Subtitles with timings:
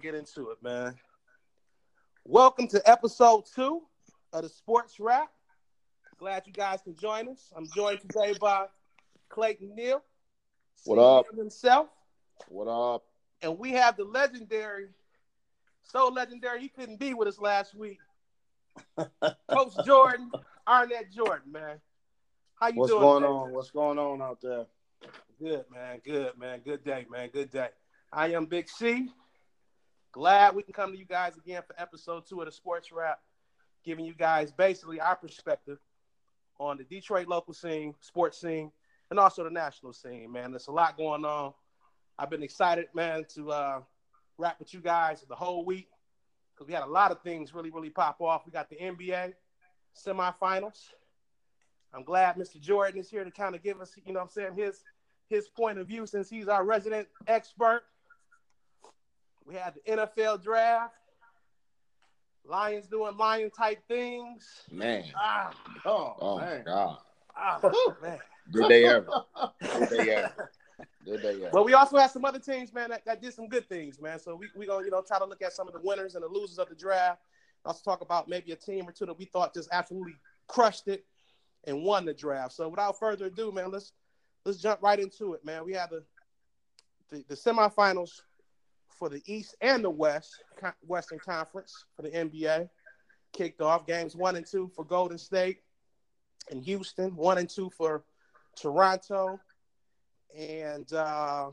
[0.00, 0.94] and get into it, man.
[2.24, 3.82] Welcome to episode two
[4.32, 5.30] of the Sports Wrap.
[6.18, 7.52] Glad you guys can join us.
[7.54, 8.66] I'm joined today by
[9.28, 10.02] Clayton Neal.
[10.86, 11.26] What up?
[11.36, 11.88] Himself.
[12.48, 13.04] What up?
[13.42, 14.88] And we have the legendary,
[15.82, 17.98] so legendary he couldn't be with us last week.
[18.96, 20.30] Coach Jordan,
[20.66, 21.78] Arnett Jordan, man.
[22.54, 23.02] How you What's doing?
[23.02, 23.32] What's going today?
[23.32, 23.52] on?
[23.52, 24.66] What's going on out there?
[25.38, 26.00] Good, man.
[26.02, 26.60] Good, man.
[26.64, 27.28] Good day, man.
[27.30, 27.68] Good day.
[28.12, 29.10] I am Big C.
[30.12, 33.20] Glad we can come to you guys again for episode two of the Sports Wrap,
[33.84, 35.78] giving you guys basically our perspective
[36.58, 38.72] on the Detroit local scene, sports scene,
[39.10, 40.50] and also the national scene, man.
[40.50, 41.52] There's a lot going on.
[42.18, 43.80] I've been excited, man, to uh,
[44.36, 45.88] rap with you guys the whole week
[46.54, 48.42] because we had a lot of things really, really pop off.
[48.44, 49.34] We got the NBA
[49.96, 50.88] semifinals.
[51.94, 52.60] I'm glad Mr.
[52.60, 54.82] Jordan is here to kind of give us, you know I'm saying, his
[55.28, 57.82] his point of view since he's our resident expert.
[59.50, 60.94] We had the NFL draft.
[62.44, 64.46] Lions doing lion type things.
[64.70, 65.04] Man.
[65.16, 65.50] Ah,
[65.84, 66.62] Oh, Oh man.
[66.64, 66.98] God.
[67.36, 67.60] ah
[68.00, 68.18] man.
[68.52, 69.08] Good day ever.
[69.60, 70.50] Good day ever.
[71.04, 71.50] Good day ever.
[71.52, 74.20] But we also had some other teams, man, that, that did some good things, man.
[74.20, 76.22] So we we gonna you know try to look at some of the winners and
[76.22, 77.20] the losers of the draft.
[77.64, 80.14] Also talk about maybe a team or two that we thought just absolutely
[80.46, 81.04] crushed it
[81.64, 82.52] and won the draft.
[82.52, 83.92] So without further ado, man, let's
[84.44, 85.64] let's jump right into it, man.
[85.64, 86.04] We have the
[87.10, 88.20] the, the semifinals
[89.00, 90.44] for the East and the West
[90.86, 92.68] Western Conference for the NBA
[93.32, 93.86] kicked off.
[93.86, 95.62] Games one and two for Golden State
[96.50, 97.16] and Houston.
[97.16, 98.04] One and two for
[98.54, 99.40] Toronto
[100.36, 101.50] and uh,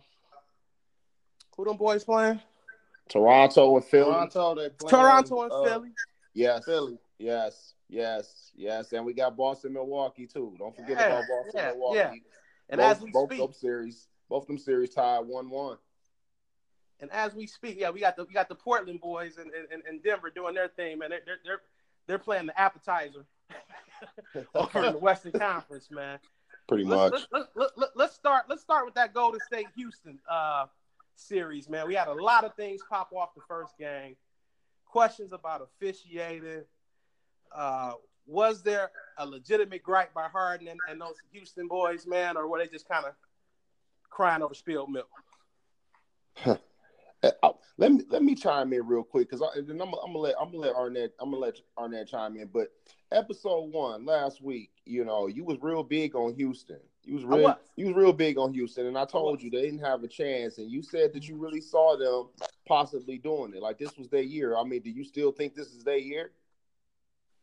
[1.55, 2.41] who them boys playing?
[3.09, 4.11] Toronto and Philly.
[4.11, 5.89] Toronto, they playing, Toronto and uh, Philly.
[6.33, 6.65] Yes.
[6.65, 6.99] Philly.
[7.17, 7.73] Yes.
[7.87, 8.51] Yes.
[8.55, 8.91] Yes.
[8.91, 10.53] And we got Boston, Milwaukee too.
[10.59, 11.97] Don't forget Yeah, about Boston, yeah, Milwaukee.
[11.97, 12.11] yeah.
[12.69, 15.77] And both, as we both speak, them series, both of them series tied one one.
[16.99, 19.79] And as we speak, yeah, we got the we got the Portland boys and in,
[19.79, 21.09] in, in Denver doing their thing, man.
[21.09, 21.61] They're they're they're,
[22.07, 23.25] they're playing the appetizer
[24.55, 26.19] over in the Western Conference, man.
[26.67, 27.27] Pretty Let's, much.
[27.31, 28.45] let's, let's, let's, let's start.
[28.49, 30.65] Let's start with that Golden State Houston uh,
[31.15, 31.87] series, man.
[31.87, 34.17] We had a lot of things pop off the first game.
[34.85, 36.63] Questions about officiating.
[37.55, 37.93] Uh,
[38.25, 42.59] was there a legitimate gripe by Harden and, and those Houston boys, man, or were
[42.59, 43.13] they just kind of
[44.09, 45.09] crying over spilled milk?
[47.23, 50.35] Uh, uh, let me let me chime in real quick because I'm, I'm gonna let
[50.39, 52.47] I'm gonna let Arnett I'm gonna let Arnett chime in.
[52.47, 52.67] But
[53.11, 56.79] episode one last week, you know, you was real big on Houston.
[57.03, 57.55] You was real was.
[57.75, 60.57] you was real big on Houston, and I told you they didn't have a chance.
[60.57, 62.29] And you said that you really saw them
[62.67, 63.61] possibly doing it.
[63.61, 64.55] Like this was their year.
[64.55, 66.31] I mean, do you still think this is their year?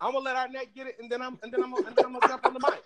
[0.05, 2.05] I'm gonna let Arnett get it, and then I'm and then I'm gonna, and then
[2.05, 2.83] I'm gonna jump on the mic.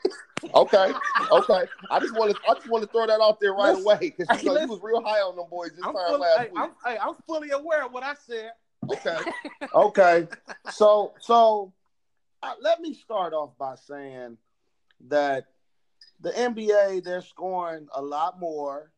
[0.54, 0.92] Okay,
[1.32, 1.64] okay.
[1.90, 4.14] I just want to I just want to throw that out there right Listen, away
[4.16, 6.38] because you, know, you was real high on them boys this I'm time fully, last
[6.38, 6.52] hey, week.
[6.56, 8.52] I'm, hey, I'm fully aware of what I said.
[8.88, 9.18] Okay.
[9.74, 10.28] Okay.
[10.70, 11.72] so, so
[12.42, 14.38] uh, let me start off by saying
[15.08, 15.46] that
[16.20, 18.92] the NBA, they're scoring a lot more.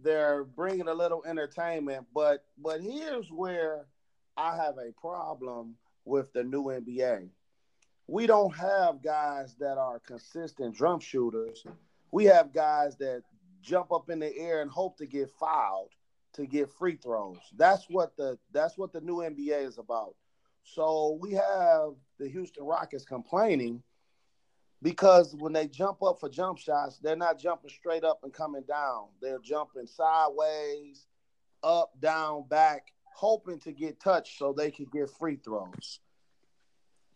[0.00, 3.86] They're bringing a little entertainment, but but here's where
[4.36, 5.74] I have a problem
[6.04, 7.28] with the new NBA.
[8.08, 11.62] We don't have guys that are consistent drum shooters.
[12.10, 13.22] We have guys that
[13.60, 15.90] jump up in the air and hope to get fouled
[16.32, 17.36] to get free throws.
[17.56, 20.14] That's what the that's what the new NBA is about.
[20.64, 23.82] So we have the Houston Rockets complaining
[24.80, 28.64] because when they jump up for jump shots, they're not jumping straight up and coming
[28.66, 29.08] down.
[29.20, 31.06] They're jumping sideways,
[31.62, 36.00] up, down, back, hoping to get touched so they can get free throws.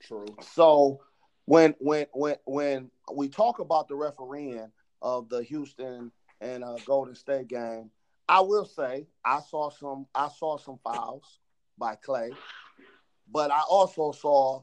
[0.03, 0.27] True.
[0.41, 1.01] So
[1.47, 4.71] when when when when we talk about the refereeing
[5.01, 7.91] of the Houston and uh, Golden State game,
[8.29, 11.39] I will say I saw some I saw some fouls
[11.79, 12.35] by Klay,
[13.31, 14.63] but I also saw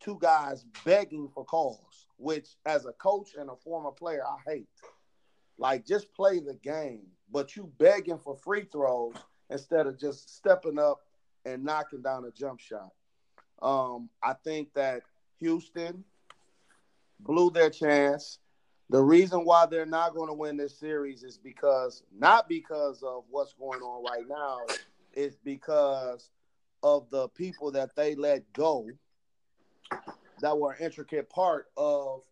[0.00, 4.68] two guys begging for calls, which as a coach and a former player I hate.
[5.58, 9.16] Like just play the game, but you begging for free throws
[9.50, 11.00] instead of just stepping up
[11.44, 12.92] and knocking down a jump shot.
[13.62, 15.02] Um, I think that
[15.40, 16.04] Houston
[17.20, 18.38] blew their chance.
[18.90, 23.24] The reason why they're not going to win this series is because not because of
[23.28, 24.60] what's going on right now,
[25.12, 26.30] it's because
[26.82, 28.86] of the people that they let go
[30.40, 32.22] that were an intricate part of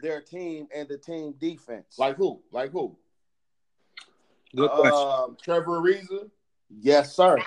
[0.00, 1.96] their team and the team defense.
[1.98, 2.42] Like who?
[2.50, 2.96] Like who?
[4.54, 6.30] Good Um, Trevor Ariza.
[6.68, 7.38] Yes, sir.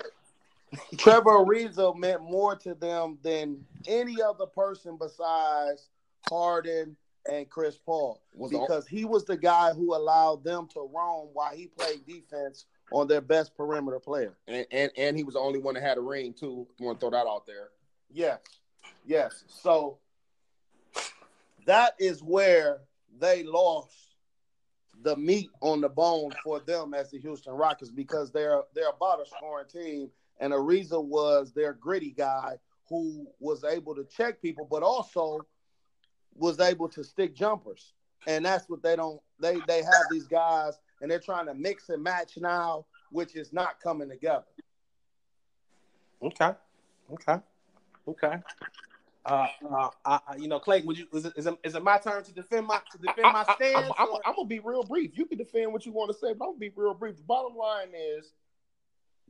[0.97, 5.89] Trevor Ariza meant more to them than any other person besides
[6.29, 6.95] Harden
[7.29, 11.55] and Chris Paul Was because he was the guy who allowed them to roam while
[11.55, 14.37] he played defense on their best perimeter player.
[14.47, 16.67] And, and and he was the only one that had a ring too.
[16.79, 17.69] Want to throw that out there?
[18.11, 18.39] Yes,
[19.05, 19.43] yes.
[19.47, 19.97] So
[21.65, 22.81] that is where
[23.19, 23.91] they lost
[25.03, 29.21] the meat on the bone for them as the Houston Rockets because they're they're about
[29.21, 30.09] a scoring team,
[30.39, 32.57] and Ariza was their gritty guy
[32.89, 35.39] who was able to check people, but also
[36.35, 37.93] was able to stick jumpers.
[38.27, 41.89] And that's what they don't they they have these guys and they're trying to mix
[41.89, 44.45] and match now, which is not coming together.
[46.21, 46.51] Okay.
[47.11, 47.37] Okay.
[48.07, 48.37] Okay.
[49.25, 51.97] Uh, uh, I, you know, Clayton, would you is it, is it, is it my
[51.97, 53.91] turn to defend my to defend my stance?
[53.97, 55.17] I, am gonna be real brief.
[55.17, 57.17] You can defend what you want to say, but I'm gonna be real brief.
[57.17, 58.33] The bottom line is,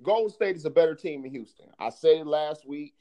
[0.04, 1.68] Golden State is a better team than Houston.
[1.80, 2.96] I said it last week,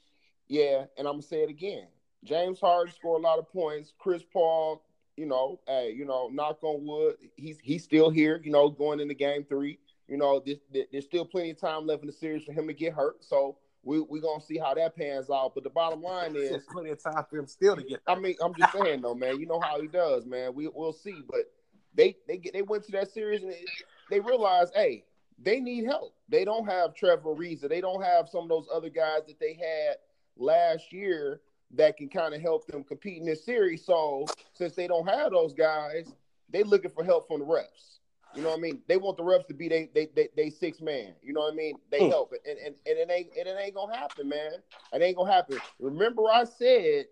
[0.47, 1.87] yeah, and I'm gonna say it again.
[2.23, 3.93] James Harden scored a lot of points.
[3.99, 4.83] Chris Paul,
[5.15, 8.41] you know, hey, you know, knock on wood, he's he's still here.
[8.43, 9.79] You know, going into Game Three.
[10.07, 10.59] You know, there's,
[10.91, 13.23] there's still plenty of time left in the series for him to get hurt.
[13.23, 15.53] So we we gonna see how that pans out.
[15.55, 18.01] But the bottom line is, There's plenty of time for him still to get.
[18.07, 19.39] I mean, I'm just saying though, man.
[19.39, 20.53] You know how he does, man.
[20.53, 21.23] We we'll see.
[21.27, 21.51] But
[21.93, 23.65] they they get they went to that series and they,
[24.09, 25.05] they realized, hey,
[25.37, 26.15] they need help.
[26.29, 27.69] They don't have Trevor Ariza.
[27.69, 29.97] They don't have some of those other guys that they had
[30.37, 31.41] last year
[31.71, 33.85] that can kind of help them compete in this series.
[33.85, 36.13] So since they don't have those guys,
[36.49, 37.99] they looking for help from the refs.
[38.33, 38.81] You know what I mean?
[38.87, 41.13] They want the refs to be they they they, they six man.
[41.21, 41.79] You know what I mean?
[41.89, 42.09] They Hmm.
[42.09, 44.51] help it, and, and and it ain't and it ain't gonna happen, man.
[44.93, 45.57] It ain't gonna happen.
[45.79, 47.05] Remember, I said,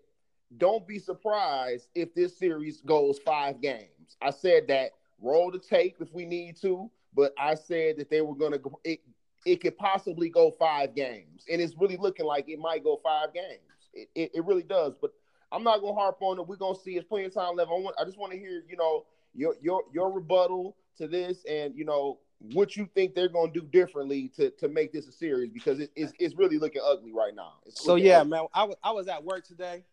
[0.58, 4.16] don't be surprised if this series goes five games.
[4.20, 4.90] I said that
[5.20, 8.78] roll the tape if we need to, but I said that they were gonna go.
[8.84, 9.00] It,
[9.46, 13.34] it could possibly go five games, and it's really looking like it might go five
[13.34, 13.60] games.
[13.92, 15.12] It, it, it really does, but
[15.52, 16.46] I'm not gonna harp on it.
[16.46, 16.96] We're gonna see.
[16.96, 17.70] It's plenty of time left.
[17.70, 17.96] I want.
[18.00, 21.84] I just want to hear, you know, your your your rebuttal to this, and you
[21.84, 22.18] know
[22.52, 25.90] what you think they're gonna do differently to to make this a series because it,
[25.94, 27.54] it's it's really looking ugly right now.
[27.66, 28.30] It's So yeah, ugly.
[28.30, 29.84] man, I was I was at work today,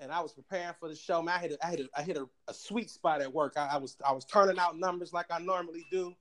[0.00, 1.22] and I was preparing for the show.
[1.22, 3.54] Man, I hit a, I hit a, I hit a, a sweet spot at work.
[3.56, 6.14] I, I was I was turning out numbers like I normally do.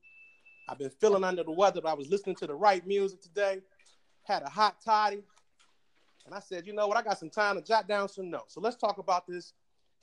[0.67, 3.61] I've been feeling under the weather, but I was listening to the right music today.
[4.23, 5.21] Had a hot toddy,
[6.25, 6.97] and I said, you know what?
[6.97, 8.55] I got some time to jot down some notes.
[8.55, 9.53] So let's talk about this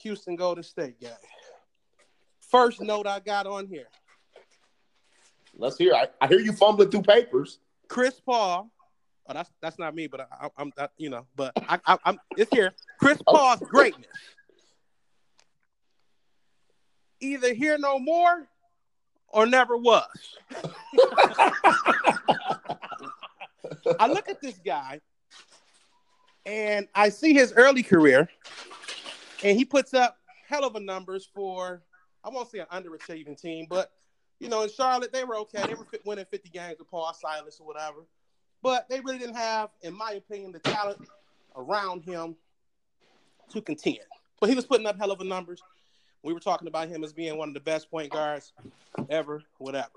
[0.02, 1.10] Houston Golden State game.
[2.48, 3.88] First note I got on here:
[5.56, 5.94] Let's hear.
[5.94, 7.58] I, I hear you fumbling through papers.
[7.88, 8.70] Chris Paul.
[9.28, 12.19] Oh, that's that's not me, but I, I'm I, you know, but I, I, I'm
[12.36, 12.72] it's here.
[13.02, 13.66] Chris Paul's oh.
[13.70, 14.06] greatness.
[17.20, 18.46] Either here no more,
[19.28, 20.06] or never was.
[23.99, 25.00] I look at this guy,
[26.46, 28.28] and I see his early career,
[29.43, 31.82] and he puts up hell of a numbers for
[32.25, 33.90] I won't say an underachieving team, but
[34.38, 35.66] you know, in Charlotte they were okay.
[35.66, 38.06] They were winning 50 games with Paul Silas or whatever,
[38.62, 41.08] but they really didn't have, in my opinion, the talent
[41.56, 42.37] around him
[43.52, 43.99] to contend.
[44.40, 45.62] But he was putting up hell of a numbers.
[46.22, 48.52] We were talking about him as being one of the best point guards
[49.10, 49.88] ever, whatever.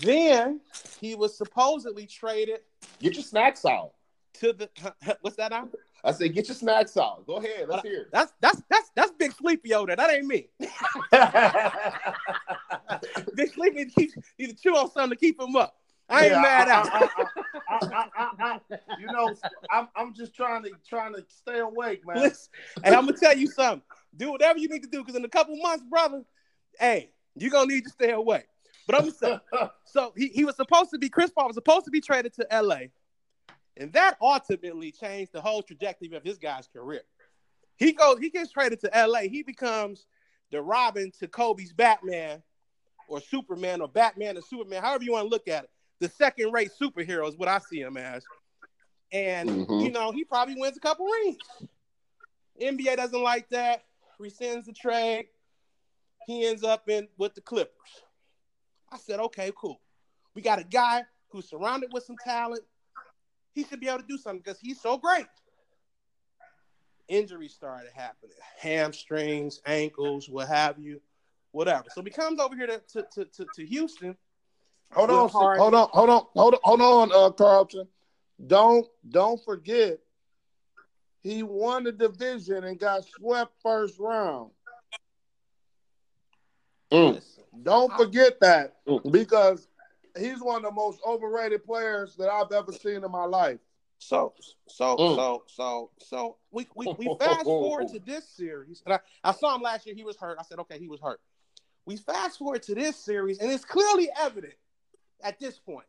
[0.00, 0.60] Then
[1.00, 2.60] he was supposedly traded
[3.00, 3.92] Get your snacks out.
[4.34, 4.68] to the
[5.20, 5.68] what's that now?
[6.04, 7.26] I said, get your snacks out.
[7.26, 7.68] Go ahead.
[7.68, 8.02] Let's hear.
[8.02, 8.08] it.
[8.12, 9.96] That's that's that's that's Big Sleepy over there.
[9.96, 10.48] That ain't me.
[13.34, 15.76] Big Sleepy need to to chew on something to keep him up.
[16.08, 17.28] I ain't Yeah, mad I- I-
[17.68, 19.34] I- I- I- I- you know,
[19.70, 22.18] I'm I'm just trying to trying to stay awake, man.
[22.18, 22.52] Listen,
[22.84, 23.82] and I'm gonna tell you something.
[24.16, 26.24] Do whatever you need to do, because in a couple months, brother,
[26.78, 28.44] hey, you're gonna need to stay away.
[28.86, 29.40] But I'm saying,
[29.84, 32.46] so he, he was supposed to be Chris Paul was supposed to be traded to
[32.52, 32.82] LA,
[33.76, 37.02] and that ultimately changed the whole trajectory of this guy's career.
[37.78, 39.22] He goes, he gets traded to LA.
[39.22, 40.06] He becomes
[40.52, 42.42] the Robin to Kobe's Batman,
[43.08, 45.70] or Superman, or Batman to Superman, however you want to look at it.
[45.98, 48.26] The second-rate superhero is what I see him as.
[49.12, 49.84] And Mhm.
[49.84, 51.38] you know, he probably wins a couple rings.
[52.60, 53.84] NBA doesn't like that.
[54.20, 55.28] Rescinds the trade.
[56.26, 58.02] He ends up in with the Clippers.
[58.90, 59.80] I said, okay, cool.
[60.34, 62.64] We got a guy who's surrounded with some talent.
[63.52, 65.26] He should be able to do something because he's so great.
[67.08, 71.00] Injuries started happening, hamstrings, ankles, what have you,
[71.52, 71.88] whatever.
[71.88, 74.16] So he comes over here to to, to, to, to Houston.
[74.92, 75.60] Hold on, Hardy.
[75.60, 77.86] hold on, hold on, hold on, hold on, uh, Carlton.
[78.46, 79.98] Don't don't forget,
[81.22, 84.50] he won the division and got swept first round.
[86.92, 87.22] Mm.
[87.62, 89.10] Don't forget that Mm.
[89.10, 89.68] because
[90.16, 93.58] he's one of the most overrated players that I've ever seen in my life.
[93.98, 94.34] So
[94.68, 95.16] so Mm.
[95.16, 99.54] so so so we we, we fast forward to this series, and I, I saw
[99.54, 99.94] him last year.
[99.94, 100.36] He was hurt.
[100.38, 101.20] I said, okay, he was hurt.
[101.86, 104.54] We fast forward to this series, and it's clearly evident
[105.22, 105.86] at this point.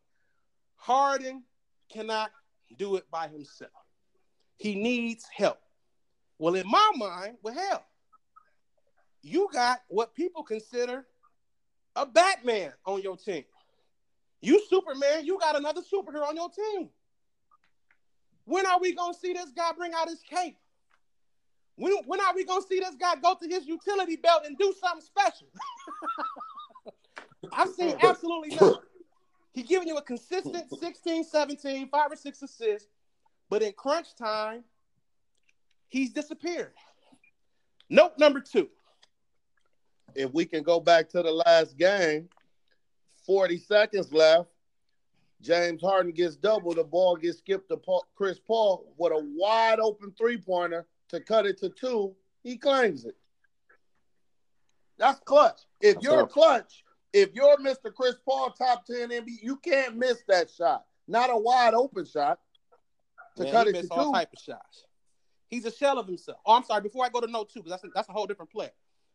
[0.76, 1.44] Harden
[1.92, 2.32] cannot
[2.78, 3.72] do it by himself.
[4.58, 5.60] He needs help.
[6.40, 7.86] Well, in my mind, well, hell,
[9.22, 11.06] you got what people consider
[11.96, 13.44] a Batman on your team.
[14.42, 16.90] You Superman, you got another superhero on your team.
[18.46, 20.58] When are we gonna see this guy bring out his cape?
[21.76, 24.74] When, when are we gonna see this guy go to his utility belt and do
[24.80, 25.48] something special?
[27.52, 28.76] I've seen absolutely nothing.
[29.58, 32.88] He giving you a consistent 16, 17, five or six assists,
[33.50, 34.64] but in crunch time,
[35.88, 36.74] he's disappeared.
[37.90, 38.70] Note number two.
[40.14, 42.30] If we can go back to the last game,
[43.26, 44.48] 40 seconds left.
[45.42, 46.76] James Harden gets double.
[46.76, 51.20] The ball gets skipped to Paul, Chris Paul with a wide open three pointer to
[51.20, 52.16] cut it to two.
[52.44, 53.16] He claims it.
[55.00, 55.62] That's clutch.
[55.82, 56.84] If you're clutch,
[57.18, 57.94] if you're Mr.
[57.94, 60.86] Chris Paul, top 10 NBA, you can't miss that shot.
[61.08, 62.40] Not a wide open shot
[63.38, 64.14] to Man, cut it to all two.
[64.14, 64.86] type of shots.
[65.48, 66.38] He's a shell of himself.
[66.46, 66.82] Oh, I'm sorry.
[66.82, 68.70] Before I go to note two, because that's a, that's a whole different play.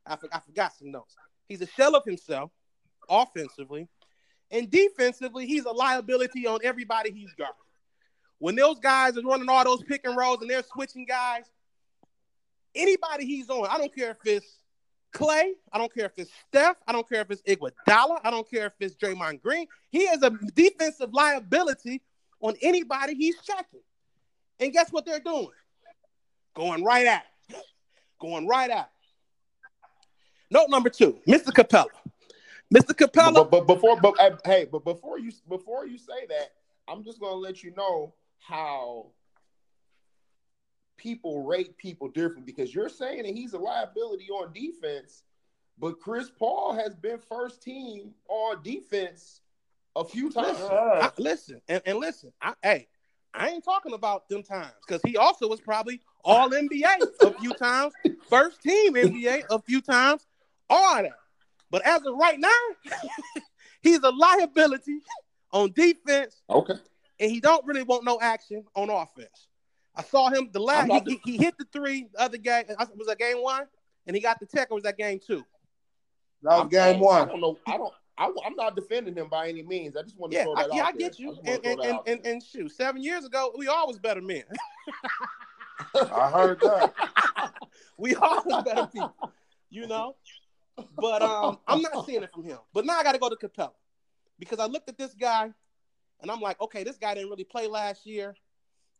[0.07, 1.15] I, for, I forgot some notes.
[1.47, 2.51] He's a shell of himself
[3.09, 3.89] offensively.
[4.51, 7.55] And defensively, he's a liability on everybody he's guarding.
[8.39, 11.45] When those guys are running all those pick and rolls and they're switching guys,
[12.75, 14.62] anybody he's on, I don't care if it's
[15.13, 18.49] Klay, I don't care if it's Steph, I don't care if it's Iguodala, I don't
[18.51, 19.67] care if it's Draymond Green.
[19.91, 22.03] He is a defensive liability
[22.41, 23.81] on anybody he's checking.
[24.59, 25.49] And guess what they're doing?
[26.55, 27.25] Going right at.
[28.21, 28.91] Going right at.
[30.51, 31.47] Note number two, Mr.
[31.47, 31.87] Capela.
[32.73, 32.95] Mr.
[32.95, 33.35] Capela.
[33.35, 34.15] But, but, before, but
[34.45, 36.53] hey, but before you before you say that,
[36.89, 39.07] I'm just gonna let you know how
[41.03, 45.25] people rate people different because you're saying that he's a liability on defense,
[45.79, 49.41] but Chris Paul has been first team on defense
[49.97, 50.59] a few times.
[50.61, 52.33] Listen, I, listen and, and listen.
[52.41, 52.89] I, hey,
[53.35, 57.53] I ain't talking about them times because he also was probably all NBA a few
[57.55, 57.93] times,
[58.29, 60.27] first team NBA a few times,
[60.71, 61.13] all that.
[61.71, 62.51] But as of right now,
[63.83, 65.01] he's a liability
[65.51, 66.43] on defense.
[66.49, 66.75] Okay.
[67.19, 69.49] And he don't really want no action on offense.
[69.95, 72.65] I saw him the last he, he, he, hit the three the other game.
[72.97, 73.67] Was that game one?
[74.07, 75.45] And he got the tech, or was that game two?
[76.43, 77.29] That was game one.
[77.29, 77.59] I don't know.
[77.67, 77.93] I don't.
[78.19, 79.97] I, am not defending him by any means.
[79.97, 81.37] I just want to yeah, throw that I, yeah, I get you.
[81.45, 84.45] And and, and, and, and, shoot, seven years ago, we all was better men.
[85.95, 86.93] I heard that.
[87.99, 89.15] we all was better people.
[89.71, 90.17] You know,
[90.97, 92.59] but um, I'm not seeing it from him.
[92.75, 93.73] But now I got to go to Capela
[94.39, 95.51] because I looked at this guy
[96.21, 98.35] and I'm like, okay, this guy didn't really play last year.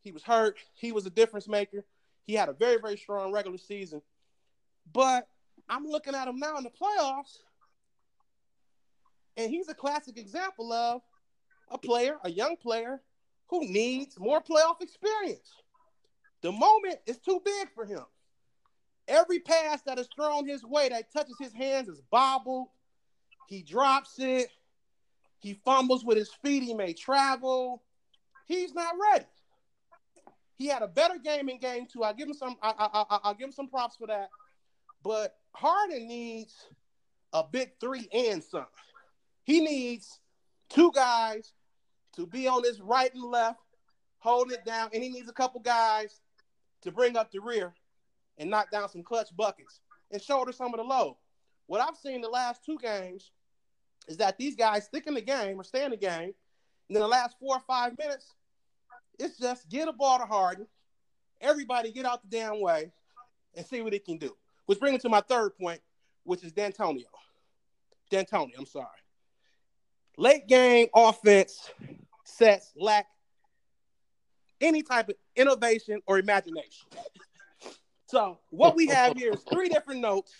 [0.03, 0.57] He was hurt.
[0.75, 1.85] He was a difference maker.
[2.25, 4.03] He had a very, very strong regular season.
[4.93, 5.29] But
[5.69, 7.39] I'm looking at him now in the playoffs,
[9.37, 11.03] and he's a classic example of
[11.71, 13.01] a player, a young player,
[13.49, 15.53] who needs more playoff experience.
[16.43, 18.05] The moment is too big for him.
[19.09, 22.69] Every pass that is thrown his way that touches his hands is bobbled.
[23.49, 24.49] He drops it.
[25.39, 26.63] He fumbles with his feet.
[26.63, 27.83] He may travel.
[28.47, 29.27] He's not ready.
[30.63, 32.05] He had a better game in game two.
[32.05, 32.57] I give him some.
[32.63, 34.31] I, I, I, will give him some props for that.
[35.03, 36.55] But Harden needs
[37.33, 38.67] a big three and some.
[39.43, 40.21] He needs
[40.69, 41.53] two guys
[42.15, 43.59] to be on his right and left,
[44.21, 46.21] holding it down, and he needs a couple guys
[46.83, 47.75] to bring up the rear
[48.39, 49.81] and knock down some clutch buckets
[50.13, 51.17] and shoulder some of the load.
[51.67, 53.33] What I've seen the last two games
[54.07, 56.35] is that these guys stick in the game or stay in the game,
[56.89, 58.33] and then the last four or five minutes,
[59.19, 60.67] it's just get a ball to Harden,
[61.41, 62.93] everybody get out the damn way,
[63.55, 64.37] and see what it can do.
[64.67, 65.81] Which brings me to my third point,
[66.25, 67.09] which is D'Antonio.
[68.11, 68.87] D'Antonio, I'm sorry.
[70.17, 71.71] Late game offense
[72.25, 73.07] sets lack
[74.61, 76.87] any type of innovation or imagination.
[78.07, 80.35] So what we have here is three different notes,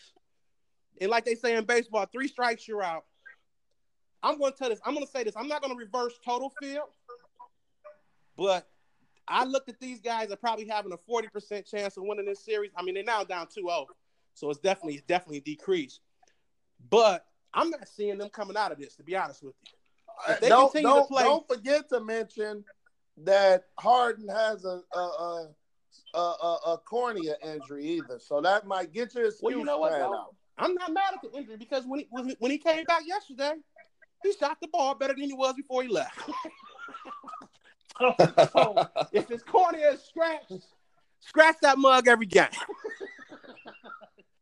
[1.01, 3.05] and like they say in baseball, three strikes you're out.
[4.23, 4.79] I'm going to tell this.
[4.85, 5.35] I'm going to say this.
[5.39, 6.89] I'm not going to reverse total field,
[8.37, 8.69] but
[9.29, 12.71] I looked at these guys are probably having a 40% chance of winning this series.
[12.77, 13.87] I mean, they're now down 2-0,
[14.35, 16.01] so it's definitely it's definitely decreased.
[16.91, 17.25] But
[17.55, 19.71] I'm not seeing them coming out of this, to be honest with you.
[20.29, 22.65] Uh, if they don't, continue don't, to play, don't forget to mention
[23.19, 25.49] that Harden has a, a, a
[26.15, 29.79] a, a, a cornea injury either, so that might get your excuse well, you know
[29.79, 30.35] what, out.
[30.59, 33.55] I'm not mad at the injury because when he when he came back yesterday,
[34.23, 36.19] he shot the ball better than he was before he left.
[39.13, 40.53] if it's cornea is scratched,
[41.21, 42.47] scratch that mug every game.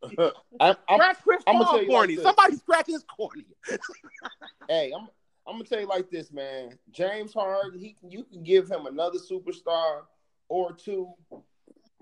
[0.60, 2.14] I'm, I'm, Scratch Chris I'ma Paul tell you like corny.
[2.16, 2.24] this.
[2.24, 3.44] Somebody scratch his corny.
[4.68, 5.08] hey, I'm
[5.46, 6.78] I'm gonna tell you like this, man.
[6.90, 10.02] James Harden, he you can give him another superstar
[10.48, 11.08] or two.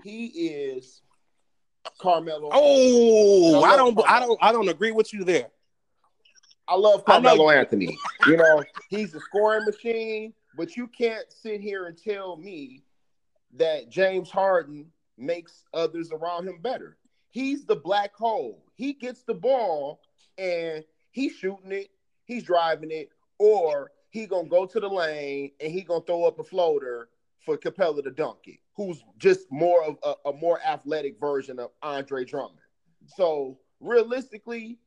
[0.04, 1.02] He is
[2.00, 2.50] Carmelo.
[2.52, 5.48] Oh, I I don't, I don't, I don't agree with you there.
[6.68, 7.98] I love Carmelo you- Anthony.
[8.26, 12.82] You know, he's a scoring machine, but you can't sit here and tell me
[13.54, 14.86] that James Harden
[15.16, 16.98] makes others around him better.
[17.30, 18.64] He's the black hole.
[18.74, 20.00] He gets the ball
[20.36, 21.90] and he's shooting it,
[22.24, 26.40] he's driving it, or he gonna go to the lane and he gonna throw up
[26.40, 27.08] a floater
[27.46, 31.70] for Capela to dunk it, who's just more of a, a more athletic version of
[31.82, 32.58] Andre Drummond.
[33.16, 34.78] So realistically,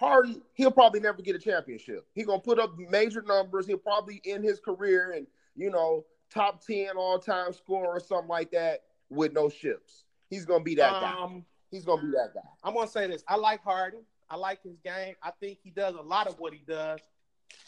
[0.00, 2.06] Harden, he'll probably never get a championship.
[2.14, 3.66] He's gonna put up major numbers.
[3.66, 8.28] He'll probably end his career and you know top ten all time scorer or something
[8.28, 10.04] like that with no ships.
[10.30, 11.14] He's gonna be that guy.
[11.20, 12.40] Um, He's gonna be that guy.
[12.64, 13.22] I'm gonna say this.
[13.28, 14.00] I like Harden.
[14.30, 15.16] I like his game.
[15.22, 17.00] I think he does a lot of what he does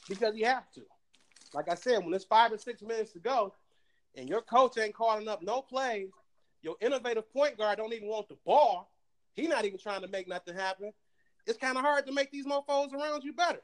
[0.08, 0.80] because he has to.
[1.52, 3.52] Like I said, when it's five or six minutes to go,
[4.16, 6.08] and your coach ain't calling up no plays,
[6.62, 8.90] your innovative point guard don't even want the ball.
[9.34, 10.94] He not even trying to make nothing happen.
[11.46, 13.61] It's kind of hard to make these mofos around you better.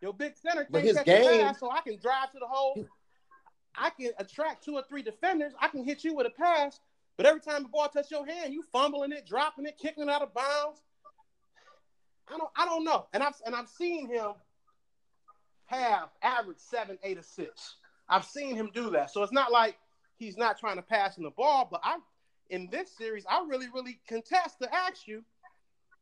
[0.00, 2.38] Your big center But can't his catch game- a pass, so I can drive to
[2.38, 2.86] the hole.
[3.76, 5.52] I can attract two or three defenders.
[5.60, 6.78] I can hit you with a pass,
[7.16, 10.08] but every time the ball touches your hand, you fumbling it, dropping it, kicking it
[10.08, 10.80] out of bounds.
[12.28, 13.06] I don't, I don't know.
[13.12, 14.32] And I've and I've seen him
[15.66, 17.76] have average seven, eight assists.
[18.08, 19.10] I've seen him do that.
[19.10, 19.76] So it's not like
[20.16, 21.98] he's not trying to pass in the ball, but I
[22.50, 25.24] in this series, I really, really contest to ask you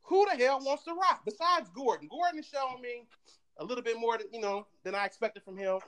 [0.03, 2.09] who the hell wants to rock besides Gordon.
[2.09, 3.07] Gordon is showing me
[3.59, 5.79] a little bit more than you know than I expected from him.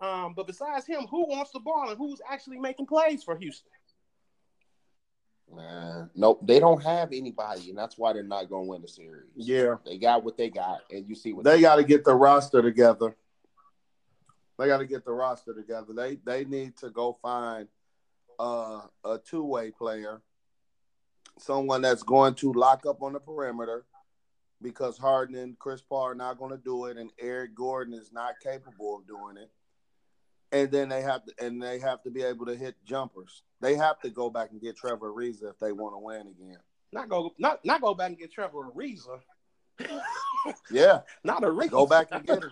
[0.00, 3.70] Um, but besides him, who wants the ball and who's actually making plays for Houston?
[5.54, 9.30] Man, nope, they don't have anybody, and that's why they're not gonna win the series.
[9.36, 9.76] Yeah.
[9.84, 12.60] They got what they got, and you see what They got to get the roster
[12.62, 13.16] together.
[14.58, 15.92] They got to get the roster together.
[15.94, 17.68] They they need to go find
[18.38, 20.20] uh, a two way player,
[21.38, 23.84] someone that's going to lock up on the perimeter,
[24.62, 28.12] because Harden and Chris Paul are not going to do it, and Eric Gordon is
[28.12, 29.50] not capable of doing it.
[30.52, 33.42] And then they have to, and they have to be able to hit jumpers.
[33.60, 36.58] They have to go back and get Trevor Ariza if they want to win again.
[36.92, 39.20] Not go, not not go back and get Trevor Ariza.
[40.70, 41.70] Yeah, Not a Ariza.
[41.70, 42.50] go back and get him.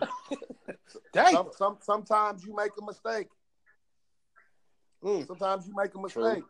[1.13, 1.33] Dang.
[1.33, 3.29] Some, some, sometimes you make a mistake.
[5.01, 5.25] Mm.
[5.25, 6.23] Sometimes you make a True.
[6.23, 6.43] mistake,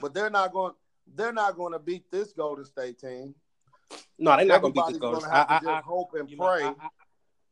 [0.00, 0.74] but they're not going.
[1.14, 3.34] They're not going to beat this Golden State team.
[4.18, 6.36] No, they're not going to beat going Golden have to I, I, hope and you
[6.36, 6.64] know, pray.
[6.64, 6.88] I, I,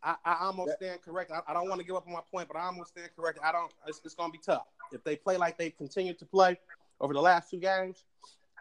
[0.02, 1.30] I, I almost That- stand correct.
[1.30, 3.38] I, I don't want to give up on my point, but I almost stand correct.
[3.42, 3.72] I don't.
[3.86, 6.58] It's, it's going to be tough if they play like they continue to play
[7.00, 8.04] over the last two games.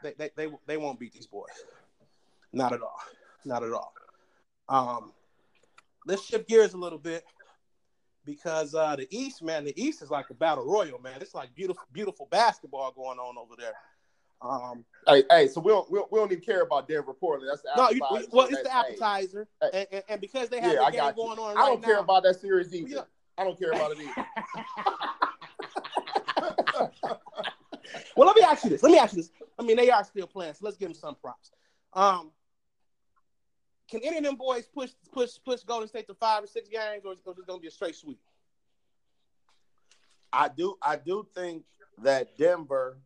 [0.03, 1.49] They, they, they, they won't beat these boys.
[2.53, 2.99] Not at all.
[3.43, 3.93] Not at all.
[4.67, 5.11] Um,
[6.05, 7.23] let's shift gears a little bit
[8.25, 11.21] because uh, the East, man, the East is like a battle royal, man.
[11.21, 13.73] It's like beautiful, beautiful basketball going on over there.
[14.45, 17.47] Um, Hey, hey, so we don't, we don't we don't even care about Denver Portland.
[17.51, 19.69] That's the no, you, well, it's the That's- hey, appetizer, Hey.
[19.73, 21.23] and, and, and because they have Yeah, the I game got you.
[21.23, 22.89] going on I right don't care about that series either.
[22.89, 23.01] Yeah.
[23.37, 24.25] I don't care about it either.
[28.17, 28.81] Well, let me ask you this.
[28.81, 29.31] Let me ask you this.
[29.59, 31.51] I mean, they are still playing, so let's give them some props.
[31.93, 32.31] Um,
[33.89, 37.03] can any of them boys push push push Golden State to five or six games,
[37.05, 38.19] or is it going to be a straight sweep?
[40.33, 40.77] I do.
[40.81, 41.63] I do think
[42.03, 42.97] that Denver,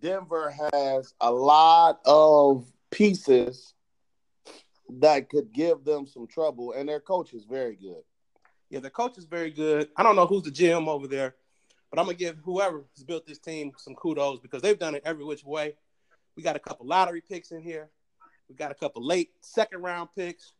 [0.00, 3.74] Denver has a lot of pieces
[4.88, 8.02] that could give them some trouble, and their coach is very good.
[8.70, 9.88] Yeah, the coach is very good.
[9.96, 11.34] I don't know who's the GM over there,
[11.90, 15.02] but I'm gonna give whoever has built this team some kudos because they've done it
[15.04, 15.76] every which way.
[16.36, 17.88] We got a couple lottery picks in here.
[18.48, 20.52] We got a couple late second round picks.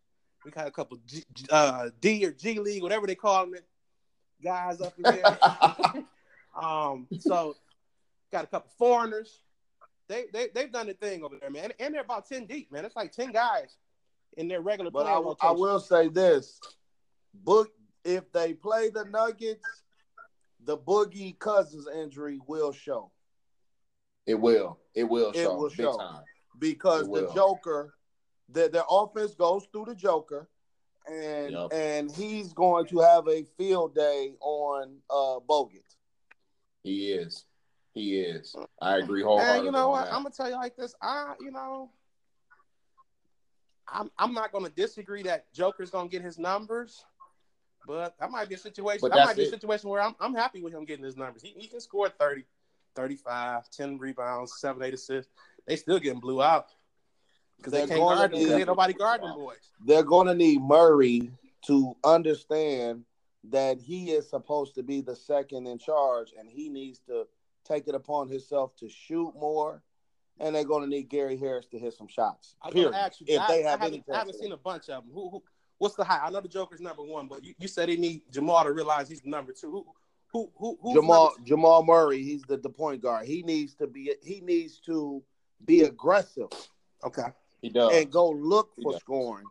[0.44, 3.60] We got a couple G, uh, D or G League, whatever they call them,
[4.42, 5.38] guys up in there.
[6.60, 7.56] um, so
[8.36, 9.40] got a couple foreigners.
[10.08, 12.70] They they they've done the thing over there, man, and, and they're about ten deep,
[12.70, 12.84] man.
[12.84, 13.76] It's like ten guys
[14.36, 16.60] in their regular But I, I will say this:
[17.34, 17.70] book
[18.04, 19.82] if they play the Nuggets,
[20.64, 23.10] the Boogie Cousins injury will show
[24.26, 24.78] It will.
[24.94, 25.96] It will It show will big show.
[25.96, 26.22] time.
[26.58, 27.32] because It the.
[27.34, 27.94] Joker,
[28.48, 30.48] their their offense goes through the Joker,
[31.10, 31.72] and Yep.
[31.72, 35.96] and he's going to have a field day on uh Bogut.
[36.84, 37.44] He is.
[37.96, 38.54] He is.
[38.82, 39.56] I agree wholeheartedly.
[39.56, 40.06] And you know what?
[40.08, 40.94] I'm gonna tell you like this.
[41.00, 41.88] I, you know,
[43.88, 47.06] I'm I'm not gonna disagree that Joker's gonna get his numbers,
[47.86, 48.98] but that might be a situation.
[49.00, 51.40] But that might be a situation where I'm I'm happy with him getting his numbers.
[51.40, 52.44] He, he can score 30,
[52.94, 55.32] 35, 10 rebounds, seven, eight assists.
[55.66, 56.66] They still getting blew out.
[57.56, 59.70] because they can't guard them need- nobody guard them boys.
[59.86, 61.30] They're going to need Murray
[61.66, 63.04] to understand
[63.44, 67.26] that he is supposed to be the second in charge, and he needs to
[67.66, 69.82] take it upon himself to shoot more.
[70.38, 72.56] And they're going to need Gary Harris to hit some shots.
[72.60, 72.92] I was Period.
[72.92, 74.90] gonna ask you if I, they I have haven't, any I haven't seen a bunch
[74.90, 75.12] of them.
[75.14, 75.42] Who, who
[75.78, 76.20] what's the high?
[76.22, 79.08] I know the Joker's number one, but you, you said he need Jamal to realize
[79.08, 79.70] he's number two.
[79.70, 79.86] Who
[80.32, 83.26] who who who's Jamal number Jamal Murray, he's the, the point guard.
[83.26, 85.22] He needs to be he needs to
[85.64, 86.48] be aggressive?
[87.02, 87.28] Okay.
[87.62, 87.94] He does.
[87.94, 89.00] and go look He for does.
[89.00, 89.46] scoring.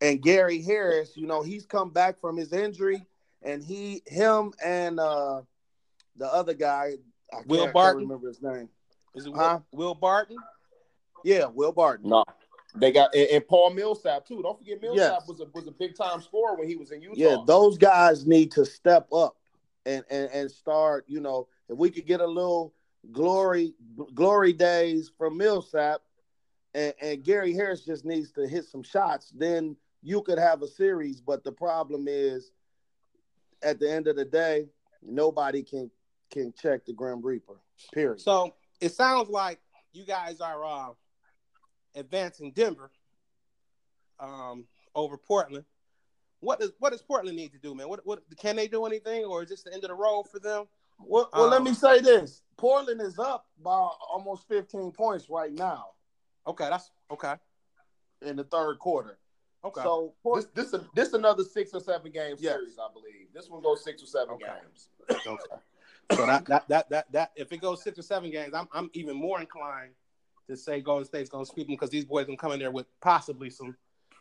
[0.00, 3.04] And Gary Harris, you know, he's come back from his injury,
[3.42, 5.42] and he, him, and uh
[6.16, 6.94] the other guy,
[7.32, 8.00] I Will can't, Barton?
[8.00, 8.68] can't remember his name.
[9.14, 9.60] Is it Huh?
[9.72, 10.36] Will, Will Barton?
[11.24, 12.10] Yeah, Will Barton.
[12.10, 12.24] no,
[12.76, 14.42] they got and, and Paul Millsap too.
[14.42, 15.28] Don't forget Millsap Yes.
[15.28, 17.14] was a was a big time scorer when he was in Utah.
[17.16, 19.36] Yeah, those guys need to step up
[19.86, 21.04] and, and and start.
[21.08, 22.72] You know, if we could get a little
[23.12, 23.74] glory
[24.14, 26.02] glory days from Millsap,
[26.74, 30.68] and, and Gary Harris just needs to hit some shots, then you could have a
[30.68, 31.20] series.
[31.20, 32.52] But the problem is,
[33.62, 34.68] at the end of the day,
[35.02, 35.90] nobody can
[36.30, 37.60] can check the Grim Reaper.
[37.92, 38.20] Period.
[38.20, 39.60] So it sounds like
[39.92, 40.88] you guys are uh,
[41.94, 42.90] advancing Denver
[44.20, 44.64] um,
[44.94, 45.64] over Portland.
[46.40, 47.88] What does what does Portland need to do, man?
[47.88, 50.38] What what can they do anything, or is this the end of the road for
[50.38, 50.66] them?
[51.00, 55.52] Well, well let Um, me say this: Portland is up by almost 15 points right
[55.52, 55.90] now
[56.46, 57.34] Okay, that's okay.
[58.22, 59.18] in the third quarter.
[59.64, 59.82] Okay.
[59.82, 62.54] So Port- this this this another six or seven game Yes.
[62.54, 63.32] series, I believe.
[63.34, 64.46] This one goes six or seven Okay.
[64.62, 64.88] games.
[65.26, 65.56] Okay.
[66.12, 68.90] So that, that that that that if it goes six or seven games, I'm I'm
[68.94, 69.92] even more inclined
[70.48, 72.86] to say Golden State's gonna sweep them because these boys gonna come in there with
[73.00, 73.76] possibly some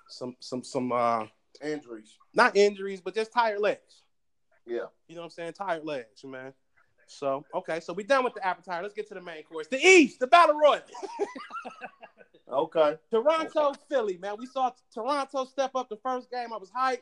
[0.09, 1.25] some some some uh
[1.63, 2.17] injuries.
[2.33, 4.03] not injuries, but just tired legs.
[4.65, 4.81] Yeah.
[5.07, 5.53] You know what I'm saying?
[5.53, 6.53] Tired legs, man.
[7.07, 8.81] So okay, so we done with the appetizer.
[8.81, 9.67] Let's get to the main course.
[9.67, 10.81] The East, the Battle Royal.
[12.49, 12.95] Okay.
[13.11, 14.35] Toronto, Philly, man.
[14.39, 16.53] We saw Toronto step up the first game.
[16.53, 17.01] I was hyped.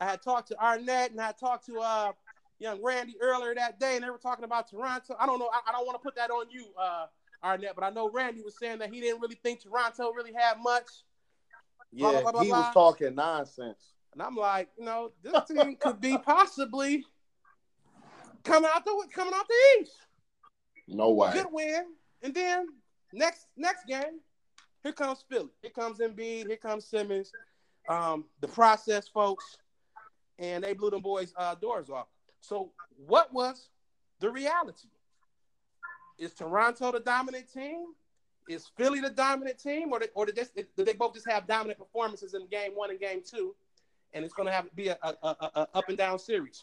[0.00, 2.12] I had talked to Arnett and I had talked to uh
[2.58, 5.16] young Randy earlier that day, and they were talking about Toronto.
[5.18, 5.50] I don't know.
[5.52, 7.06] I, I don't want to put that on you, uh,
[7.42, 10.58] Arnett, but I know Randy was saying that he didn't really think Toronto really had
[10.62, 10.88] much.
[11.92, 12.60] Yeah, blah, blah, he blah.
[12.60, 13.92] was talking nonsense.
[14.12, 17.04] And I'm like, you know, this team could be possibly
[18.44, 19.92] coming out the coming out the East.
[20.88, 21.32] No way.
[21.32, 21.84] Good win.
[22.22, 22.66] And then
[23.12, 24.20] next next game,
[24.82, 25.50] here comes Philly.
[25.60, 26.46] Here comes Embiid.
[26.46, 27.30] Here comes Simmons.
[27.88, 29.58] Um, the process, folks,
[30.38, 32.08] and they blew them boys' uh, doors off.
[32.46, 32.70] So,
[33.06, 33.70] what was
[34.20, 34.88] the reality?
[36.16, 37.86] Is Toronto the dominant team?
[38.48, 41.80] Is Philly the dominant team, or, or did, they, did they both just have dominant
[41.80, 43.56] performances in game one and game two,
[44.12, 46.62] and it's going to have be a, a, a, a up and down series?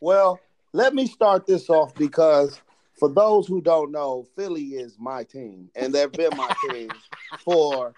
[0.00, 0.38] Well,
[0.72, 2.60] let me start this off because
[3.00, 6.90] for those who don't know, Philly is my team, and they've been my team
[7.44, 7.94] for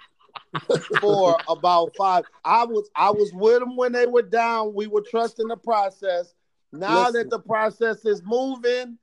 [1.00, 2.24] for about five.
[2.44, 4.74] I was I was with them when they were down.
[4.74, 6.34] We were trusting the process.
[6.72, 7.14] Now Listen.
[7.14, 8.96] that the process is moving,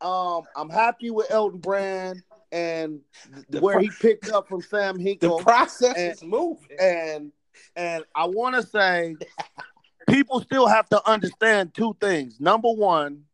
[0.00, 3.00] um, I'm happy with Elton Brand and
[3.50, 5.20] The where pro- he picked up from Sam Hinkie.
[5.20, 6.76] The process and- is moving.
[6.80, 7.32] and
[7.76, 9.16] and I want to say
[10.08, 12.40] people still have to understand two things.
[12.40, 13.24] Number one,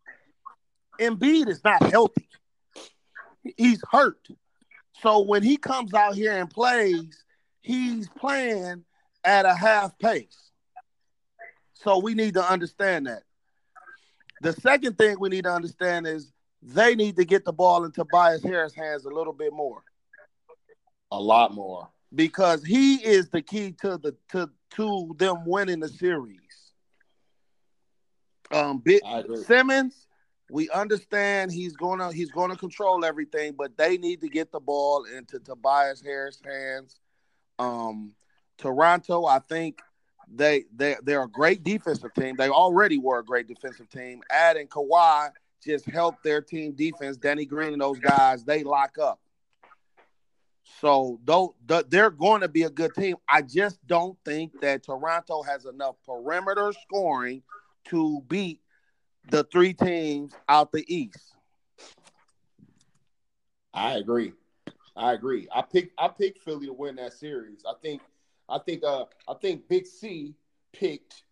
[1.00, 2.28] Embiid is not healthy.
[3.56, 4.26] He's hurt.
[5.02, 7.23] So when he comes out here and plays,
[7.64, 8.84] he's playing
[9.24, 10.50] at a half pace.
[11.74, 13.22] So we need to understand that.
[14.42, 17.92] The second thing we need to understand is they need to get the ball in
[17.92, 19.82] Tobias Harris' hands a little bit more
[21.10, 21.88] A lot more.
[22.14, 26.38] because he is the key to the to to them winning the series.
[28.50, 29.02] Um, Bit
[29.46, 30.06] Simmons,
[30.50, 35.04] we understand he's gonna he's gonna control everything, but they need to get the ball
[35.04, 37.00] into Tobias Harris' hands.
[37.58, 38.12] Um,
[38.58, 39.80] Toronto, I think
[40.32, 42.36] they they they're a great defensive team.
[42.36, 44.22] They already were a great defensive team.
[44.30, 45.30] Adding Kawhi
[45.62, 47.16] just helped their team defense.
[47.16, 49.20] Danny Green and those guys they lock up.
[50.80, 54.82] So though th- they're going to be a good team, I just don't think that
[54.82, 57.42] Toronto has enough perimeter scoring
[57.86, 58.60] to beat
[59.30, 61.34] the three teams out the East.
[63.72, 64.32] I agree.
[64.96, 65.48] I agree.
[65.54, 67.64] I picked I picked Philly to win that series.
[67.68, 68.02] I think
[68.48, 70.34] I think uh I think Big C
[70.72, 71.24] picked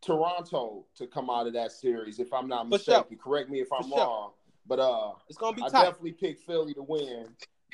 [0.00, 2.94] Toronto to come out of that series, if I'm not For sure.
[2.98, 3.18] mistaken.
[3.22, 3.98] Correct me if I'm For sure.
[3.98, 4.30] wrong.
[4.66, 5.84] But uh It's gonna be I tight.
[5.84, 7.28] definitely picked Philly to win.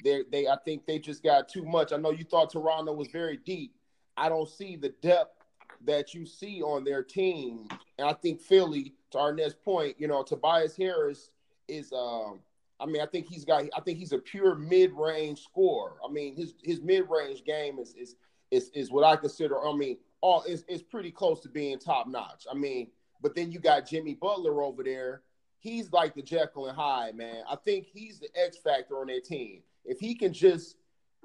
[0.05, 1.93] They they I think they just got too much.
[1.93, 3.75] I know you thought Toronto was very deep.
[4.17, 5.43] I don't see the depth
[5.85, 7.69] that you see on their team.
[7.99, 11.31] And I think Philly, to our next point, you know, Tobias Harris
[11.69, 12.41] is um
[12.79, 13.65] I mean, I think he's got.
[13.77, 15.95] I think he's a pure mid-range scorer.
[16.07, 18.17] I mean, his his mid-range game is is
[18.51, 19.67] is is what I consider.
[19.67, 22.47] I mean, all is is pretty close to being top notch.
[22.51, 22.89] I mean,
[23.23, 25.23] but then you got Jimmy Butler over there.
[25.59, 27.43] He's like the Jekyll and Hyde man.
[27.51, 29.63] I think he's the X factor on their team.
[29.85, 30.77] If he can just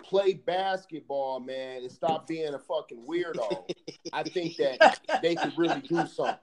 [0.03, 3.69] play basketball, man, and stop being a fucking weirdo,
[4.13, 6.37] I think that they could really do something.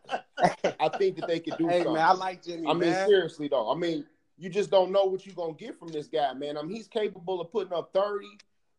[0.80, 1.94] I think that they could do Hey something.
[1.94, 2.68] man, I like Jimmy.
[2.68, 3.08] I mean, man.
[3.08, 3.70] seriously though.
[3.70, 4.04] I mean,
[4.38, 6.56] you just don't know what you're gonna get from this guy, man.
[6.56, 8.26] I mean, he's capable of putting up 30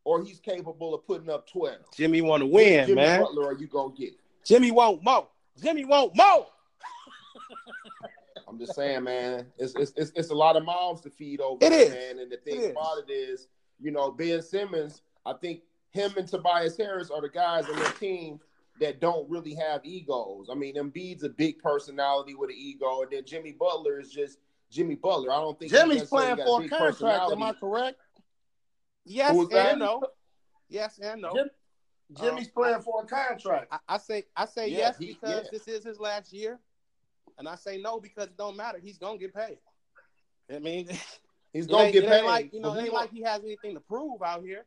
[0.05, 1.75] or he's capable of putting up 12.
[1.95, 3.21] Jimmy want to win, Jimmy man.
[3.21, 4.13] Butler are you gonna get?
[4.45, 5.27] Jimmy won't mo.
[5.61, 6.47] Jimmy won't mo.
[8.47, 9.45] I'm just saying, man.
[9.57, 11.89] It's it's it's, it's a lot of mouths to feed over, It there, is.
[11.91, 12.19] man.
[12.19, 12.71] And the It thing is.
[12.71, 13.47] about it is,
[13.79, 15.01] you know, Ben Simmons.
[15.25, 18.39] I think him and Tobias Harris are the guys on their team
[18.79, 20.47] that don't really have egos.
[20.51, 24.39] I mean, Embiid's a big personality with an ego, and then Jimmy Butler is just
[24.71, 25.31] Jimmy Butler.
[25.31, 27.31] I don't think Jimmy's playing for a contract.
[27.31, 27.99] Am I correct?
[29.05, 29.71] Yes Who's that?
[29.71, 30.03] and no.
[30.69, 31.33] Yes and no.
[31.33, 31.49] Jim-
[32.13, 33.67] Jimmy's Um, playing for a contract.
[33.71, 35.49] I, I say I say Yeah, yes he- because yeah.
[35.51, 36.59] this is his last year,
[37.37, 38.79] and I say no because it don't matter.
[38.79, 39.57] He's gonna get paid.
[40.53, 40.89] I mean,
[41.53, 42.23] He's gonna get paid.
[42.25, 44.65] like you know, it ain't like he has anything to prove out here.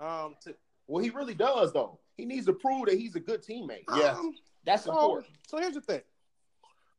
[0.00, 0.54] Um, to
[0.86, 1.98] well, he really does though.
[2.16, 3.84] He needs to prove that he's a good teammate.
[3.94, 4.12] Yeah.
[4.18, 5.26] um, That's so, important.
[5.46, 6.00] so here's the thing.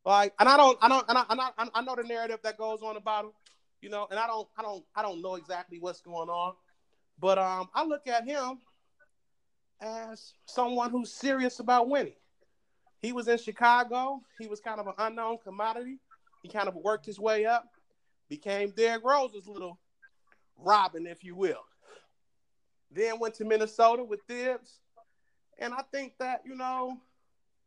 [0.09, 2.57] Like, and I don't, I don't, and I, and I, I know the narrative that
[2.57, 3.31] goes on about him,
[3.79, 6.55] you know, and I don't, I don't, I don't know exactly what's going on,
[7.19, 8.57] but um, I look at him
[9.79, 12.15] as someone who's serious about winning.
[12.97, 14.23] He was in Chicago.
[14.39, 15.99] He was kind of an unknown commodity.
[16.41, 17.65] He kind of worked his way up,
[18.29, 19.79] became Derrick Rose's little
[20.57, 21.61] Robin, if you will.
[22.89, 24.79] Then went to Minnesota with Thibs.
[25.59, 26.97] And I think that, you know,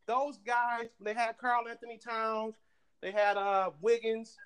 [0.07, 2.55] those guys, they had Karl-Anthony Towns,
[3.01, 4.37] they had uh Wiggins,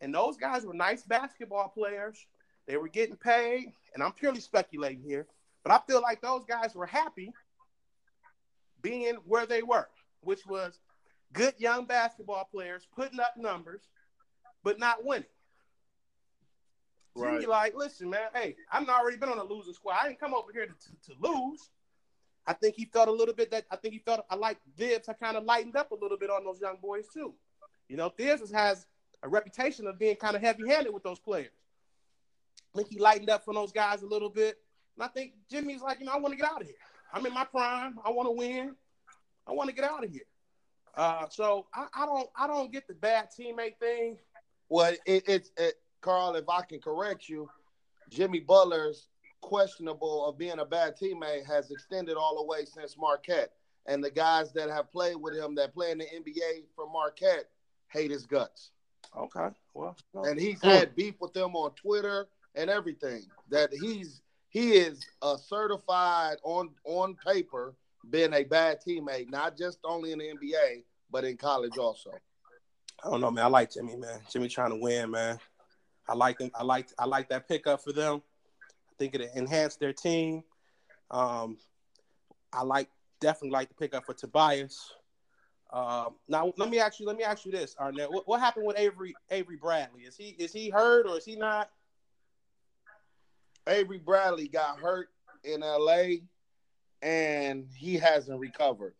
[0.00, 2.26] and those guys were nice basketball players.
[2.66, 5.26] They were getting paid, and I'm purely speculating here,
[5.62, 7.32] but I feel like those guys were happy
[8.82, 9.88] being where they were,
[10.20, 10.80] which was
[11.32, 13.82] good young basketball players putting up numbers,
[14.62, 15.26] but not winning.
[17.16, 19.96] Jimmy, like, listen, man, hey, I've already been on a losing squad.
[20.00, 21.70] I didn't come over here to, to, to lose.
[22.46, 25.08] I think he felt a little bit that I think he felt I like Thibs.
[25.08, 27.34] I kind of lightened up a little bit on those young boys too.
[27.88, 28.86] You know, Thibs has
[29.22, 31.50] a reputation of being kind of heavy-handed with those players.
[32.74, 34.58] I think he lightened up for those guys a little bit,
[34.96, 36.76] and I think Jimmy's like, you know, I want to get out of here.
[37.12, 37.98] I'm in my prime.
[38.04, 38.74] I want to win.
[39.46, 40.26] I want to get out of here.
[40.94, 44.18] Uh, so I, I don't, I don't get the bad teammate thing.
[44.68, 46.34] Well, it, it's it, Carl.
[46.36, 47.48] If I can correct you,
[48.10, 49.08] Jimmy Butler's
[49.40, 53.52] questionable of being a bad teammate has extended all the way since Marquette,
[53.86, 57.48] and the guys that have played with him that play in the NBA from Marquette
[57.88, 58.70] hate his guts,
[59.16, 60.24] Okay, well, no.
[60.24, 60.68] and he's Hmm.
[60.68, 63.22] had beef with them on Twitter and everything.
[63.50, 67.74] That he's he is a certified on on paper
[68.10, 72.12] being a bad teammate, not just only in the NBA but in college also.
[73.04, 73.44] I don't know, man.
[73.44, 74.20] I like Jimmy, man.
[74.28, 75.38] Jimmy trying to win, man.
[76.08, 76.50] I like him.
[76.54, 78.22] I like I like that pickup for them.
[78.96, 80.42] I think it enhanced their team.
[81.10, 81.58] Um,
[82.52, 82.88] I like
[83.20, 84.94] definitely like to pick up for Tobias.
[85.70, 87.06] Um, now let me ask you.
[87.06, 88.10] Let me ask you this, Arnett.
[88.10, 90.02] What, what happened with Avery Avery Bradley?
[90.02, 91.70] Is he is he hurt or is he not?
[93.68, 95.08] Avery Bradley got hurt
[95.44, 96.18] in LA
[97.02, 98.94] and he hasn't recovered.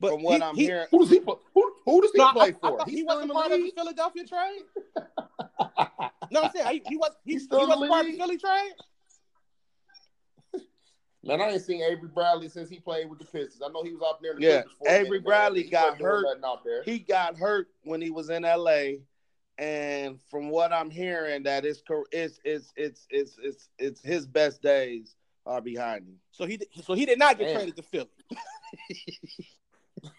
[0.00, 1.20] But From what he- I'm he- hearing, Who does he?
[1.54, 2.60] Who, who does he No, play I for?
[2.78, 3.72] thought He's he still wasn't in the part of the.
[3.74, 4.62] Philadelphia trade.
[6.32, 8.18] No, I'm saying he, he was he, He's he still in wasn't part of the?
[8.18, 8.72] Philly trade.
[11.22, 13.60] Man, I ain't seen Avery Bradley since he played with the Pistons.
[13.64, 14.32] I know he was out there.
[14.32, 16.26] In the Yeah, Clippers for a Avery minute, Bradley but got hurt.
[16.44, 16.82] Out there.
[16.82, 19.00] he got hurt when he was in LA.
[19.58, 24.62] And from what I'm hearing, that it's it's it's it's it's it's, it's his best
[24.62, 26.16] days are behind him.
[26.32, 27.56] So he so he did not get Man.
[27.56, 28.08] traded to Philly.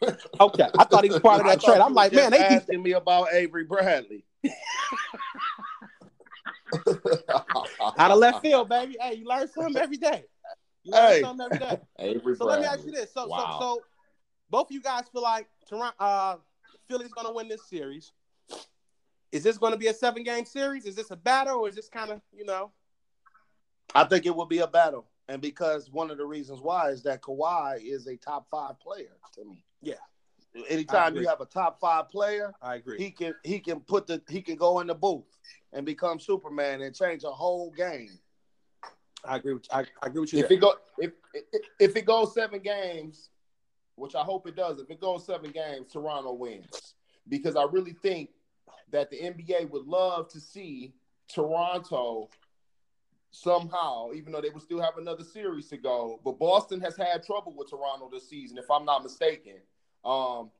[0.39, 1.81] okay, I thought he was part of that thought trade.
[1.81, 4.23] I'm like, man, they beat asking me about Avery Bradley.
[7.97, 8.97] out of left field, baby.
[9.01, 10.25] Hey, you learn something every day.
[10.83, 11.21] You learn Hey.
[11.21, 11.79] something every day.
[11.99, 12.47] Avery So Bradley.
[12.47, 13.37] let me ask you this: so Wow.
[13.59, 13.85] so so,
[14.49, 16.37] both of you guys feel like Toronto, uh,
[16.87, 18.11] Philly's going to win this series.
[19.31, 20.85] Is this going to be a seven game series?
[20.85, 22.71] Is this a battle, or is this kind of you know?
[23.93, 27.03] I think it will be a battle, and because one of the reasons why is
[27.03, 29.63] that Kawhi is a top five player to me.
[29.81, 29.95] Yeah.
[30.69, 32.97] Anytime you have a top five player, I agree.
[32.97, 35.37] he can he can put the he can go in the booth
[35.71, 38.09] and become Superman and change a whole game.
[39.25, 39.53] I agree.
[39.53, 40.39] With, I, I agree with you.
[40.39, 40.57] if there.
[40.57, 43.29] it go if if- if it goes seven games,
[43.95, 46.95] which I hope it does, if it goes seven games, Toronto wins
[47.27, 48.29] because I really think
[48.91, 50.93] that the NBA would love to see
[51.27, 52.29] Toronto
[53.31, 56.19] somehow, even though they would still have another series to go.
[56.23, 59.55] But Boston has had trouble with Toronto this season, if I'm not mistaken.
[60.03, 60.51] Um,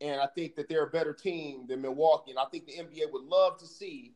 [0.00, 2.30] and I think that they're a better team than Milwaukee.
[2.32, 4.14] And I think the NBA would love to see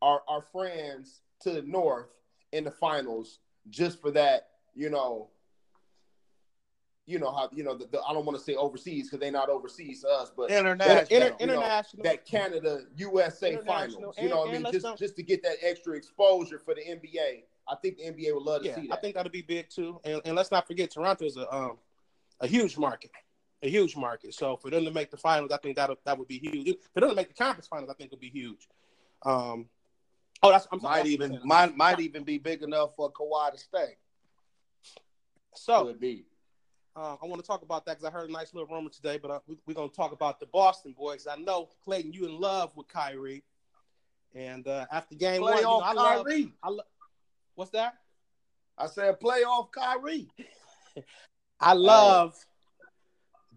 [0.00, 2.08] our, our friends to the north
[2.52, 3.38] in the finals
[3.70, 5.30] just for that, you know,
[7.08, 9.32] you know how you know the, the I don't want to say overseas because they're
[9.32, 14.14] not overseas to us, but international, you know, international, that Canada USA finals.
[14.20, 17.44] You know, what I mean, just just to get that extra exposure for the NBA.
[17.66, 18.98] I think the NBA would love to yeah, see that.
[18.98, 20.00] I think that'll be big too.
[20.04, 21.78] And, and let's not forget, Toronto is a um
[22.40, 23.10] a huge market,
[23.62, 24.34] a huge market.
[24.34, 26.76] So for them to make the finals, I think that that would be huge.
[26.92, 28.68] For them to make the conference finals, I think would be huge.
[29.24, 29.66] Um,
[30.42, 33.58] oh, that's I'm sorry, might even might might even be big enough for Kawhi to
[33.58, 33.96] stay.
[35.54, 36.24] So Could be.
[36.96, 39.18] Uh, I want to talk about that because I heard a nice little rumor today,
[39.18, 41.28] but uh, we, are going to talk about the Boston boys.
[41.30, 43.44] I know Clayton, you in love with Kyrie,
[44.34, 46.26] and uh, after game Play one, you know, off I love.
[46.62, 46.82] I lo-
[47.54, 47.94] What's that?
[48.76, 50.28] I said playoff Kyrie.
[51.60, 52.34] I love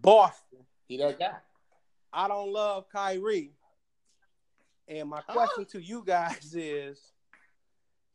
[0.00, 0.58] Boston.
[0.88, 1.34] He that guy.
[2.12, 3.52] I don't love Kyrie.
[4.88, 7.00] And my question to you guys is,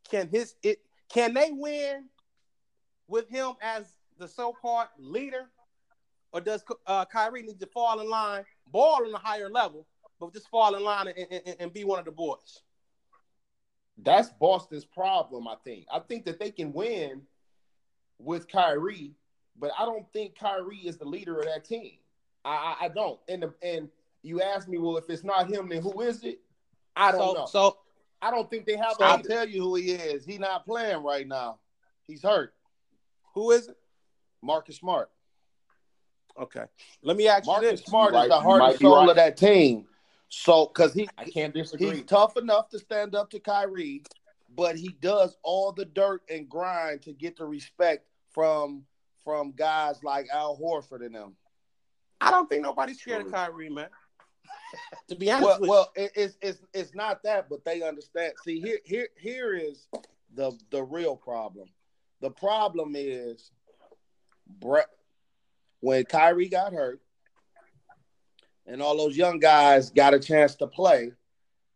[0.09, 2.05] can his it can they win
[3.07, 5.49] with him as the so-called leader,
[6.31, 9.85] or does uh, Kyrie need to fall in line, ball on a higher level,
[10.19, 12.61] but just fall in line and, and, and be one of the boys?
[13.97, 15.85] That's Boston's problem, I think.
[15.91, 17.21] I think that they can win
[18.19, 19.13] with Kyrie,
[19.57, 21.93] but I don't think Kyrie is the leader of that team.
[22.45, 23.19] I, I, I don't.
[23.27, 23.89] And the, and
[24.21, 26.39] you ask me, well, if it's not him, then who is it?
[26.97, 27.45] I don't so, know.
[27.45, 27.77] So
[28.21, 28.93] I don't think they have.
[28.97, 30.25] So a I'll tell you who he is.
[30.25, 31.59] He's not playing right now.
[32.07, 32.53] He's hurt.
[33.33, 33.77] who is it?
[34.41, 35.09] Marcus Smart.
[36.39, 36.63] Okay.
[37.01, 37.83] Let me ask you Marcus this.
[37.83, 39.09] Smart You is might- the you heart and soul right.
[39.09, 39.87] of that team.
[40.29, 41.89] So, because he I can't disagree.
[41.97, 44.03] he's tough enough to stand up to Kyrie,
[44.55, 48.83] but he does all the dirt and grind to get the respect from
[49.23, 51.35] from guys like Al Horford and them.
[52.19, 53.89] I don't think nobody's scared of Kyrie, man.
[55.09, 58.33] to be honest Well, well, it, it's it's it's not that, but they understand.
[58.43, 59.87] See, here here here is
[60.33, 61.69] the the real problem.
[62.21, 63.51] The problem is
[64.59, 64.87] Brett
[65.79, 67.01] when Kyrie got hurt
[68.65, 71.11] and all those young guys got a chance to play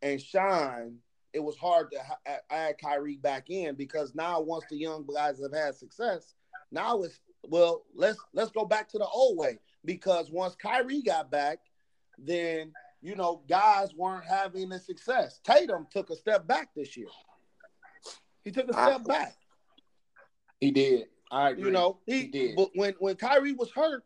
[0.01, 0.97] and shine,
[1.33, 1.99] it was hard to
[2.49, 6.33] add Kyrie back in because now once the young guys have had success,
[6.71, 11.31] now it's well, let's let's go back to the old way because once Kyrie got
[11.31, 11.59] back,
[12.23, 15.39] then you know guys weren't having the success.
[15.43, 17.07] Tatum took a step back this year.
[18.43, 19.35] He took a step back.
[20.59, 21.07] he did.
[21.31, 21.65] I agree.
[21.65, 22.55] You know, he, He did.
[22.55, 24.03] But when when Kyrie was hurt,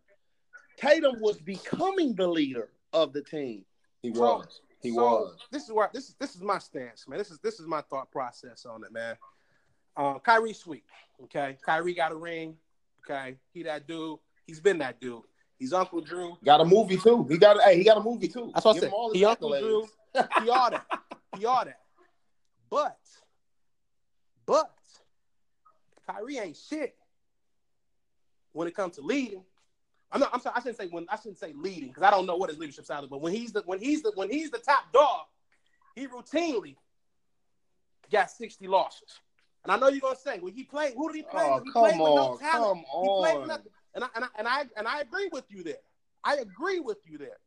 [0.78, 3.66] Tatum was becoming the leader of the team.
[4.02, 4.62] he So- was.
[4.82, 5.38] He so, was.
[5.52, 7.18] This is where this is this is my stance, man.
[7.18, 9.16] This is this is my thought process on it, man.
[9.98, 10.84] Uh, Kyrie sweet,
[11.24, 11.58] okay.
[11.66, 12.56] Kyrie got a ring,
[13.04, 13.38] okay.
[13.52, 14.20] He that dude.
[14.46, 15.24] He's been that dude.
[15.58, 16.38] He's Uncle Drew.
[16.44, 17.26] Got a movie too.
[17.30, 17.62] He got.
[17.62, 18.52] Hey, he got a movie too.
[18.54, 18.88] That's what I Give said.
[18.90, 19.60] him all his He Uncle accolades.
[19.60, 19.88] Drew.
[20.44, 20.86] He all that.
[21.38, 21.80] He all that.
[22.70, 22.98] But,
[24.46, 24.72] but,
[26.08, 26.96] Kyrie ain't shit
[28.54, 29.44] when it comes to leading.
[30.12, 30.30] I'm not.
[30.34, 30.56] I'm sorry.
[30.56, 31.06] I shouldn't say when.
[31.10, 33.10] I shouldn't say leading because I don't know what his leadership style is.
[33.10, 35.22] But when he's the when he's the when he's the top dog,
[35.96, 36.76] he routinely
[38.12, 39.20] got 60 losses.
[39.64, 40.94] And I know you're gonna say, well, he played.
[40.96, 41.44] Who did he play?
[41.44, 41.64] Oh, with?
[41.66, 42.86] He come played with no talent.
[42.86, 43.72] come He played with nothing.
[43.96, 45.78] And I, and I and I and I agree with you there.
[46.24, 47.38] I agree with you there.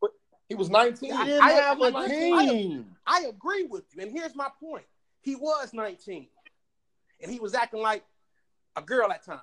[0.00, 0.12] But
[0.48, 1.10] he was 19.
[1.10, 2.96] He I- didn't I- have a I- team.
[3.06, 4.02] I agree with you.
[4.02, 4.86] And here's my point.
[5.20, 6.28] He was 19.
[7.20, 8.04] And he was acting like
[8.74, 9.40] a girl at times.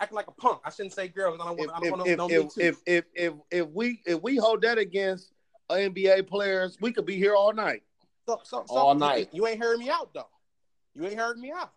[0.00, 0.60] Acting like a punk.
[0.64, 2.26] I shouldn't say girl because I don't If want I if don't want if, no,
[2.28, 5.32] no if, if if if if we if we hold that against
[5.68, 7.82] NBA players, we could be here all night.
[8.26, 9.28] so, so, so, all night.
[9.32, 10.28] You, you ain't heard me out though.
[10.94, 11.72] You ain't heard me out.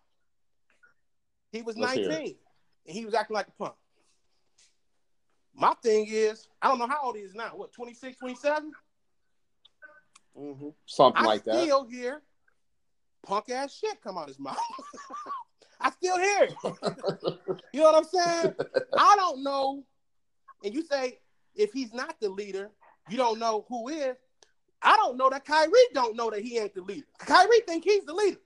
[1.52, 2.36] He was Let's hear 19
[2.86, 3.76] and he was acting like a punk.
[5.54, 7.52] My thing is, I don't know how old he is now.
[7.56, 8.72] What, 26, 27?
[10.38, 10.70] Mm-hmm.
[10.86, 11.56] Something I like that.
[11.56, 12.22] I still hear
[13.24, 14.58] punk ass shit come out his mouth.
[15.80, 16.54] I still hear it.
[17.74, 18.56] you know what I'm saying?
[18.98, 19.84] I don't know.
[20.64, 21.20] And you say
[21.56, 22.72] if he's not the leader,
[23.10, 24.16] you don't know who is.
[24.82, 27.08] I don't know that Kyrie don't know that he ain't the leader.
[27.18, 28.38] Kyrie think he's the leader,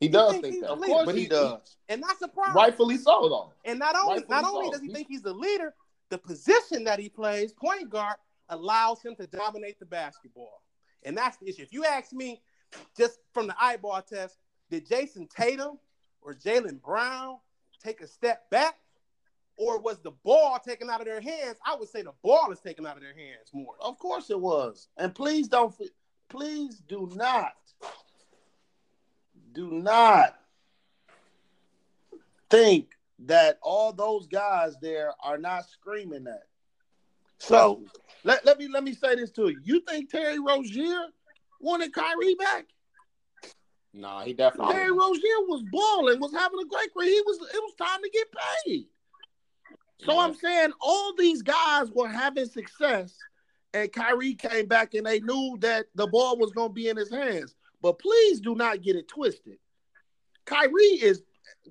[0.00, 0.70] He does think think that.
[0.70, 1.76] Of course, But he he does.
[1.88, 2.54] and that's a problem.
[2.56, 3.52] Rightfully so, though.
[3.64, 4.72] And not only Rightfully not only so.
[4.72, 5.74] does he He- think he's the leader,
[6.10, 8.16] the position that he plays, point guard,
[8.50, 10.62] allows him to dominate the basketball.
[11.02, 11.62] And that's the issue.
[11.62, 12.42] If you ask me,
[12.96, 14.38] just from the eyeball test,
[14.70, 15.78] did Jayson Tatum
[16.20, 17.38] or Jaylen Brown
[17.82, 18.78] take a step back?
[19.58, 21.56] Or was the ball taken out of their hands?
[21.64, 23.74] I would say the ball is taken out of their hands more.
[23.80, 24.88] Of course it was.
[24.98, 25.74] And please don't.
[26.28, 27.54] please do not,
[29.56, 30.36] do not
[32.50, 32.90] think
[33.20, 36.42] that all those guys there are not screaming that.
[37.38, 37.82] So
[38.22, 39.60] let, let me let me say this to you.
[39.64, 41.06] You think Terry Rozier
[41.60, 42.66] wanted Kyrie back?
[43.94, 44.74] Nah, he definitely.
[44.74, 47.08] Terry Rozier was balling, was having a great career.
[47.08, 48.26] He was it was time to get
[48.66, 48.86] paid.
[50.04, 50.20] So Yeah.
[50.20, 53.16] I'm saying all these guys were having success,
[53.72, 56.96] and Kyrie came back and they knew that the ball was going to be in
[56.98, 57.55] his hands.
[57.82, 59.58] But please do not get it twisted.
[60.44, 61.22] Kyrie is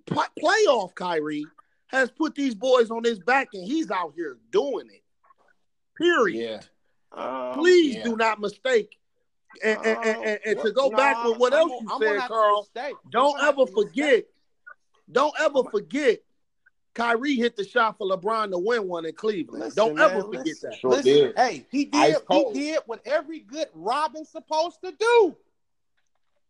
[0.05, 0.93] pl- playoff.
[0.95, 1.45] Kyrie
[1.87, 5.01] has put these boys on his back, and he's out here doing it.
[5.97, 6.43] Period.
[6.43, 6.61] Yeah.
[7.51, 8.03] Um, Please yeah.
[8.03, 8.97] do not mistake.
[9.63, 12.01] And, and, and, and- and to go Nah, back with what I'm else you I'm
[12.01, 12.67] said, Carl,
[13.09, 13.87] don't gonna ever to mistake.
[13.87, 14.25] forget.
[15.11, 16.19] Don't ever forget.
[16.93, 19.63] Kyrie hit the shot for LeBron to win one in Cleveland.
[19.63, 20.69] Listen, don't man, ever forget listen.
[20.71, 20.79] that.
[20.79, 21.33] Sure Listen, did.
[21.37, 22.21] hey, he Ice did.
[22.21, 22.53] He cold.
[22.53, 25.35] did what every good Robin's supposed to do.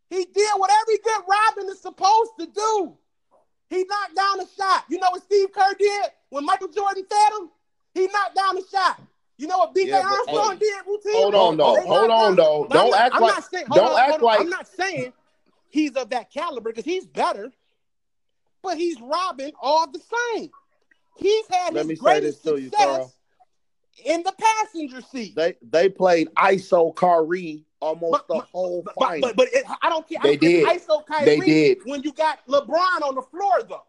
[0.10, 2.98] He did what every good Robin is supposed to do.
[3.70, 4.86] He knocked down a shot.
[4.90, 7.50] You know what Steve Kerr did when Michael Jordan fed him?
[7.94, 9.02] He knocked down a shot.
[9.38, 9.90] You know what B.J.
[9.90, 11.14] Yeah, Armstrong hey, did routine?
[11.14, 11.82] Hold on, though.
[11.82, 12.68] Hold on, though.
[12.70, 13.44] Don't not- act I'm like.
[13.44, 14.40] saying, Don't on, act like.
[14.40, 15.12] I'm not saying
[15.70, 17.52] he's of that caliber because he's better,
[18.62, 20.00] but he's Robin all the
[20.36, 20.52] same.
[21.18, 23.14] He's had Let his greatest to you, success
[24.04, 25.36] in the passenger seat.
[25.36, 29.22] They they played ISO Kyrie almost But- the whole But, final.
[29.30, 30.20] but, but it, I don't care.
[30.24, 30.66] They I did.
[30.68, 31.78] ISO Kyrie They did.
[31.86, 33.84] when you got LeBron on the floor, though.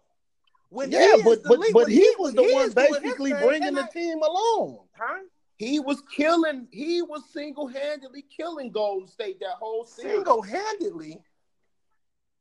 [0.68, 3.00] When yeah, but but lead- but when he was the he one is doing his
[3.02, 4.80] basically bringing the not- team along.
[4.98, 5.20] Huh?
[5.58, 6.68] He was killing.
[6.70, 10.12] He was single handedly killing Golden State that whole series.
[10.16, 11.22] Single handedly.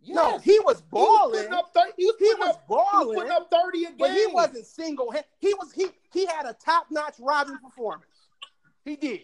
[0.02, 0.16] Yes.
[0.16, 1.54] No, he was He was balling.
[1.54, 3.16] up 30, he was He was up, he was balling.
[3.18, 3.96] putting up 30 a game.
[3.98, 5.26] But he wasn't single hand.
[5.40, 8.06] He was he he had a top notch Robin performance.
[8.84, 9.22] He did.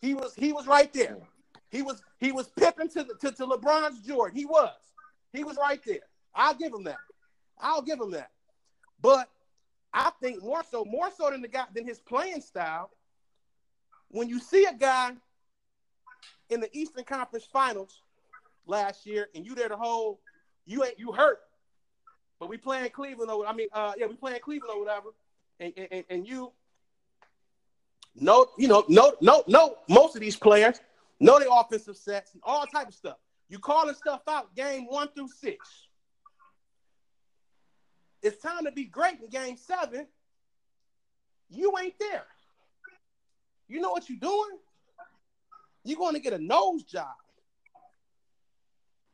[0.00, 1.18] He was he was right there.
[1.70, 4.36] He was he was pipping to the to, to LeBron's Jordan.
[4.36, 4.74] He was.
[5.32, 6.00] He was right there.
[6.34, 6.98] I'll give him that.
[7.60, 8.30] I'll give him that.
[9.00, 9.28] But
[9.92, 12.90] I think more so, more so than the guy than his playing style.
[14.10, 15.12] When you see a guy
[16.48, 18.00] in the Eastern Conference Finals
[18.66, 20.20] last year, and you there the whole,
[20.64, 21.40] you ain't you hurt,
[22.40, 25.08] but we playing Cleveland or I mean, uh, yeah, we playing Cleveland or whatever,
[25.60, 26.52] and and, and you
[28.20, 30.80] no, you know, no, no, no, most of these players
[31.20, 33.16] know their offensive sets and all type of stuff.
[33.48, 35.88] You calling stuff out game one through six.
[38.22, 40.06] It's time to be great in game seven.
[41.48, 42.24] You ain't there.
[43.68, 44.58] You know what you're doing?
[45.84, 47.14] You're going to get a nose job.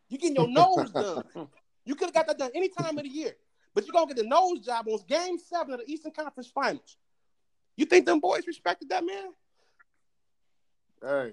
[0.09, 0.91] You getting your nose
[1.35, 1.49] done.
[1.85, 3.37] You could have got that done any time of the year,
[3.75, 6.97] but you're gonna get the nose job on Game Seven of the Eastern Conference Finals.
[7.77, 9.33] You think them boys respected that man?
[11.03, 11.33] Hey,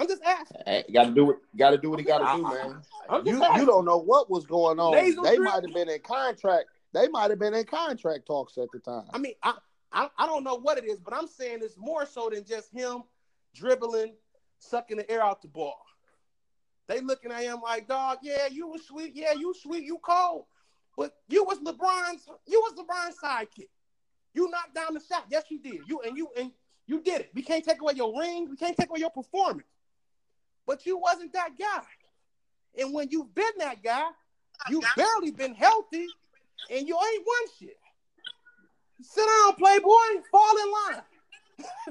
[0.00, 0.62] I'm just asking.
[0.64, 1.36] Hey, got to do what.
[1.56, 2.80] Got to do what he got to do, man.
[3.08, 3.60] I'm just you asking.
[3.60, 4.92] you don't know what was going on.
[4.92, 6.66] Nasal they might have been in contract.
[6.94, 9.04] They might have been in contract talks at the time.
[9.12, 9.54] I mean, I,
[9.92, 12.72] I I don't know what it is, but I'm saying it's more so than just
[12.72, 13.02] him
[13.54, 14.14] dribbling,
[14.58, 15.78] sucking the air out the ball.
[16.86, 20.46] They looking at him like, dog, yeah, you was sweet, yeah, you sweet, you cold,
[20.96, 23.68] but you was LeBron's, you was LeBron's sidekick.
[24.34, 25.80] You knocked down the shot, yes, you did.
[25.86, 26.50] You and you and
[26.86, 27.30] you did it.
[27.34, 29.68] We can't take away your ring, we can't take away your performance,
[30.70, 31.82] but you wasn't that guy.
[32.78, 34.06] And when you've been that guy,
[34.68, 36.06] you barely been healthy,
[36.70, 37.76] and you ain't won shit.
[39.02, 40.22] Sit down, Playboy.
[40.30, 41.02] Fall in line.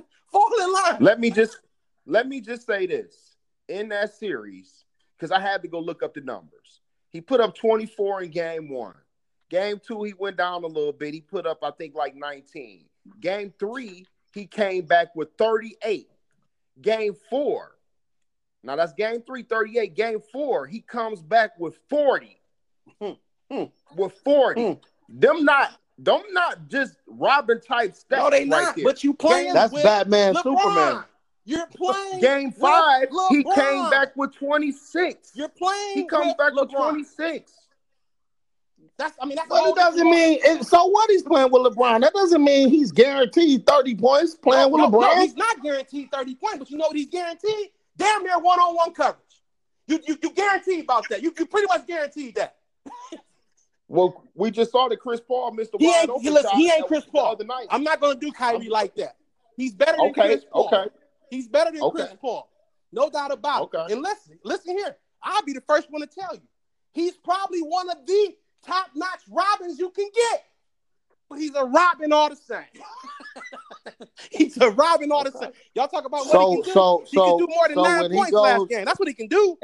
[0.32, 0.98] Fall in line.
[1.02, 1.60] Let me just
[2.06, 3.36] let me just say this
[3.68, 4.86] in that series
[5.18, 6.80] because I had to go look up the numbers.
[7.10, 8.96] He put up 24 in game one.
[9.50, 11.14] Game two, he went down a little bit.
[11.14, 12.86] He put up, I think, like 19.
[13.20, 16.08] Game three, he came back with 38.
[16.82, 17.76] Game four,
[18.64, 19.96] now that's game three, 38.
[19.96, 22.40] Game four, he comes back with 40.
[23.02, 23.12] Hmm,
[23.52, 23.64] hmm.
[23.96, 24.62] With 40.
[24.66, 24.74] Hmm.
[25.10, 28.18] Them not them not just Robin type stats.
[28.18, 28.76] No, they right not.
[28.76, 28.86] there.
[28.86, 30.44] But you playing That's with Batman, LeBron.
[30.44, 31.04] Superman.
[31.46, 35.32] You're playing Game with five, he came back with 26.
[35.34, 35.94] You're playing.
[35.96, 37.52] He comes with back with 26.
[38.98, 39.18] That's.
[39.22, 39.48] I mean, that's.
[39.48, 40.86] a But it doesn't different- mean it, so.
[40.86, 42.02] What he's playing with LeBron?
[42.02, 46.36] That doesn't mean he's guaranteed thirty points playing with no, no, he's not guaranteed 30
[46.36, 47.70] points, but you know what he's guaranteed?
[48.00, 49.20] Damn near one-on-one coverage.
[49.88, 51.22] You you you guaranteed about that.
[51.22, 52.56] You you pretty much guaranteed that.
[53.88, 56.50] Well, we just saw that Chris Paul missed a He wide ain't- open he- listen,
[56.52, 57.32] shot he ain't the- Chris Paul.
[57.34, 57.68] other night.
[57.70, 59.18] I'm not gonna do Kyrie like that.
[59.58, 60.68] He's better than Okay, Chris Paul.
[60.68, 60.86] okay.
[61.30, 62.04] He's better than Okay.
[62.06, 62.50] Chris Paul.
[62.92, 63.92] No doubt about it.
[63.92, 64.96] And listen, listen here.
[65.22, 66.42] I'll be the first one to tell you.
[66.92, 68.36] He's probably one of the
[68.66, 70.46] top-notch Robins you can get.
[71.30, 72.64] But he's a Robin all the same.
[74.32, 75.40] He's a robbing all the Okay.
[75.46, 75.54] time.
[75.76, 76.72] Y'all talk about what So he can do.
[76.74, 78.86] so he so can do more than so nine when he points last game.
[78.86, 79.58] That's what he can do.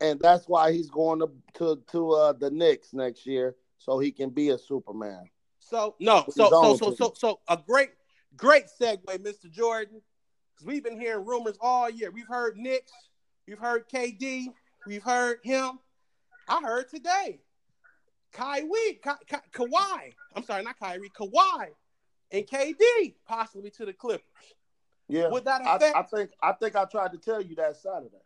[0.00, 4.10] and that's why he's going to to to uh, the Knicks next year, so he
[4.12, 5.28] can be a Superman.
[5.58, 7.90] So no, With so so so so so a great
[8.36, 9.50] great segue, Mr.
[9.50, 10.00] Jordan,
[10.54, 12.10] because we've been hearing rumors all year.
[12.10, 12.92] We've heard Knicks,
[13.48, 14.46] we've heard KD,
[14.86, 15.78] we've heard him.
[16.48, 17.40] I heard today,
[18.32, 20.12] Kyrie, Ka- Ka- Kawhi.
[20.34, 21.68] I'm sorry, not Kyrie, Kawhi,
[22.30, 24.24] and KD possibly to the Clippers.
[25.08, 25.96] Yeah, Would that I, affect?
[25.96, 28.16] I think I think I tried to tell you that Saturday.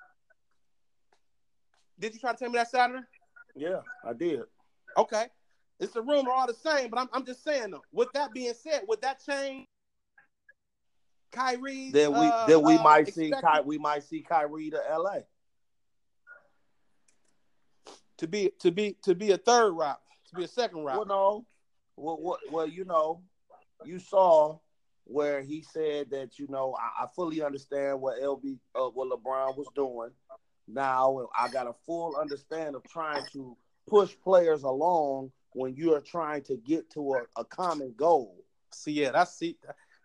[1.98, 3.04] did you try to tell me that Saturday?
[3.54, 4.42] Yeah, I did.
[4.96, 5.26] Okay.
[5.78, 7.82] It's a rumor all the same, but I'm, I'm just saying though.
[7.92, 9.66] With that being said, would that change
[11.32, 11.90] Kyrie?
[11.90, 14.80] Then we uh, then we uh, might see expected Ky, we might see Kyrie to
[14.90, 15.24] L.A.
[18.18, 21.46] to be to be to be a third route, to be a second Well, no,
[21.96, 23.22] well, what, well, you know,
[23.84, 24.58] you saw
[25.04, 29.56] where he said that you know I, I fully understand what LB uh, what LeBron
[29.56, 30.10] was doing.
[30.68, 33.56] Now I got a full understand of trying to
[33.88, 38.44] push players along when you are trying to get to a, a common goal.
[38.72, 39.56] See, yeah, that's see,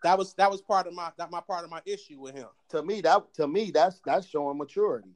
[0.02, 2.48] that was that was part of my that my part of my issue with him.
[2.70, 5.10] To me, that to me that's that's showing maturity.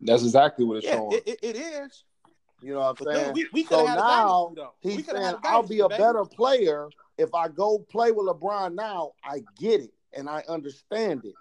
[0.00, 1.12] That's exactly what it's Yeah, showing.
[1.18, 2.04] it, it, it is.
[2.62, 3.34] You know what I'm But saying?
[3.34, 4.74] dude, we, we So have had a now, dynasty though.
[4.82, 6.88] we He's could have saying had a I'll be a dynasty, better player
[7.20, 9.12] if I go play with LeBron now.
[9.22, 11.34] I get it and I understand it.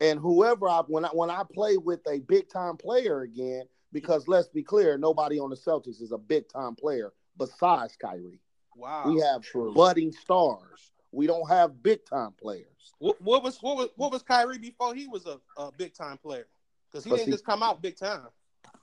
[0.00, 4.26] And whoever I when I when I play with a big time player again, because
[4.28, 8.40] let's be clear, nobody on the Celtics is a big time player besides Kyrie.
[8.76, 9.04] Wow.
[9.12, 9.74] We have True.
[9.74, 10.92] budding stars.
[11.12, 12.94] We don't have big time players.
[12.98, 16.16] What, what was what was what was Kyrie before he was a, a big time
[16.18, 16.46] player?
[16.90, 18.28] Because he But didn't see- just come out big time.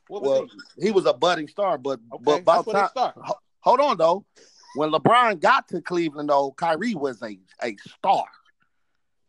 [0.08, 0.48] What was Well,
[0.78, 0.86] he?
[0.88, 3.14] he was a budding star, but Okay, but by that's time.
[3.62, 4.26] Hold on though.
[4.76, 8.26] When LeBron got to Cleveland, though, Kyrie was a, a star.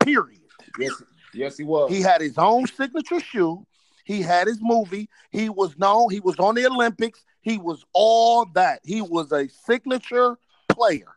[0.00, 0.40] Period.
[0.78, 0.92] Yes,
[1.32, 1.90] yes, he was.
[1.90, 3.66] He had his own signature shoe.
[4.04, 5.08] He had his movie.
[5.30, 6.10] He was known.
[6.10, 7.24] He was on the Olympics.
[7.40, 8.80] He was all that.
[8.84, 10.38] He was a signature
[10.68, 11.12] player.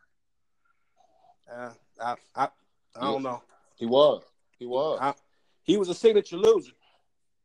[1.52, 1.70] Uh,
[2.00, 2.48] I, I
[2.96, 3.42] I don't know.
[3.76, 4.22] he was.
[4.58, 4.98] He was.
[5.00, 5.14] I,
[5.62, 6.72] he was a signature loser.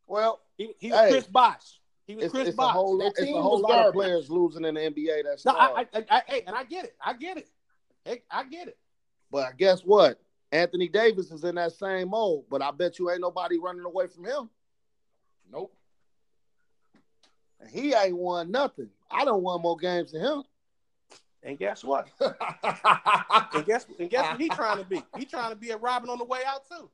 [0.06, 1.80] Well, He, he was Hey, Chris Bosh.
[2.06, 3.94] He was it's, Chris it's a whole Their lot, it's a whole was lot of
[3.94, 5.24] players losing in the NBA.
[5.24, 5.72] That's No, star.
[5.76, 6.94] I, I, I, hey, and I get it.
[7.04, 7.48] I get it.
[8.04, 8.78] Hey, I get it.
[9.30, 10.20] but guess what?
[10.52, 12.44] Anthony Davis is in that same mold.
[12.48, 14.48] But I bet you ain't nobody running away from him.
[15.52, 15.74] Nope.
[17.60, 18.88] And he ain't won nothing.
[19.10, 20.44] I don't won more games than him.
[21.42, 22.08] And guess what?
[23.54, 25.02] And guess and guess what he trying to be?
[25.16, 26.90] He trying to be a Robin on the way out too.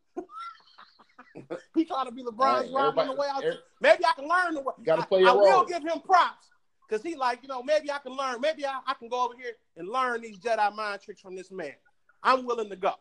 [1.74, 3.42] he trying to be LeBron's Hey, Robin on the way out.
[3.42, 3.60] every- Too.
[3.80, 4.72] Maybe I can learn the way.
[4.84, 6.48] Gotta I- play your I, will give him props
[6.88, 8.40] because he like you know maybe I can learn.
[8.40, 11.50] Maybe I, I can go over here and learn these Jedi mind tricks from this
[11.50, 11.74] man.
[12.22, 12.94] I'm willing to go.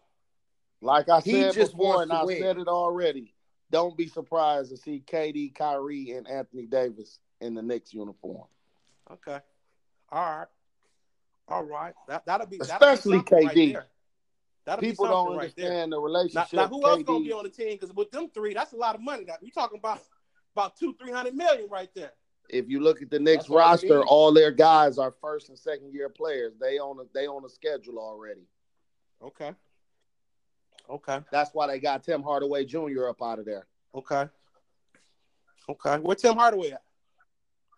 [0.81, 2.39] Like I He said just before, and I win.
[2.39, 3.33] said it already.
[3.69, 8.47] Don't be surprised to see KD, Kyrie, and Anthony Davis in the Knicks uniform.
[9.11, 9.39] Okay.
[10.11, 10.47] All right.
[11.47, 11.93] All right.
[12.07, 13.73] That that'll be that'll Especially be something right KD.
[13.73, 13.85] there.
[14.65, 15.65] That'll People don't something right there.
[15.65, 16.53] understand the relationship.
[16.53, 17.77] now who else gonna be on the team?
[17.79, 19.25] Because with them three, that's a lot of money.
[19.41, 20.01] We talking about
[20.55, 22.11] about two, three hundred million right there.
[22.49, 24.07] if you look at the Knicks That's what I roster, mean.
[24.07, 26.53] all their guys are first and second year players.
[26.59, 28.47] They on a they on a schedule already.
[29.23, 29.51] Okay.
[30.89, 31.19] Okay.
[31.31, 33.07] That's why they got Tim Hardaway Jr.
[33.09, 33.65] up out of there.
[33.95, 34.27] Okay.
[35.69, 35.97] Okay.
[35.97, 36.83] Where Tim Hardaway at?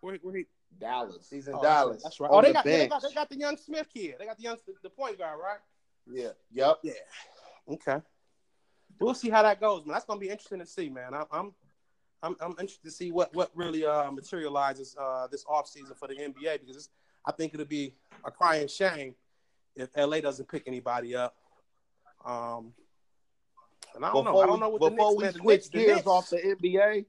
[0.00, 0.46] Where, where he?
[0.80, 1.28] Dallas.
[1.30, 2.02] He's in oh, Dallas.
[2.02, 2.30] That's right.
[2.32, 4.16] Oh, they the got, they got they got the young Smith kid.
[4.18, 5.58] They got the young the point guard, right?
[6.10, 6.28] Yeah.
[6.52, 6.78] Yep.
[6.82, 6.92] Yeah.
[7.72, 7.98] Okay.
[9.00, 9.94] We'll see how that goes, man.
[9.94, 11.14] That's gonna be interesting to see, man.
[11.14, 11.52] I, I'm,
[12.22, 16.14] I'm, I'm interested to see what what really uh, materializes uh, this offseason for the
[16.14, 16.88] NBA because it's,
[17.26, 17.94] I think it'll be
[18.24, 19.14] a crying shame
[19.76, 21.34] if LA doesn't pick anybody up.
[22.24, 22.72] Um,
[23.94, 24.40] and I don't know.
[24.40, 27.04] I don't know what the before Knicks, we switch the gears Knicks- off the NBA,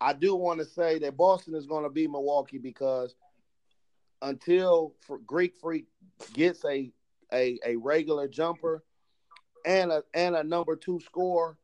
[0.00, 3.14] I do want to say that Boston is going to be Milwaukee because
[4.22, 4.94] until
[5.26, 5.86] Greek Freak
[6.32, 6.92] gets a,
[7.32, 8.82] a a regular jumper
[9.66, 11.58] and a and a number two score,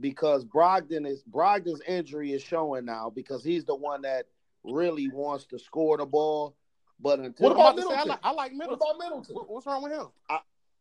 [0.00, 4.26] because Brogdon is Brogdon's injury is showing now because he's the one that
[4.64, 6.56] really wants to score the ball.
[7.00, 8.08] But until What I'm about about say, I Middleton?
[8.08, 8.88] like, I like What Middleton.
[8.90, 9.34] about Middleton?
[9.36, 10.08] What- what's wrong with him?
[10.28, 10.40] I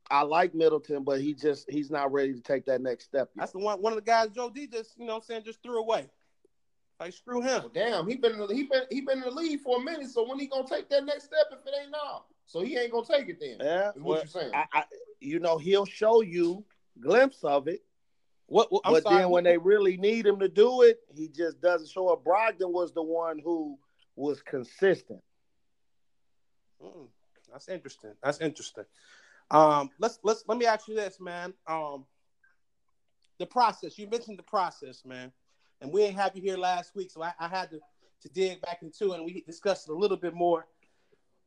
[0.10, 3.42] I like Middleton, but he just he's not ready to take that next step yet.
[3.42, 3.82] That's the one.
[3.82, 6.10] One of the guys Joe D just you know what I'm saying just threw away.
[7.00, 7.62] Like screw him.
[7.62, 9.84] Well, damn, he been in the, he been he been in the league for a
[9.84, 10.10] minute.
[10.10, 12.24] So when he gonna take that next step if it ain't now?
[12.48, 13.58] So he ain't gonna take it then.
[13.60, 14.52] Yeah, Is what well, you're saying?
[14.54, 14.84] I, I,
[15.20, 16.64] you know, he'll show you
[17.00, 17.84] glimpse of it,
[18.48, 18.72] What?
[18.72, 19.18] what but sorry.
[19.18, 22.24] then when they really need him to do it, he just doesn't show up.
[22.24, 23.78] Brogdon was the one who
[24.16, 25.22] was consistent.
[26.82, 27.08] Mm,
[27.52, 28.14] that's interesting.
[28.24, 28.86] That's interesting.
[29.52, 31.54] Um, let's let's let me ask you this, man.
[31.68, 32.06] Um,
[33.40, 34.00] the process.
[34.00, 35.32] You mentioned the process, man,
[35.82, 37.80] and we ain't have you here last week, so I, I had to
[38.22, 40.66] to dig back into it, and we discussed it a little bit more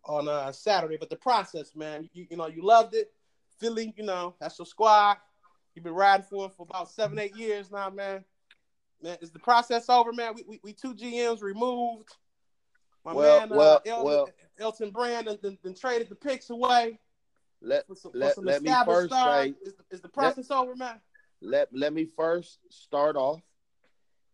[0.05, 0.97] on uh, Saturday.
[0.99, 3.13] But the process, man, you, you know, you loved it.
[3.59, 5.19] Philly, you know, that's your squad.
[5.75, 8.25] You've been riding for it for about seven, eight years now, man.
[9.03, 10.35] Man, is the process over, man?
[10.35, 12.09] We, we, we two GMs removed.
[13.05, 14.29] My Well, man, uh, well, Elton, well.
[14.59, 16.99] Elton Brand then, then, then traded the picks away
[17.63, 19.47] Let for some, for let, some let me first stars.
[19.47, 21.01] say Is, is the process over, man?
[21.41, 23.41] let let me first start off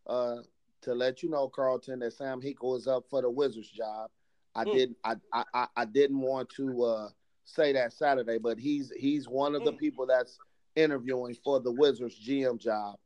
[0.08, 0.38] uh
[0.82, 4.10] to let you know, Carlton, that Sam Hinkie is up for the Wizards job.
[4.56, 4.72] I Mm.
[4.72, 5.14] didn't I,
[5.54, 7.08] I I- didn't want to uh
[7.44, 9.78] say that Saturday, but he's he's one of the Mm.
[9.78, 10.38] people that's
[10.74, 12.98] interviewing for the Wizards GM job.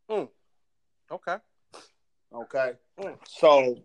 [1.11, 1.37] Okay.
[2.33, 2.75] Okay.
[2.99, 3.19] Mm.
[3.29, 3.77] So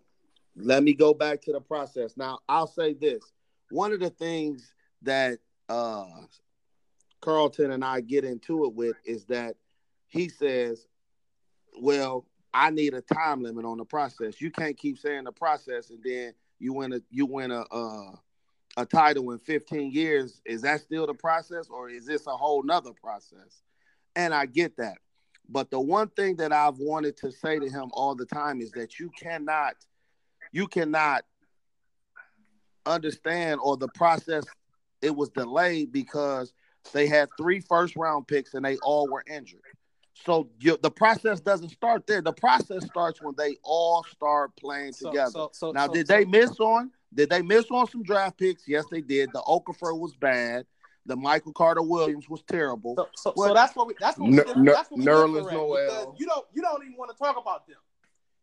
[0.54, 2.16] let me go back to the process.
[2.16, 3.22] Now, I'll say this.
[3.70, 6.06] One of the things that uh
[7.20, 9.56] Carlton and I get into it with is that
[10.06, 10.86] he says,
[11.80, 14.40] Well, I need a time limit on the process.
[14.40, 18.12] You can't keep saying the process and then you win a you win a uh
[18.76, 20.40] a title in 15 years.
[20.44, 23.62] Is that still the process or is this a whole nother process?
[24.14, 24.98] And I get that.
[25.48, 28.72] But the one thing that I've wanted to say to him all the time is
[28.72, 29.76] that you cannot,
[30.52, 31.24] you cannot
[32.84, 34.44] understand or the process.
[35.02, 36.52] It was delayed because
[36.92, 39.60] they had three first round picks and they all were injured.
[40.24, 42.20] So you, the process doesn't start there.
[42.22, 45.30] The process starts when they all start playing So, together.
[45.30, 46.90] so, so, now, so- did so- they miss on?
[47.14, 48.66] Did they miss on some draft picks?
[48.66, 49.30] Yes, they did.
[49.32, 50.66] The Okafor was bad.
[51.06, 52.94] The Michael Carter Williams was terrible.
[52.96, 54.98] So, so, What- so that's what we that's what we Ner- differ- Ner- that's what
[54.98, 56.16] we Nerlens differ Noel.
[56.18, 57.76] you don't you don't even want to talk about them.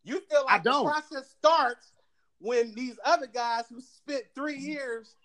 [0.06, 0.86] You feel like the don't.
[0.86, 1.92] process starts
[2.40, 5.16] when these other guys who spent three years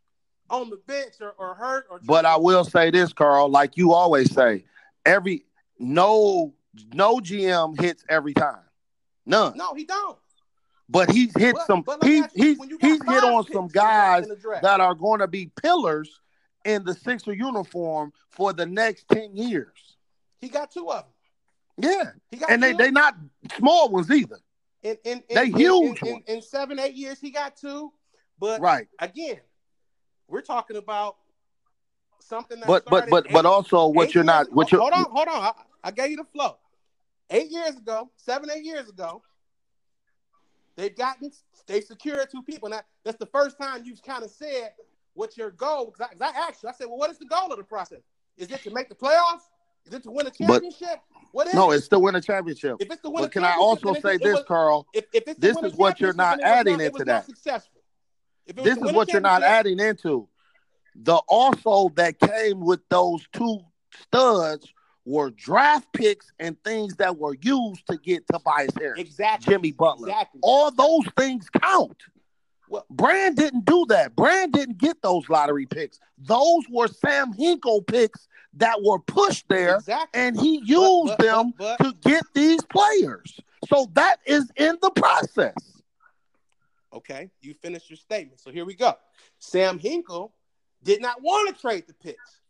[0.50, 3.92] on the bench or, or hurt or But I will say this, Carl, like you
[3.92, 4.64] always say,
[5.06, 5.44] every
[5.78, 6.54] no
[6.94, 8.60] no GM hits every time.
[9.26, 9.56] None.
[9.56, 10.18] no, he don't.
[10.88, 13.44] But he's hit But- some but he's you, he's when you got he's hit on
[13.52, 16.20] some guys in the draft, that are going to be pillars
[16.64, 19.96] in the Sixer uniform for the next 10 years.
[20.40, 21.90] he got two of them.
[21.90, 22.10] Yeah.
[22.30, 22.78] He got And they two.
[22.78, 23.16] they not
[23.56, 24.38] small ones either.
[24.82, 27.92] in, in, in, they huge in, in, in seven eight years he got two.
[28.40, 28.88] But Right.
[28.98, 29.40] again,
[30.28, 31.16] we're talking about
[32.28, 35.04] something that But but but but eight- also what you're not what you're hold on,
[35.10, 35.42] hold on.
[35.42, 35.52] I,
[35.84, 36.56] I gave you the flow.
[37.30, 39.22] Eight years ago, seven, eight years ago,
[40.76, 41.30] they've gotten
[41.66, 42.68] they secured two people.
[42.68, 44.72] Now that's the first time you've kind of said
[45.14, 45.86] what your goal.
[45.92, 48.00] Because I, I asked you, I said, well, what is the goal of the process?
[48.36, 49.42] Is it to make the playoffs?
[49.86, 51.00] Is it to win a But- championship?
[51.32, 51.76] what is No, it?
[51.76, 52.76] it's to win a championship.
[52.80, 54.86] If it's to win But can I also say this, was- Carl?
[54.94, 57.26] if, if it's This is what you're not then it was adding into that.
[57.26, 57.80] Successful.
[58.46, 60.28] If This is what you're not adding into.
[61.02, 63.60] The also that came with those two
[64.02, 64.72] studs
[65.04, 69.52] were draft picks and things that were used to get Tobias Harris, Exactly.
[69.54, 70.08] Jimmy Butler.
[70.08, 70.40] Exactly.
[70.42, 71.96] All those things count.
[72.68, 74.14] Well- Brand didn't do that.
[74.14, 75.98] Brand didn't get those lottery picks.
[76.18, 80.20] Those were Sam Hinkie picks that were pushed there, Exactly.
[80.20, 83.40] and he used but- them but- but- to get these players.
[83.68, 85.54] So that is in the process.
[86.92, 88.40] Okay, you finished your statement.
[88.40, 88.94] So here we go.
[89.38, 90.30] Sam Hinkie
[90.82, 92.40] did not want to trade the picks.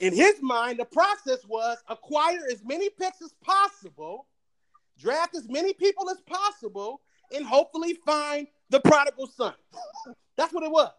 [0.00, 4.26] In his mind, the process was acquire as many picks as possible,
[4.98, 7.00] draft as many people as possible,
[7.34, 9.54] and hopefully find the prodigal son.
[10.36, 10.92] That's what it was.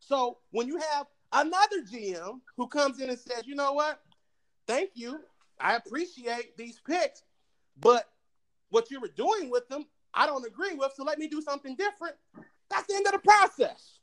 [0.00, 4.00] So when you have another GM who comes in and says, you know what?
[4.66, 5.20] Thank you.
[5.60, 7.22] I appreciate these picks,
[7.78, 8.08] but
[8.70, 10.92] what you were doing with them, I don't agree with.
[10.96, 12.16] So let me do something different.
[12.70, 13.98] That's the end of the process.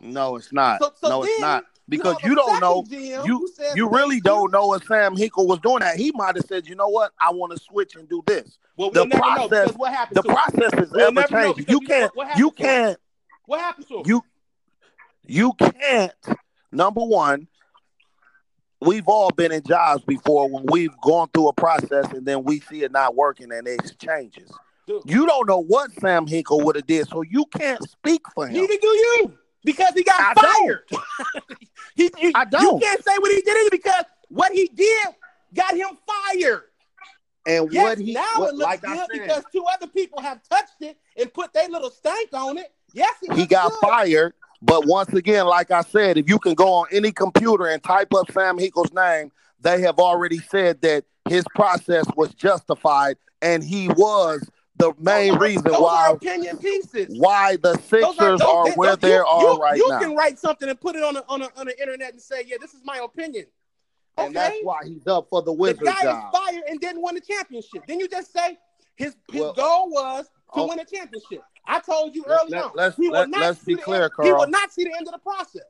[0.00, 0.80] No, it's not.
[0.80, 1.64] So, so no, it's not.
[1.88, 2.82] Because have you don't know.
[2.82, 5.96] GM You you really don't know if Sam Hinkie was doing that.
[5.96, 8.58] He might have said, you know what, I want to switch and do this.
[8.76, 11.66] Well, the we'll never process- what happened The process is We'll ever changing.
[11.68, 12.12] You you- can't.
[12.36, 12.98] You can't.
[13.46, 14.02] What happened to him?
[14.06, 14.22] You
[15.26, 16.12] you can't.
[16.72, 17.48] Number one,
[18.80, 22.60] we've all been in jobs before when we've gone through a process and then we
[22.60, 24.50] see it not working and it changes.
[24.86, 25.02] Dude.
[25.06, 28.54] You don't know what Sam Hinkie would have did, so you can't speak for him.
[28.54, 30.80] Neither do you because he got I don't.
[30.90, 31.58] fired.
[31.94, 32.62] he, you, I don't.
[32.62, 35.06] You can't say what he did either because what he did
[35.54, 36.64] got him fired.
[37.46, 40.20] And Yes, what he now what, it looks like good said, because two other people
[40.20, 42.72] have touched it and put their little stank on it.
[42.92, 43.80] Yes, it he got good.
[43.80, 44.34] fired.
[44.62, 48.14] But once again, like I said, if you can go on any computer and type
[48.14, 49.30] up Sam Hinkie's name,
[49.60, 55.38] they have already said that his process was justified and he was the main are-
[55.38, 57.14] reason those why are opinion pieces.
[57.18, 60.00] why the Sixers are, those- where they are you, right you now.
[60.00, 62.20] You can write something and put it on the, on, the, on the internet and
[62.20, 63.46] say, yeah, this is my opinion.
[64.16, 64.26] Okay?
[64.26, 66.32] and that's why he's up for the The Wizards guy job.
[66.32, 67.82] is fired and didn't win the championship.
[67.88, 68.58] Then you just say
[68.96, 70.68] his his Well, goal was to oh.
[70.68, 71.42] win a championship.
[71.66, 72.70] I told you early let- on.
[72.76, 75.06] let's- he will let- see be the clear, end- He will not see the end
[75.08, 75.62] of the process.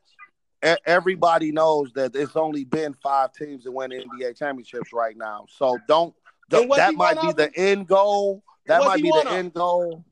[0.87, 5.47] Everybody knows that it's only been five teams that win NBA championships right now.
[5.49, 6.15] So don't.
[6.51, 8.43] That might be the end goal.
[8.67, 10.05] That Was might be the end goal.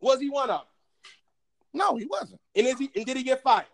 [0.00, 0.64] Was he one of?
[1.72, 2.40] No, he wasn't.
[2.54, 3.66] And is he and did he get fired?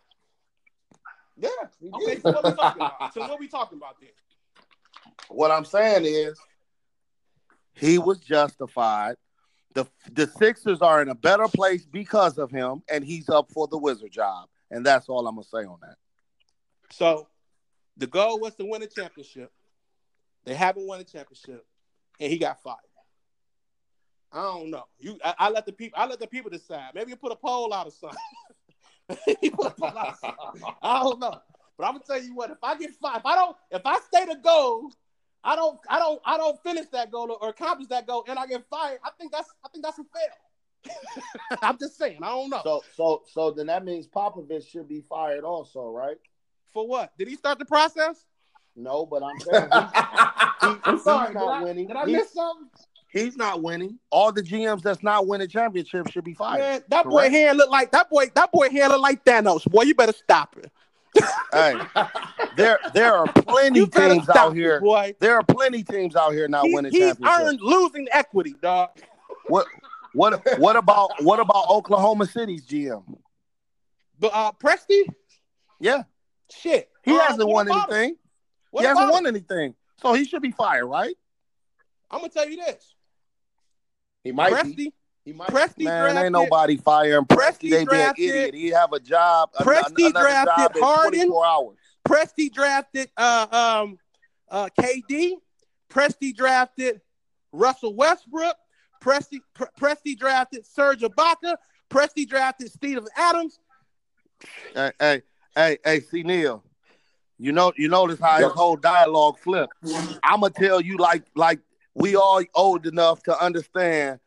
[1.36, 1.48] Yeah.
[1.94, 2.22] Okay, did.
[2.22, 3.14] so what we talking about?
[3.14, 4.10] So what we talking about then?
[5.28, 6.38] What I'm saying is,
[7.74, 9.16] he was justified.
[9.74, 13.66] the The Sixers are in a better place because of him, and he's up for
[13.68, 14.48] the Wizard job.
[14.70, 15.96] And that's all I'm gonna say on that.
[16.90, 17.28] So
[17.96, 19.52] the goal was to win a championship.
[20.44, 21.64] They haven't won a championship,
[22.20, 22.78] and he got fired.
[24.36, 24.84] I don't know.
[24.98, 25.98] You, I, I let the people.
[26.00, 26.90] I let the people decide.
[26.94, 28.18] Maybe you put a poll out or something.
[29.40, 30.16] You put a poll out.
[30.82, 31.40] I don't know.
[31.78, 32.50] But I'm gonna tell you what.
[32.50, 34.90] If I get fired, if I don't, if I stay the goal,
[35.44, 38.46] I don't, I don't, I don't finish that goal or, accomplish that goal, and I
[38.46, 38.98] get fired.
[39.04, 40.92] I think that's, I think that's a fail.
[41.62, 42.18] I'm just saying.
[42.22, 42.60] I don't know.
[42.64, 46.16] So, so, so then that means Popovich should be fired also, right?
[46.72, 47.16] For what?
[47.16, 48.24] Did he start the process?
[48.74, 49.78] No, but I'm saying he,
[50.68, 51.32] he- I'm sorry.
[51.32, 51.86] Not I, winning.
[51.86, 52.68] did I He- miss something?
[53.16, 53.98] He's not winning.
[54.10, 56.58] All the GMs that's not winning championships should be fired.
[56.60, 58.26] Man, that boy hand look like that boy.
[58.34, 59.64] That boy hand look like Thanos.
[59.70, 60.70] Boy, you better stop it.
[61.50, 61.74] Hey,
[62.56, 64.80] there there are plenty teams out here.
[64.80, 65.14] boy.
[65.18, 67.40] There are plenty teams out here not He's, winning he's championships.
[67.48, 68.90] earned losing equity, dog.
[69.48, 69.66] What
[70.12, 73.02] what what about what about Oklahoma City's GM?
[74.18, 75.04] But uh, Presti,
[75.80, 76.02] Yeah,
[76.50, 78.16] shit, he Uh, hasn't won anything.
[78.78, 81.14] He hasn't won anything, so he should be fired, right?
[82.10, 82.94] I'm gonna tell you this:
[84.26, 84.74] He might be.
[84.74, 84.92] Presti,
[85.24, 85.48] He might.
[85.48, 86.24] Presti Man, drafted.
[86.24, 87.68] ain't nobody firing Presti.
[87.68, 88.54] Presti They be an idiot.
[88.54, 89.50] He have a job.
[89.58, 91.20] an- Presti another drafted job Harden.
[91.20, 91.76] 24 hours.
[92.08, 93.98] Presti drafted uh, um,
[94.50, 95.32] uh, KD.
[95.90, 97.00] Presti drafted
[97.52, 98.56] Russell Westbrook.
[99.02, 101.56] Presti, Pre- Presti drafted Serge Ibaka.
[101.90, 103.58] Presti drafted Steven Adams.
[104.74, 105.22] Hey, hey,
[105.54, 106.62] hey, hey, see Neil.
[107.38, 109.72] You know, you notice how his whole dialogue flipped.
[110.24, 111.60] I'm gonna tell you, like, like
[111.96, 114.20] we all old enough to understand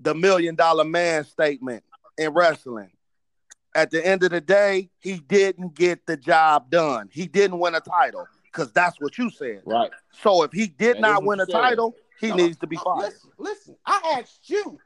[0.00, 1.84] the million dollar man statement
[2.18, 2.90] in wrestling.
[3.74, 7.08] At the end of the day, he didn't get the job done.
[7.12, 9.62] He didn't win a title because that's what you said.
[9.64, 9.90] Right.
[10.10, 11.52] So if he did That not win a said.
[11.52, 13.04] title, he No, needs to be fired.
[13.12, 13.76] Listen, listen.
[13.86, 14.78] I asked you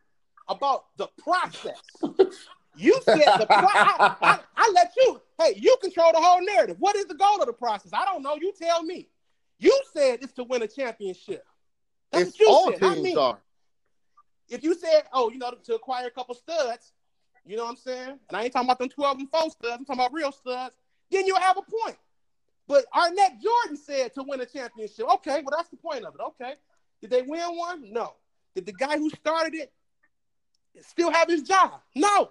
[0.49, 1.81] about the process.
[2.79, 5.18] You said the pro- I, I, I let you.
[5.41, 6.77] Hey, you control the whole narrative.
[6.79, 7.91] What is the goal of the process?
[7.95, 8.37] I don't know.
[8.39, 9.09] You tell me.
[9.59, 11.43] You said it's to win a championship.
[12.12, 13.16] That's It's all said, teams me.
[13.16, 13.38] are.
[14.48, 16.92] If you said, oh, you know, to acquire a couple studs,
[17.44, 18.18] you know what I'm saying?
[18.28, 19.76] And I ain't talking about them 12 and 4 studs.
[19.78, 20.74] I'm talking about real studs.
[21.11, 21.96] Then you'll have a point.
[22.68, 25.07] But Arnett Jordan said to win a championship.
[25.14, 26.20] Okay, well, that's the point of it.
[26.20, 26.54] Okay.
[27.00, 27.92] Did they win one?
[27.92, 28.14] No.
[28.54, 29.72] Did the guy who started it
[30.82, 31.80] still have his job?
[31.94, 32.30] No.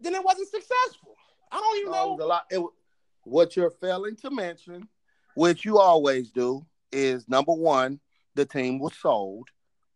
[0.00, 1.16] Then it wasn't successful.
[1.50, 2.24] I don't even No, it was know.
[2.24, 2.44] a lot.
[2.50, 2.62] It,
[3.24, 4.88] what you're failing to mention,
[5.34, 7.98] which you always do, is number one,
[8.34, 9.48] the team was sold,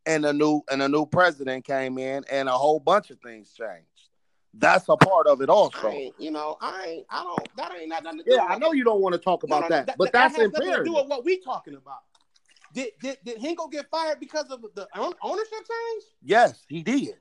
[0.06, 3.52] and a new and a new president came in, and a whole bunch of things
[3.52, 3.86] changed.
[4.54, 5.92] That's a part of it also.
[6.18, 8.72] you know, I ain't, I don't, that ain't not nothing to do Yeah, I know
[8.72, 10.94] you don't want to talk about no, no, that, but that's has nothing to do
[10.94, 12.00] with what we talking about.
[12.72, 16.04] Did did did Hinkie get fired because of the ownership change?
[16.22, 17.14] Yes, he did.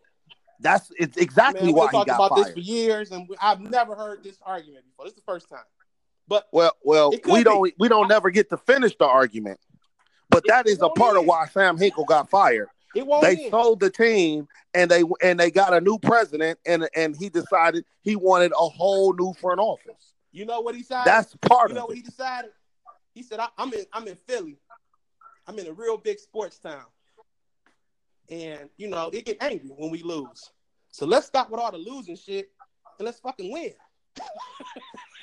[0.59, 2.45] That's it's exactly Man, why we've he talked about fired.
[2.47, 5.05] this for years, and we, I've never heard this argument before.
[5.05, 5.59] This is the first time.
[6.27, 7.43] But Well, well, we be.
[7.43, 9.59] don't we don't never get to finish the argument,
[10.37, 12.69] but that is a part of why Sam Hinkie got fired.
[12.93, 13.49] they end.
[13.49, 17.85] sold the team and they and they got a new president and and he decided
[18.03, 20.13] he wanted a whole new front office.
[20.31, 21.07] You know what he decided?
[21.07, 22.01] That's part you know of what it.
[22.01, 22.51] he decided?
[23.15, 24.57] He said, I, "I'm in I'm in Philly.
[25.47, 26.85] I'm in a real big sports town,
[28.29, 30.51] and you know it get angry when we lose.
[30.91, 32.51] So let's stop with all the losing shit
[32.99, 33.73] and let's fucking win.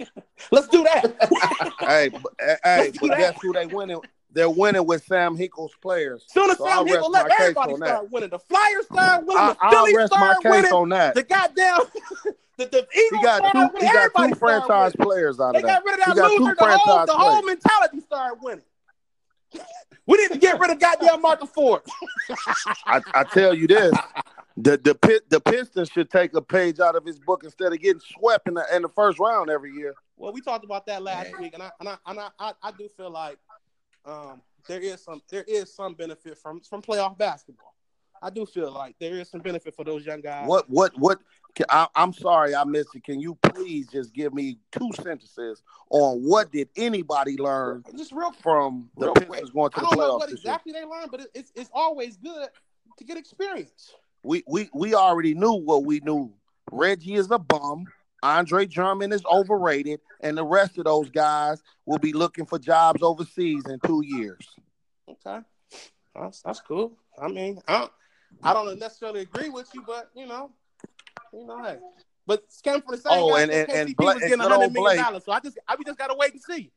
[0.51, 4.01] let's do that." hey, but, hey, but guess who they winning?
[4.35, 6.24] They're winning with Sam Hinkie's players.
[6.28, 7.87] Soon as So Sam Hinkie rest let everybody on that.
[7.89, 8.30] start winning.
[8.30, 9.43] The Flyers start winning.
[9.43, 10.72] I, the I'll Phillies rest my start case winning.
[10.72, 11.14] on that.
[11.14, 11.78] The goddamn
[12.59, 13.59] the, the Eagles He got started two.
[13.74, 13.80] winning.
[13.80, 15.11] He got Everybody two started franchise winning.
[15.11, 15.85] players out They of that.
[15.85, 16.55] got rid of He that loser.
[16.57, 17.45] The whole, the whole players.
[17.47, 18.64] mentality started winning.
[20.07, 21.80] We need to get rid of goddamn Marcus Ford.
[22.85, 23.95] I, I tell you this.
[24.59, 27.80] The the pit the Pistons should take a page out of his book instead of
[27.80, 29.95] getting swept in the in the first round every year.
[30.18, 31.41] Well, we talked about that last Man.
[31.41, 33.39] week, and I and I and I, I, I do feel like
[34.05, 37.74] um, there is some there is some benefit from from playoff basketball.
[38.22, 40.48] I do feel like there is some benefit for those young guys.
[40.48, 41.20] What what what
[41.55, 43.05] Can, I, am sorry I missed it.
[43.05, 48.32] Can you please just give me two sentences on what did anybody learn just real
[48.32, 49.92] from the real Pistons going to the playoffs.
[49.92, 52.48] I don't know what exactly they learned, but it, it's it's always good
[52.96, 53.92] to get experience.
[54.22, 56.32] We we we already knew what we knew.
[56.72, 57.86] Reggie is a bum.
[58.25, 63.03] Andre Drummond is overrated, and the rest of those guys will be looking for jobs
[63.03, 64.41] overseas in two years.
[65.09, 65.41] Okay,
[66.16, 66.97] that's that's cool.
[67.20, 67.93] I mean, I don't,
[68.43, 70.51] I don't necessarily agree with you, but you know,
[71.33, 71.77] you know, hey.
[72.27, 74.53] But scam for the same Oh, guy and- and- and Bla- was and getting good
[74.53, 74.97] old Blake.
[74.99, 75.25] dollars.
[75.27, 76.72] So I just I we just gotta wait and see.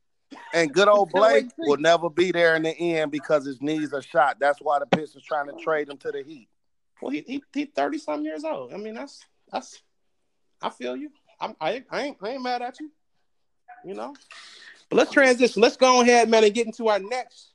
[0.53, 4.01] And good old Blake will never be there in the end because his knees are
[4.01, 4.37] shot.
[4.41, 6.49] That's why the Pistons trying to trade him to the Heat.
[7.01, 8.73] Well, he he, he thirty some years old.
[8.73, 9.81] I mean, that's that's.
[10.61, 11.11] I feel you.
[11.39, 12.91] I'm, I I ain't I ain't mad at you.
[13.85, 14.13] You know.
[14.89, 15.61] But let's transition.
[15.61, 17.53] Let's go ahead, man, and get into our next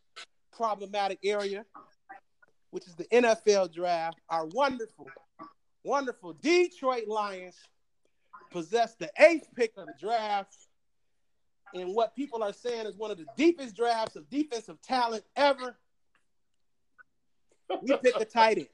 [0.54, 1.64] problematic area,
[2.70, 4.18] which is the NFL draft.
[4.28, 5.08] Our wonderful,
[5.82, 7.56] wonderful Detroit Lions
[8.50, 10.54] possess the eighth pick of the draft
[11.74, 15.76] in what people are saying is one of the deepest drafts of defensive talent ever.
[17.80, 18.66] We pick a tight end.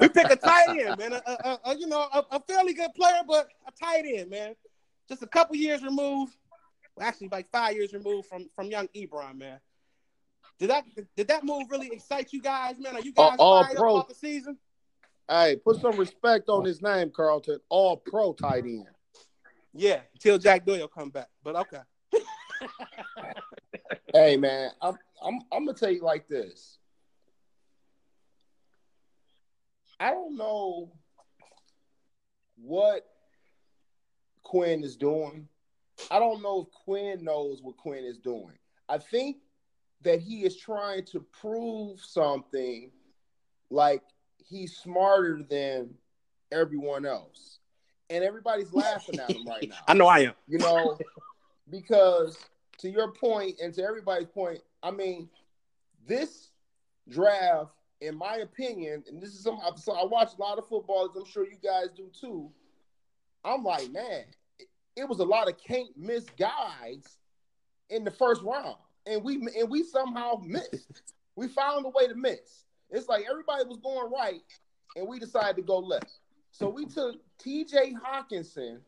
[0.00, 1.12] We pick a tight end, man.
[1.14, 4.54] A, a- a- you know, a, a fairly good player, but a tight end, man.
[5.08, 6.34] Just a couple years removed,
[6.96, 9.58] well, actually like five years removed from from young Ebron, man.
[10.58, 10.84] Did that
[11.16, 12.94] did that move really excite you guys, man?
[12.96, 13.96] Are you guys All- fired pro.
[13.96, 14.56] up about the season?
[15.28, 17.60] Hey, put some respect on his name, Carlton.
[17.68, 18.86] All pro tight end.
[19.72, 21.28] Yeah, until Jack Doyle come back.
[21.44, 21.78] But okay.
[24.12, 26.78] Hey man, I'm I'm I'm gonna tell you like this.
[30.00, 30.90] I don't know
[32.56, 33.06] what
[34.42, 35.46] Quinn is doing.
[36.10, 38.54] I don't know if Quinn knows what Quinn is doing.
[38.88, 39.36] I think
[40.02, 42.90] that he is trying to prove something
[43.68, 44.02] like
[44.48, 45.94] he's smarter than
[46.50, 47.58] everyone else.
[48.08, 50.32] And everybody's laughing at him right now I know I am.
[50.48, 50.98] you know,
[51.70, 52.38] because
[52.78, 55.28] to your point and to everybody's point, I mean,
[56.06, 56.50] this
[57.08, 57.70] draft,
[58.00, 61.16] in my opinion, and this is some so I watch a lot of football, as
[61.16, 62.50] I'm sure you guys do too.
[63.44, 64.24] I'm like, man,
[64.58, 67.18] it, it was a lot of can't miss guys
[67.90, 68.76] in the first round,
[69.06, 71.02] and we and we somehow missed.
[71.36, 72.64] we found a way to miss.
[72.90, 74.42] It's like everybody was going right,
[74.96, 76.18] and we decided to go left.
[76.52, 77.94] So we took T.J.
[77.94, 78.80] Hockenson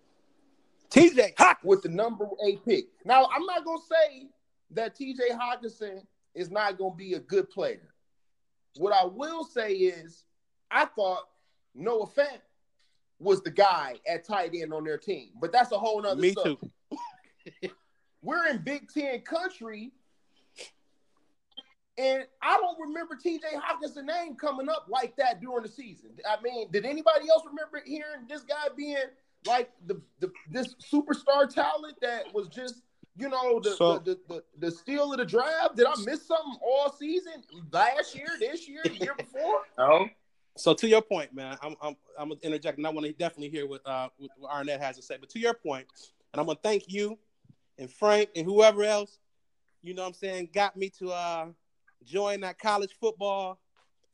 [0.93, 1.59] TJ Hawk.
[1.65, 2.85] with the number eight pick.
[3.05, 4.27] Now, I'm not gonna say
[4.73, 6.03] that TJ Hockenson
[6.35, 7.92] is not gonna be a good player.
[8.77, 10.25] What I will say is,
[10.71, 11.25] I thought
[11.75, 12.41] Noah Fant
[13.19, 16.21] was the guy at tight end on their team, but that's a whole nother.
[16.21, 16.65] Me subject.
[17.63, 17.69] too.
[18.23, 19.93] We're in Big Ten country,
[21.99, 26.11] and I don't remember TJ Hockenson's name coming up like that during the season.
[26.29, 28.97] I mean, did anybody else remember hearing this guy being
[29.47, 32.83] like the, the this superstar talent that was just
[33.17, 35.77] you know the, So- the, the, the the steal of the draft?
[35.77, 37.43] Did I miss something all season?
[37.71, 39.61] Last year, this year, the year before?
[39.79, 40.09] No.
[40.55, 43.49] So to your point, man, I'm I'm I'm gonna interject, and I want to definitely
[43.49, 45.17] hear what uh what Arnett has to say.
[45.19, 45.87] But to your point,
[46.33, 47.19] and I'm gonna thank you
[47.79, 49.19] and Frank and whoever else,
[49.83, 51.47] you know, what I'm saying, got me to uh
[52.05, 53.59] join that college football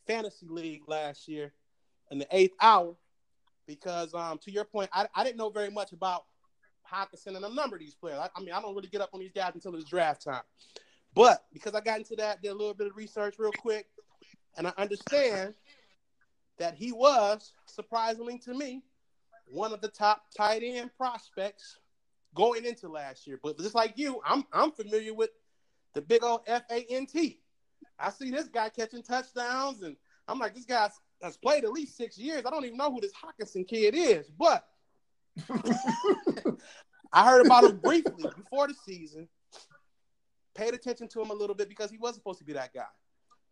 [0.06, 1.52] fantasy league last year
[2.12, 2.94] in the eighth hour,
[3.66, 6.24] because um to your point, I I didn't know very much about
[6.92, 8.18] Hockenson and a number of these players.
[8.18, 10.42] I, I mean, I don't really get up on these guys until it's draft time,
[11.14, 13.86] but because I got into that, did a little bit of research real quick,
[14.56, 15.54] and I understand
[16.58, 18.82] that he was, surprisingly to me,
[19.46, 21.78] one of the top tight end prospects
[22.34, 23.38] going into last year.
[23.42, 25.30] But just like you, I'm I'm familiar with
[25.94, 27.40] the big old F A N T.
[27.98, 30.90] I see this guy catching touchdowns, and I'm like, this guy
[31.22, 32.42] has played at least six years.
[32.44, 34.66] I don't even know who this Hockenson kid is, but
[37.12, 39.28] I heard about him briefly before the season.
[40.54, 42.82] Paid attention to him a little bit because he was supposed to be that guy.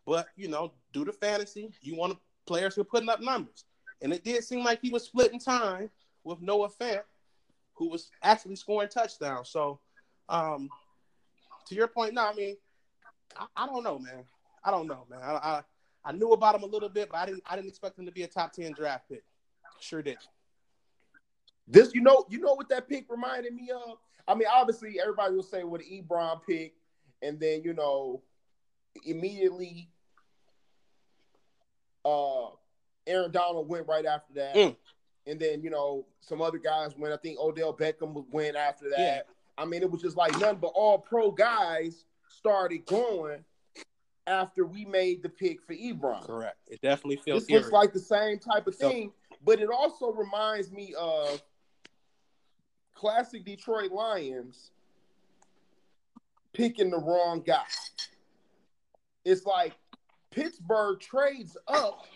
[0.04, 3.64] But you know, due to fantasy, you want players who are putting up numbers,
[4.02, 5.90] and it did seem like he was splitting time
[6.24, 7.02] with Noah Fant,
[7.74, 9.48] who was actually scoring touchdowns.
[9.48, 9.80] So,
[10.28, 10.68] um,
[11.66, 12.56] to your point, no, I mean,
[13.36, 14.24] I, I don't know, man.
[14.64, 15.20] I don't know, man.
[15.22, 15.62] I, I
[16.04, 18.12] I knew about him a little bit, but I didn't I didn't expect him to
[18.12, 19.24] be a top ten draft pick.
[19.80, 20.18] Sure did.
[21.68, 23.98] This, you know, you know what that pick reminded me of.
[24.28, 26.74] I mean, obviously, everybody will say what Ebron pick,
[27.22, 28.22] and then you know,
[29.04, 29.88] immediately,
[32.04, 32.46] uh,
[33.06, 34.76] Aaron Donald went right after that, Mm.
[35.26, 37.12] and then you know, some other guys went.
[37.12, 38.98] I think Odell Beckham went after that.
[38.98, 39.22] Yeah.
[39.58, 43.44] I mean, it was just like none but all pro guys started going,
[44.26, 46.24] after we made the pick for Ebron.
[46.26, 46.58] Correct.
[46.66, 49.12] It definitely feels This looks like the same type of So- thing,
[49.44, 51.42] but it also reminds me of
[52.96, 54.70] classic Detroit Lions
[56.52, 57.62] picking the wrong guy.
[59.24, 59.74] It's like
[60.30, 62.06] Pittsburgh trades up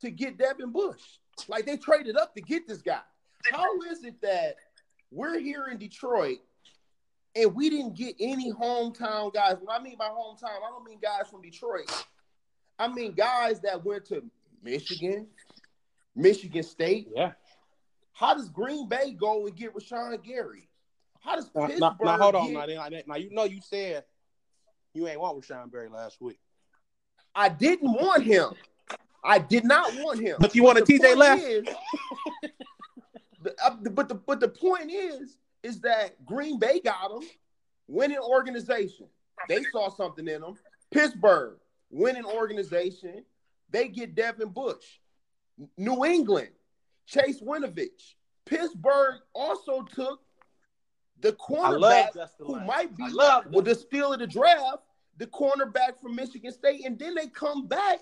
[0.00, 1.00] to get Devin Bush.
[1.48, 3.00] Like they traded up to get this guy.
[3.50, 4.56] How is it that
[5.10, 6.38] we're here in Detroit
[7.34, 9.56] and we didn't get any hometown guys?
[9.60, 11.90] When I mean by hometown, I don't mean guys from Detroit.
[12.78, 14.22] I mean guys that went to
[14.62, 15.26] Michigan,
[16.16, 17.08] Michigan State.
[17.14, 17.32] yeah.
[18.22, 20.68] How does Green Bay go and get Rashan Gary?
[21.20, 22.52] How does Pittsburgh now, now hold on.
[22.52, 24.04] get- Now, now, you know you said
[24.94, 26.38] you ain't want Rashan Gary last week.
[27.34, 28.50] I didn't want him.
[29.24, 30.36] I did not want him.
[30.38, 31.42] But you wanted TJ left?
[31.42, 31.66] is-
[33.42, 37.28] the- uh, but the but the point is is that Green Bay got him,
[37.88, 39.08] winning organization.
[39.48, 40.54] They saw something in him.
[40.92, 41.58] Pittsburgh,
[41.90, 43.24] winning organization.
[43.68, 45.00] They get Devin Bush.
[45.76, 46.50] New England,
[47.06, 48.14] Chase Winovich.
[48.44, 50.20] Pittsburgh also took
[51.20, 54.82] the I love cornerback who might be I love with the steal of the draft,
[55.18, 58.00] the cornerback from Michigan State, and then they come back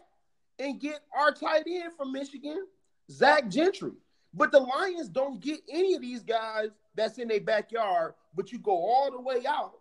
[0.59, 2.66] and get our tight end from Michigan,
[3.11, 3.92] Zach Gentry.
[4.32, 8.59] But the Lions don't get any of these guys that's in their backyard, but you
[8.59, 9.80] go all the way out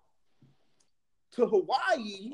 [1.33, 2.33] to Hawaii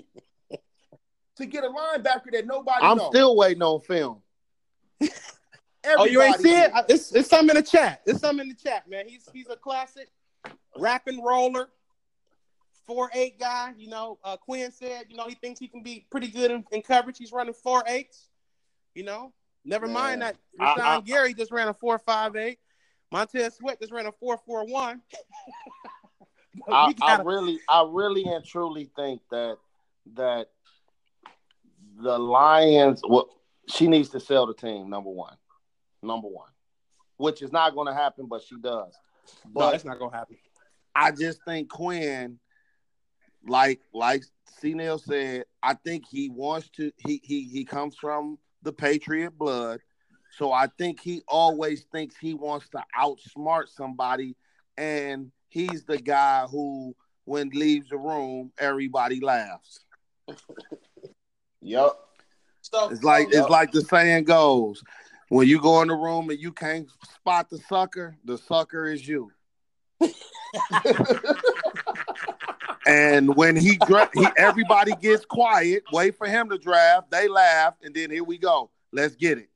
[1.36, 3.09] to get a linebacker that nobody I'm knows.
[3.09, 4.21] still waiting on film.
[5.97, 6.71] Oh, you ain't Everybody see it?
[6.71, 6.83] is.
[6.89, 8.01] It's, it's something in the chat.
[8.05, 9.07] It's something in the chat, man.
[9.07, 10.09] He's he's a classic
[10.77, 11.69] rap and roller,
[12.88, 13.73] four eight guy.
[13.77, 16.63] You know, uh, Quinn said, you know, he thinks he can be pretty good in,
[16.71, 17.17] in coverage.
[17.17, 18.29] He's running four eights.
[18.93, 19.33] You know,
[19.63, 22.59] never mind that Rashan I- Gary just ran a four five eight.
[23.11, 25.01] Montez Sweat just ran a four four one.
[26.71, 29.57] I, I really, I really and truly think that
[30.15, 30.47] that
[32.01, 33.01] the Lions.
[33.07, 33.29] Well,
[33.67, 34.89] she needs to sell the team.
[34.89, 35.36] Number one,
[36.05, 36.49] number one,
[37.17, 38.93] which is not going to happen, but she does.
[39.45, 40.37] no, But that's not gonna happen.
[40.95, 42.39] I just think Quinn,
[43.47, 44.23] like like
[44.59, 44.73] C.
[44.73, 46.91] Neil said, I think he wants to.
[46.97, 49.79] He he he comes from the Patriot blood,
[50.37, 54.35] so I think he always thinks he wants to outsmart somebody,
[54.77, 56.95] and he's the guy who,
[57.25, 59.85] when leaves the room, everybody laughs.
[61.61, 61.93] Yep.
[62.61, 63.39] So It's like Yep.
[63.41, 64.83] it's like the saying goes:
[65.30, 69.07] when you go in the room and you can't spot the sucker, the sucker is
[69.07, 69.32] you.
[72.86, 77.09] And when he, dra- he everybody gets quiet, wait for him to draft.
[77.09, 78.69] They laugh, and then here we go.
[78.91, 79.49] Let's get it.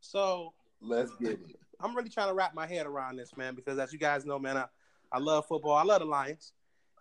[0.00, 1.56] so Let's get it.
[1.80, 4.38] I'm really trying to wrap my head around this, man, because as you guys know,
[4.38, 4.66] man, I,
[5.12, 5.74] I love football.
[5.74, 6.52] I love the Lions.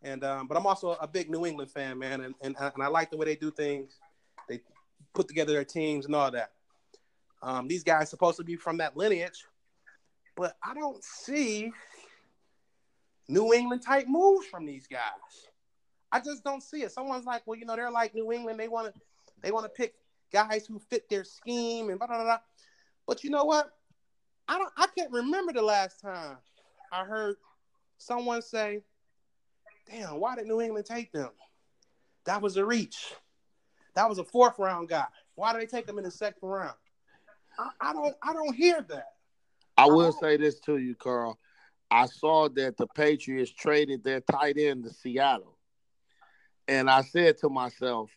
[0.04, 2.88] And um, but I'm also a big New England fan, man, and, and and I
[2.88, 4.00] like the way they do things.
[4.48, 4.62] They
[5.14, 6.52] put together their teams and all that.
[7.42, 9.46] Um, these guys supposed to be from that lineage,
[10.36, 11.72] but I don't see
[13.28, 15.02] New England type moves from these guys.
[16.12, 16.92] I just don't see it.
[16.92, 18.60] Someone's like, well, you know, they're like New England.
[18.60, 19.02] They want to
[19.42, 19.94] they want to pick
[20.32, 22.40] guys who fit their scheme and blah blah blah.
[23.06, 23.72] But you know what?
[24.48, 24.72] I don't.
[24.78, 26.38] I can't remember the last time
[26.92, 27.36] I heard
[27.98, 28.82] someone say,
[29.90, 31.30] "Damn, why did New England take them?
[32.26, 33.14] That was a reach.
[33.96, 35.06] That was a fourth round guy.
[35.36, 36.76] Why did they take them in the second round?"
[37.58, 38.16] I, I don't.
[38.22, 39.08] I don't hear that.
[39.78, 40.18] I will oh.
[40.22, 41.38] say this to you, Carl.
[41.90, 45.58] I saw that the Patriots traded their tight end to Seattle.
[46.68, 48.10] And I said to myself,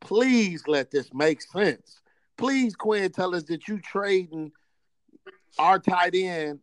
[0.00, 2.00] please let this make sense.
[2.38, 4.52] Please, Quinn, tell us that you trading
[5.58, 6.60] our tight end,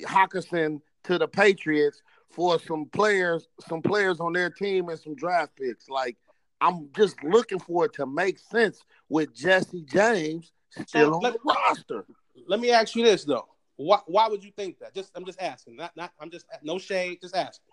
[0.00, 5.56] Hockenson, to the Patriots for some players, some players on their team and some draft
[5.56, 5.90] picks.
[5.90, 6.16] Like,
[6.60, 10.52] I'm just looking for it to make sense with Jesse James
[10.86, 12.04] still on let- the roster.
[12.46, 13.48] Let me ask you this though.
[13.76, 13.98] Why?
[14.06, 14.94] Why would you think that?
[14.94, 15.10] Just.
[15.14, 15.76] I'm just asking.
[15.76, 15.96] Not.
[15.96, 16.12] Not.
[16.20, 16.46] I'm just.
[16.62, 17.18] No shade.
[17.20, 17.64] Just asking.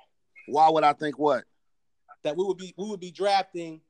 [0.47, 1.43] Why would I think what?
[2.23, 2.73] That we would be.
[2.77, 3.81] We would be drafting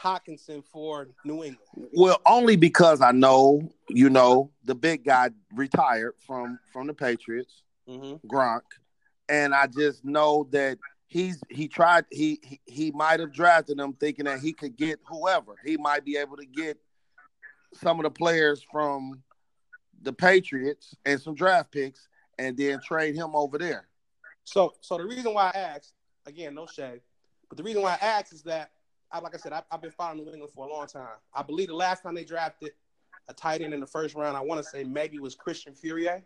[0.00, 1.58] Hockenson for New England.
[1.92, 7.62] Well, only because I know, you know, the big guy retired from from the Patriots,
[7.88, 8.26] Mm-hmm.
[8.28, 8.60] Gronk,
[9.28, 13.94] and I just know that he's he tried he he, he might have drafted him
[13.94, 15.54] thinking that he could get whoever.
[15.64, 16.78] He might be able to get
[17.74, 19.22] some of the players from
[20.02, 22.08] the Patriots and some draft picks
[22.38, 23.88] and then trade him over there.
[24.44, 25.92] So, so the reason why I asked,
[26.26, 27.00] again, no shade,
[27.48, 28.70] but the reason why I asked is that,
[29.10, 31.16] I, like I said, I, I've been following New England for a long time.
[31.34, 32.72] I believe the last time they drafted
[33.28, 35.74] a tight end in the first round, I want to say maybe it was Christian
[35.74, 36.22] Fauria,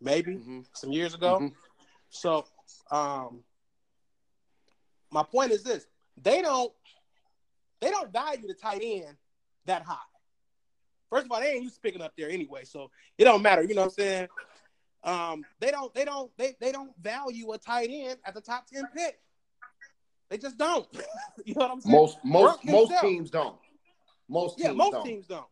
[0.00, 0.66] maybe Mhm.
[0.72, 1.40] some years ago.
[1.40, 1.54] Mhm.
[2.10, 2.46] So,
[2.90, 3.44] um,
[5.10, 5.86] my point is this:
[6.16, 6.72] they don't
[7.80, 9.16] they don't value the tight end
[9.66, 10.07] that high.
[11.10, 13.62] First of all, they ain't used to picking up there anyway, so it don't matter.
[13.62, 14.28] You know what I'm saying?
[15.04, 18.66] Um, they don't, they don't, they, they don't value a tight end at the top
[18.66, 19.18] ten pick.
[20.28, 20.86] They just don't.
[21.44, 21.96] you know what I'm saying?
[21.96, 23.56] Most most Gronk most himself- teams don't.
[24.28, 25.04] Most teams yeah, most don't.
[25.06, 25.46] teams don't.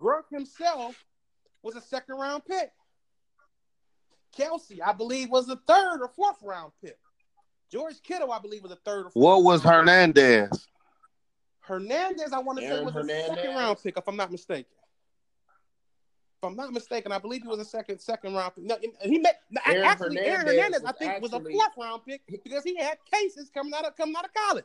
[0.00, 1.04] Gronk himself
[1.62, 2.72] was a second round pick.
[4.36, 6.98] Kelce, I believe, was a third or fourth round pick.
[7.70, 9.16] George Kittle, I believe, was a third or fourth.
[9.16, 9.62] What was.
[9.62, 10.66] Hernandez?
[11.60, 13.36] Hernandez, I want to say Aaron was a Hernandez?
[13.36, 14.70] second round pick, if I'm not mistaken.
[16.42, 18.64] If I'm not mistaken, I believe he was a second second round pick.
[18.64, 22.02] No, he made no, Aaron actually Aaron Hernandez Hernandez, I think, was a fourth round
[22.06, 24.64] pick because he had cases coming out of coming out of college.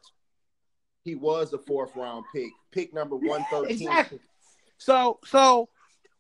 [1.03, 3.88] He was a fourth round pick, pick number one thirteen.
[3.88, 4.19] Exactly.
[4.78, 5.69] So, so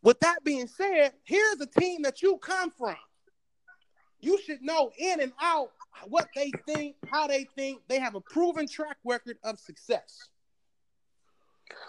[0.01, 2.95] with that being said, here's a team that you come from.
[4.21, 5.71] You should know in and out
[6.07, 7.81] what they think, how they think.
[7.87, 10.29] They have a proven track record of success.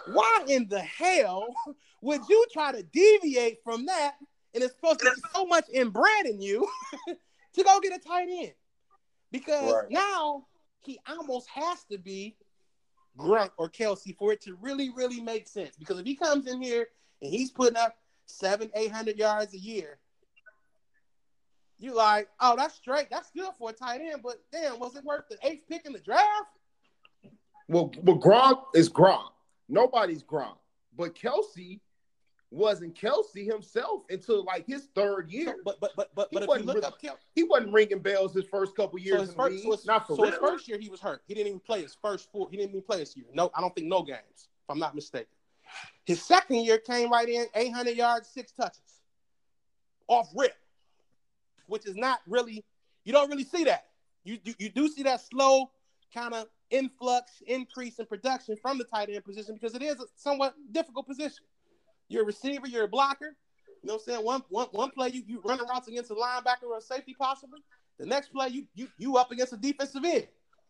[0.07, 1.47] Why in the hell
[2.01, 4.15] would you try to deviate from that?
[4.53, 6.67] And it's supposed to be so much inbred in you
[7.53, 8.53] to go get a tight end.
[9.31, 9.89] Because Right.
[9.89, 10.45] now
[10.81, 12.35] he almost has to be
[13.17, 15.75] Gronk or Kelce for it to really, really make sense.
[15.77, 16.87] Because if he comes in here
[17.21, 19.97] and he's putting up seven, eight hundred yards a year,
[21.79, 23.07] you like, oh, that's straight.
[23.09, 24.21] That's good for a tight end.
[24.23, 26.59] But damn, was it worth the eighth pick in the draft?
[27.67, 29.31] Well, well, Gronk is Gronk.
[29.69, 30.57] Nobody's Gronk,
[30.95, 31.79] but Kelce
[32.51, 35.57] wasn't Kelce himself until like his third year.
[35.65, 37.73] but but but but, He but if you wasn't look really- up Kelce, He wasn't
[37.73, 40.15] ringing bells his first couple years so his in first, the so his, Not for
[40.15, 41.23] so his first year he was hurt.
[41.27, 42.47] He didn't even play his first full.
[42.47, 43.25] He didn't even play his year.
[43.33, 44.19] No, I don't think no games.
[44.35, 45.27] If I'm not mistaken.
[46.05, 49.01] His second year came right in, 800 yards, six touches,
[50.07, 50.53] off rip,
[51.67, 52.63] which is not really.
[53.05, 53.87] You don't really see that.
[54.23, 55.71] You you, you do see that slow
[56.13, 60.05] kind of influx, increase in production from the tight end position because it is a
[60.15, 61.45] somewhat difficult position.
[62.09, 63.35] You're a receiver, you're a blocker.
[63.81, 64.25] You know what I'm saying?
[64.25, 67.59] One one one play you you running routes against a linebacker or a safety possibly.
[67.99, 70.27] The next play you you you up against a defensive end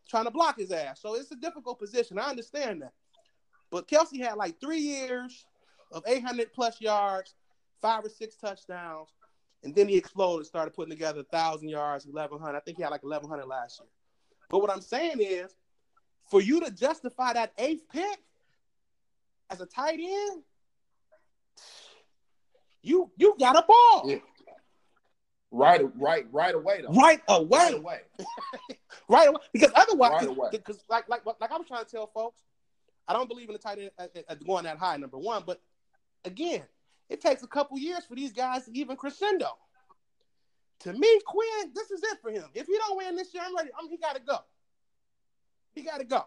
[0.08, 1.00] trying to block his ass.
[1.00, 2.18] So it's a difficult position.
[2.18, 2.92] I understand that.
[3.70, 5.46] But Kelce had like three years
[5.90, 7.34] of 800 plus yards,
[7.80, 9.08] five or six touchdowns,
[9.62, 12.56] and then he exploded, started putting together 1,000 yards, 1,100.
[12.56, 13.88] I think he had like 1,100 last year.
[14.50, 15.54] But what I'm saying is,
[16.30, 18.18] for you to justify that eighth pick
[19.50, 20.42] as a tight end,
[22.82, 24.16] you you got a ball Yeah.
[25.50, 26.92] Right, right, right away though.
[26.92, 27.58] right away.
[27.58, 28.00] Right away.
[29.08, 29.40] right away.
[29.52, 32.42] Because otherwise, Right because like like like I was trying to tell folks,
[33.06, 34.96] I don't believe in the tight end at, at- at going that high.
[34.96, 35.60] Number one, but
[36.24, 36.62] again,
[37.08, 39.46] it takes a couple years for these guys to even crescendo.
[40.80, 42.44] To me, Quinn, this is it for him.
[42.52, 43.70] If he don't win this year, I'm ready.
[43.80, 44.38] I'm, he got to go.
[45.74, 46.24] He got to go.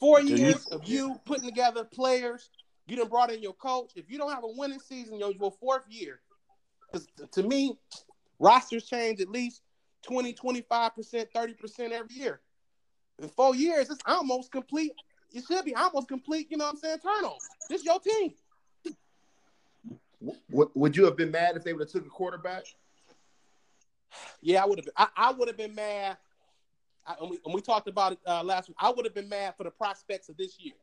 [0.00, 2.50] Four Do you- years of you putting together players.
[2.86, 3.92] You done brought in your coach.
[3.96, 6.20] If you don't have a winning season, your, your fourth year,
[6.92, 7.76] because to me,
[8.38, 9.62] rosters change at least
[10.02, 12.40] 20, 25%, 30% every year.
[13.20, 14.92] In four years, it's almost complete.
[15.32, 16.98] It should be almost complete, you know what I'm saying?
[16.98, 17.36] Turnover.
[17.68, 18.34] This your team.
[20.50, 22.64] Would, would you have been mad if they would have took a quarterback?
[24.40, 24.94] Yeah, I would have been.
[24.96, 26.16] I, I would have been mad.
[27.06, 28.76] I, and, we, and we talked about it uh, last week.
[28.80, 30.74] I would have been mad for the prospects of this year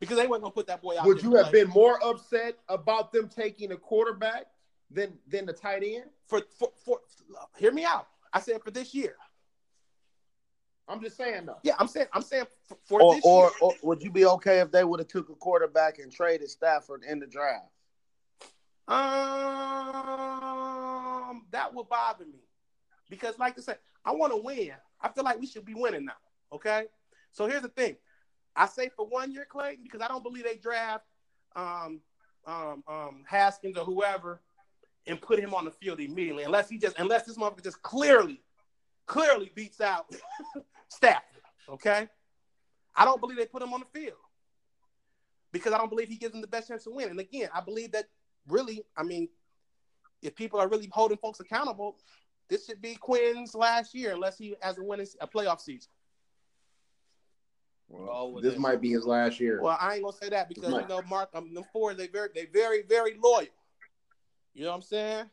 [0.00, 1.06] because they weren't gonna put that boy out.
[1.06, 4.46] Would there you have been more upset about them taking a quarterback
[4.90, 6.04] than than the tight end?
[6.26, 7.00] for, for for?
[7.58, 8.06] Hear me out.
[8.32, 9.16] I said for this year.
[10.88, 11.58] I'm just saying though.
[11.62, 12.08] Yeah, I'm saying.
[12.12, 13.50] I'm saying for, for Or, this or, year.
[13.60, 17.04] or would you be okay if they would have took a quarterback and traded Stafford
[17.08, 17.66] in the draft?
[18.88, 18.98] Um,
[21.52, 22.40] that would bother me
[23.12, 23.76] because, like I said,
[24.06, 24.72] I want to win.
[24.98, 26.16] I feel like we should be winning now.
[26.50, 26.84] Okay,
[27.30, 27.96] so here's the thing.
[28.56, 31.04] I say for one year, Clayton, because I don't believe they draft
[31.54, 32.00] um,
[32.46, 34.40] um, um, Haskins or whoever
[35.06, 38.40] and put him on the field immediately, unless he just unless this motherfucker just clearly,
[39.04, 40.06] clearly beats out
[40.88, 41.42] Stafford.
[41.68, 42.08] Okay,
[42.96, 44.16] I don't believe they put him on the field
[45.52, 47.10] because I don't believe he gives them the best chance to win.
[47.10, 48.06] And again, I believe that
[48.48, 49.28] really, I mean,
[50.22, 51.98] if people are really holding folks accountable,
[52.52, 55.90] this should be Quinn's last year, unless he has a winning a playoff season.
[57.88, 59.62] Well, Oh, well, this might be his last year.
[59.62, 62.28] Well, I ain't gonna say that because you know Mark, um, the four they very
[62.34, 63.46] they very very loyal.
[64.52, 65.30] You know what I'm saying?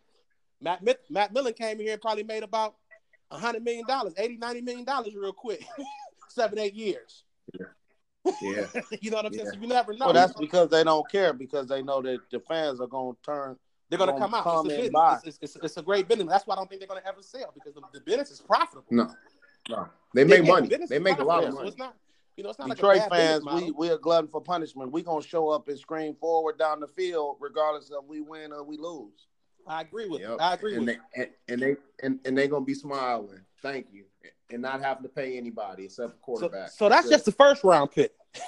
[0.62, 2.76] Matt Mi- Matt Millen came in here and probably made about
[3.32, 5.66] a hundred million dollars, 80, 90 million dollars real quick,
[6.30, 7.26] seven eight years.
[8.41, 8.66] yeah.
[9.02, 9.50] you know what I'm saying?
[9.52, 10.06] So you never know.
[10.06, 13.22] Well, that's because they don't care because they know that the fans are going to
[13.24, 13.58] turn.
[13.90, 14.44] They're gonna gonna come out.
[14.44, 14.90] come it's, a business.
[14.91, 15.20] buy.
[15.26, 16.28] It's, it's, it's a great business.
[16.30, 18.86] That's why I don't think they're gonna ever sell because the, the business is profitable.
[18.91, 19.10] No.
[19.70, 19.88] No.
[20.14, 20.68] They make Yeah, money.
[20.68, 21.68] business They is make a lot profitable, of so money.
[21.70, 21.95] it's not.
[22.38, 24.91] You know, it's not Detroit like a bad fans, we we are glutton for punishment.
[24.94, 28.64] We gonna show up and scream forward down the field, regardless of we win or
[28.64, 29.28] we lose.
[29.68, 30.30] I agree with Yep.
[30.30, 30.38] you.
[30.38, 33.41] I agree and with they, and, and they and, and they gonna be smiling.
[33.61, 34.06] Thank you,
[34.52, 36.40] and not having to pay anybody except for you.
[36.40, 36.70] So, quarterback.
[36.72, 38.14] so that's just the first round pick.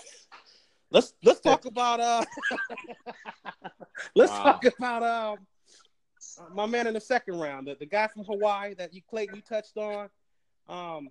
[0.91, 2.23] let's let's talk about uh
[4.15, 4.43] let's Wow.
[4.43, 5.39] talk about um
[6.53, 9.41] my man in the second round, the, the guy from Hawaii that you Clayton you
[9.41, 10.09] touched on.
[10.69, 11.09] Um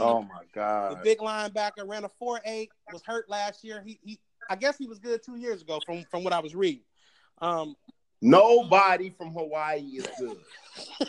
[0.00, 0.92] Oh my god.
[0.92, 3.82] the big linebacker, ran a 4-8, was hurt last year.
[3.84, 4.18] He he
[4.48, 6.84] I guess he was good two years ago from from what I was reading.
[7.40, 7.76] Um
[8.22, 10.38] Nobody from Hawaii is good.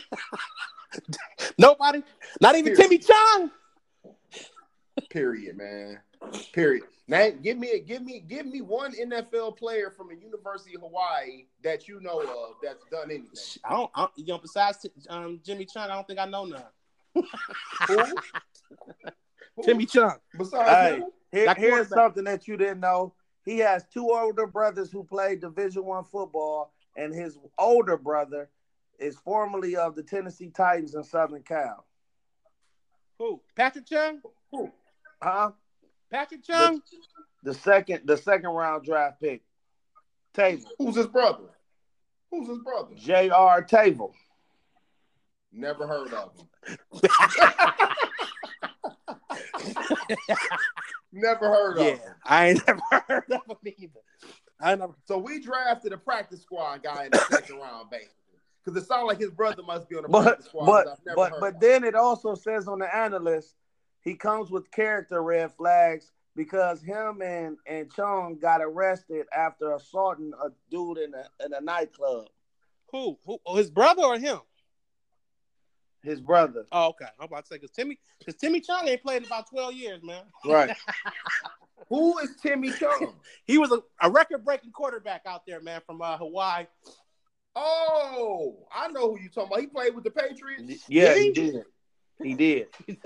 [1.58, 2.02] nobody,
[2.40, 2.82] not even Period.
[2.82, 3.50] Timmy Chung.
[5.08, 6.00] Period, man.
[6.52, 6.84] Period.
[7.08, 11.44] Now, give me give me give me one NFL player from the University of Hawaii
[11.62, 13.60] that you know of that's done anything.
[13.64, 16.64] I don't, I, you know, besides um, Jimmy Chung, I don't think I know none.
[17.14, 17.22] Who?
[19.56, 19.62] Who?
[19.62, 20.16] Timmy Chung.
[20.36, 21.04] Besides Hey, him?
[21.30, 23.14] here- here's something that you didn't know.
[23.44, 28.50] He has two older brothers who played Division One football, and his older brother
[28.98, 31.86] is formerly of the Tennessee Titans and Southern Cal.
[33.18, 33.40] Who?
[33.54, 34.20] Patrick Chung?
[34.50, 34.72] Who?
[35.22, 35.52] Huh?
[36.10, 36.82] Patrick Chung?
[37.42, 39.42] The second, the second round draft pick,
[40.34, 41.44] Tavai, Who's his brother?
[42.30, 42.94] Who's his brother?
[42.96, 43.62] J.R.
[43.64, 44.10] Tavai.
[45.52, 46.48] Never heard of him.
[51.12, 52.14] Never heard of yeah, him.
[52.24, 54.00] I ain't never heard of him either.
[54.60, 54.92] I never.
[55.04, 58.12] So we drafted a practice squad guy in the second round, basically.
[58.64, 60.66] Because it sounds like his brother must be on the But practice squad.
[60.66, 63.54] but but but then it also says on the analyst
[64.06, 70.32] he comes with character red flags because him and and Chung got arrested after assaulting
[70.42, 72.28] a dude in a in a nightclub.
[72.92, 73.18] Who?
[73.26, 73.38] Who?
[73.44, 74.38] Oh, his brother or him?
[76.04, 76.66] His brother.
[76.70, 77.06] Oh, okay.
[77.18, 80.02] I'm about to say because Timmy, because Timmy Chung ain't played in about 12 years,
[80.04, 80.22] man.
[80.44, 80.70] Right.
[81.88, 83.14] Who is Timmy Chung?
[83.44, 86.66] He was a, a record-breaking quarterback out there, man, from uh, Hawaii.
[87.56, 89.60] oh, I know who you talking about.
[89.60, 90.84] He played with the Patriots.
[90.88, 91.32] yeah, Did he he?
[91.32, 91.64] did.
[92.22, 92.68] He did.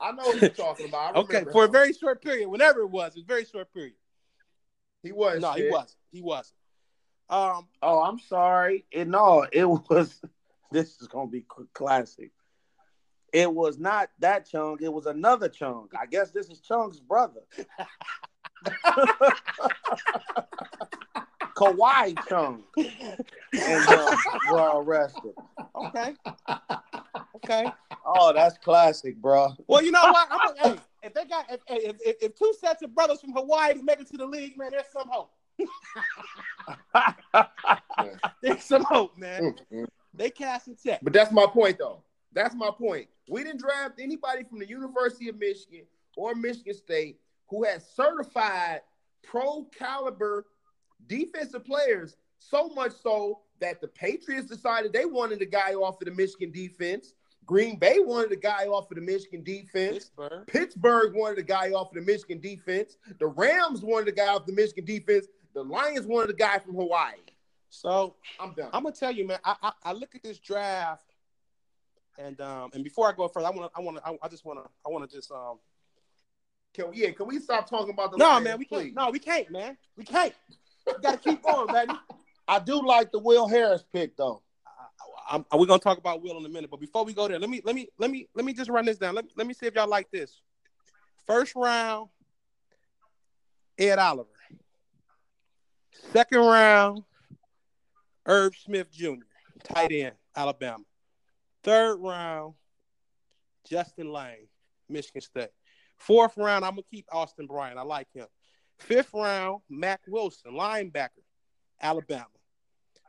[0.00, 1.16] I know who you're talking about.
[1.16, 3.94] Okay, for a very short period, whenever it was, it was a very short period.
[5.02, 5.40] he was.
[5.40, 5.96] No, he wasn't.
[6.12, 6.54] He wasn't.
[7.28, 8.84] Um, Oh, I'm sorry.
[8.90, 10.20] It no, it was.
[10.72, 11.44] This is gonna be
[11.74, 12.32] classic.
[13.32, 14.78] It was not that Chung.
[14.82, 15.88] It was another Chung.
[15.98, 17.42] I guess this is Chung's brother.
[21.56, 24.16] Kawhi Chung and uh,
[24.50, 25.34] were arrested.
[25.74, 26.14] okay.
[27.36, 27.66] Okay.
[28.04, 29.52] Oh, that's classic, bro.
[29.66, 30.28] Well, you know what?
[30.30, 33.32] I'm a, hey, if they got if, if, if, if two sets of brothers from
[33.32, 35.32] Hawaii make it to the league, man, there's some hope.
[38.42, 39.42] There's some hope, man.
[39.42, 39.86] Mm, mm.
[40.12, 41.00] They cast and check.
[41.02, 42.02] But that's my point, though.
[42.32, 43.08] That's my point.
[43.28, 45.86] We didn't draft anybody from the University of Michigan
[46.16, 47.18] or Michigan State
[47.48, 48.80] who has certified
[49.22, 50.46] pro caliber
[51.06, 56.06] defensive players, so much so that the Patriots decided they wanted a guy off of
[56.06, 57.14] the Michigan defense.
[57.46, 59.94] Green Bay wanted a guy off of the Michigan defense.
[59.94, 60.46] Pittsburgh.
[60.48, 62.96] Pittsburgh wanted a guy off of the Michigan defense.
[63.18, 65.26] The Rams wanted a guy off the Michigan defense.
[65.54, 67.14] The Lions wanted a guy from Hawaii.
[67.70, 68.70] So I'm done.
[68.72, 69.38] I'm gonna tell you, man.
[69.44, 71.14] I, I, I look at this draft,
[72.18, 74.28] and um, and before I go further, I want to, I want to, I, I
[74.28, 75.58] just want to, I want to just um.
[76.74, 78.82] Can we, yeah, can we stop talking about the No, Lions, man, we please?
[78.82, 78.94] can't.
[78.96, 79.78] No, we can't, man.
[79.96, 80.34] We can't.
[80.86, 81.92] We gotta keep going, baby.
[82.48, 84.42] I do like the Will Harris pick though.
[85.28, 87.50] I'm, we're gonna talk about Will in a minute, but before we go there, let
[87.50, 89.14] me let me let me let me just run this down.
[89.14, 90.40] Let, let me see if y'all like this.
[91.26, 92.08] First round,
[93.78, 94.28] Ed Oliver.
[96.12, 97.02] Second round,
[98.26, 99.24] Irv Smith Jr.,
[99.64, 100.84] tight end, Alabama.
[101.62, 102.54] Third round,
[103.68, 104.48] Justin Layne,
[104.88, 105.50] Michigan State.
[105.96, 107.78] Fourth round, I'm gonna keep Austin Bryant.
[107.78, 108.26] I like him.
[108.78, 111.24] Fifth round, Mack Wilson, linebacker,
[111.80, 112.26] Alabama.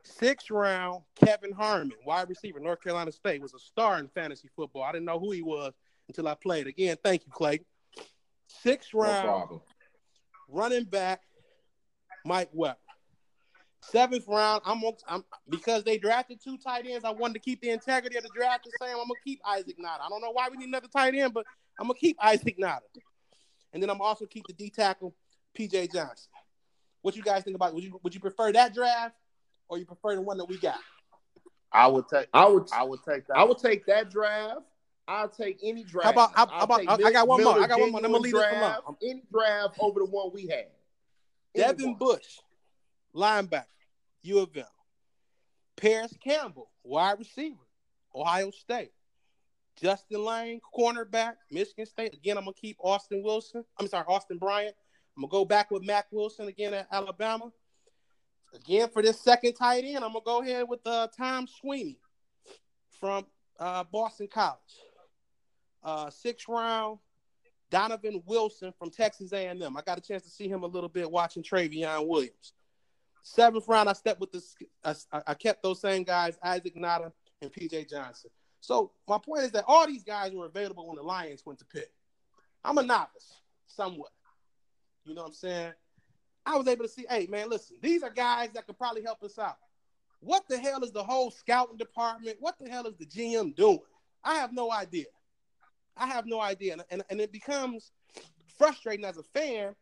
[0.07, 4.83] Sixth round, Kelvin Harmon, wide receiver, North Carolina State, was a star in fantasy football.
[4.83, 5.73] I didn't know who he was
[6.07, 6.67] until I played.
[6.67, 7.59] Again, thank you, Clay.
[8.47, 9.61] Sixth No round, problem.
[10.47, 11.21] running back,
[12.25, 12.77] Mike Weber.
[13.81, 17.05] Seventh round, I'm, on- I'm because they drafted two tight ends.
[17.05, 18.91] I wanted to keep the integrity of the draft the same.
[18.97, 20.01] I'm gonna keep Isaac Nauta.
[20.05, 21.45] I don't know why we need another tight end, but
[21.79, 22.81] I'm gonna keep Isaac Nauta.
[23.73, 25.13] And then I'm also keep the D tackle,
[25.57, 26.29] PJ Johnson.
[27.01, 27.73] What you guys think about?
[27.75, 29.15] Would you would you prefer that draft
[29.69, 30.79] or you prefer the one that we got?
[31.71, 32.27] I would take.
[32.33, 33.37] I would I would take that.
[33.37, 34.61] I would take that draft.
[35.09, 36.05] I'll take any draft.
[36.05, 37.61] How about- how- I'll how about- take I- I got one more.
[37.61, 37.99] I got one more.
[38.03, 38.97] I'm gonna genuine leave this draft, alone.
[39.03, 40.67] Any draft over the one we had.
[41.55, 41.97] Devin Anyone.
[41.97, 42.39] Bush,
[43.15, 43.65] linebacker,
[44.23, 44.65] U of M.
[45.75, 47.55] Parris Campbell, wide receiver,
[48.13, 48.91] Ohio State.
[49.75, 52.13] Justin Layne, cornerback, Michigan State.
[52.13, 53.63] Again, I'm gonna keep Austin Wilson.
[53.77, 54.75] I'm sorry, Austin Bryant.
[55.15, 57.51] I'm gonna go back with Mack Wilson again at Alabama.
[58.53, 61.99] Again, for this second tight end, I'm gonna go ahead with uh, Tom Sweeney
[62.99, 63.25] from
[63.59, 64.57] uh, Boston College.
[65.83, 66.99] Uh, sixth round,
[67.69, 69.77] Donovan Wilson from Texas A&M.
[69.77, 72.53] I got a chance to see him a little bit watching Trayveon Williams.
[73.23, 74.41] Seventh round, I stepped with the.
[74.83, 74.95] I,
[75.27, 77.11] I kept those same guys, Isaac Nauta
[77.41, 78.31] and PJ Johnson.
[78.61, 81.65] So my point is that all these guys were available when the Lions went to
[81.65, 81.91] pick.
[82.63, 84.11] I'm a novice, somewhat.
[85.05, 85.73] You know what I'm saying?
[86.47, 89.21] I was able to see, hey man, listen, these are guys that could probably help
[89.21, 89.57] us out.
[90.21, 92.37] What the hell is the whole scouting department?
[92.39, 93.81] What the hell is the GM doing?
[94.23, 95.07] I have no idea.
[95.97, 96.73] I have no idea.
[96.73, 97.91] And, and, and it becomes
[98.57, 99.75] frustrating as a fan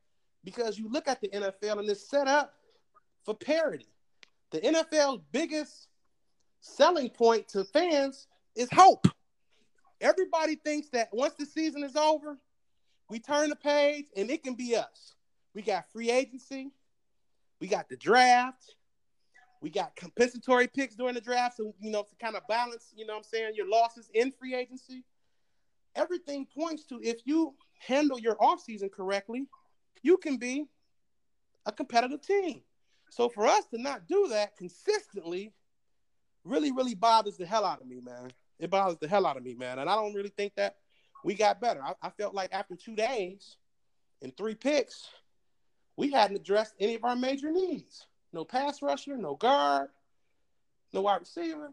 [0.44, 2.56] because you look at the NFL and it's set up
[3.24, 3.88] for parity.
[4.52, 5.88] The NFL's biggest
[6.62, 9.08] selling point to fans is hope.
[10.02, 12.38] Everybody thinks that once the season is over,
[13.08, 15.15] we turn the page and it can be us.
[15.56, 16.70] We got free agency,
[17.60, 18.76] we got the draft,
[19.62, 23.06] we got compensatory picks during the draft, so you know to kind of balance, you
[23.06, 25.04] know, what I'm saying your losses in free agency.
[25.96, 29.48] Everything points to if you handle your offseason correctly,
[30.04, 30.68] you can be
[31.66, 32.62] a competitive team.
[33.10, 35.54] So for us to not do that consistently
[36.44, 38.32] really, really bothers the hell out of me, man.
[38.60, 39.80] It bothers the hell out of me, man.
[39.80, 40.76] And I don't really think that
[41.24, 41.82] we got better.
[41.84, 43.58] I, I felt like after two days
[44.22, 45.08] and three picks,
[45.98, 48.08] we hadn't addressed any of our major needs.
[48.34, 49.90] No pass rusher, no guard,
[50.94, 51.72] no wide receiver.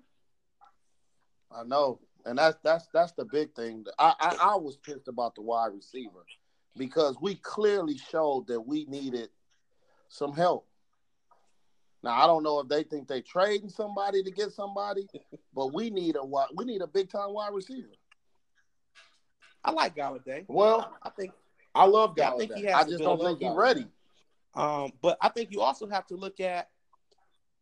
[1.50, 3.84] I know, and that's that's that's the big thing.
[3.98, 6.24] I, I I was pissed about the wide receiver
[6.76, 9.28] because we clearly showed that we needed
[10.08, 10.66] some help.
[12.02, 15.06] Now I don't know if they think they trading somebody to get somebody,
[15.54, 16.24] but we need a
[16.54, 17.88] we need a big time wide receiver.
[19.64, 20.44] I like Golladay.
[20.48, 21.32] Well, I think
[21.74, 22.34] I love Golladay.
[22.34, 23.86] I, think he I just don't think he's ready.
[24.54, 26.68] Um, but I think you also have to look at,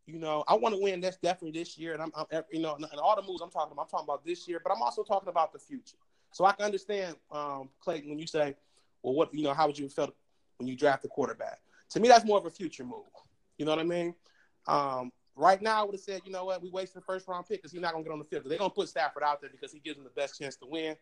[0.06, 1.00] you know, I want to win.
[1.00, 3.72] That's definitely this year, and I'm, I'm, you know, and all the moves I'm talking
[3.72, 5.98] about, I'm talking about this year, but I'm also talking about the future.
[6.32, 8.56] So I can understand, um, Clayton, when you say,
[9.02, 10.12] well, what, you know, how would you feel
[10.58, 11.60] when you draft a quarterback?
[11.90, 13.04] To me, that's more of a future move.
[13.58, 14.14] You know what I mean?
[14.66, 17.46] Um, right now, I would have said, you know what, we wasted the first round
[17.46, 18.44] pick because he's not gonna get on the field.
[18.46, 20.96] They're gonna put Stafford out there because he gives them the best chance to win.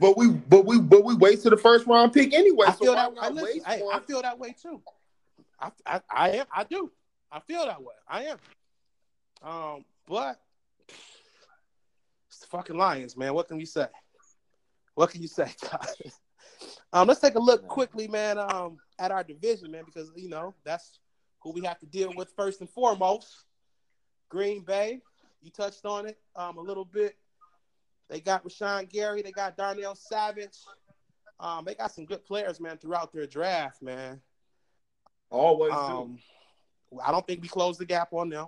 [0.00, 2.66] But we, but we, but we wasted the first round pick anyway.
[2.68, 3.12] I feel so that.
[3.20, 4.80] I, listen, I, I, feel that way too.
[5.60, 6.46] I, I, I am.
[6.52, 6.90] I do.
[7.30, 7.94] I feel that way.
[8.08, 8.38] I am.
[9.42, 10.40] Um, but
[12.28, 13.34] it's the fucking Lions, man.
[13.34, 13.86] What can we say?
[14.94, 15.48] What can you say,
[16.92, 18.36] um, let's take a look quickly, man.
[18.36, 20.98] Um, at our division, man, because you know that's
[21.40, 23.44] who we have to deal with first and foremost.
[24.28, 25.00] Green Bay,
[25.40, 27.16] you touched on it um, a little bit.
[28.10, 30.58] They got Rashan Gary, they got Darnell Savage.
[31.38, 34.20] Um, they got some good players, man, throughout their draft, man.
[35.30, 36.18] Always um,
[36.92, 37.00] do.
[37.04, 38.46] I don't think we closed the gap on them.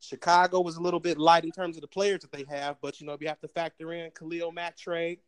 [0.00, 3.00] Chicago was a little bit light in terms of the players that they have, but
[3.00, 5.18] you know we have to factor in Khalil Mack trade.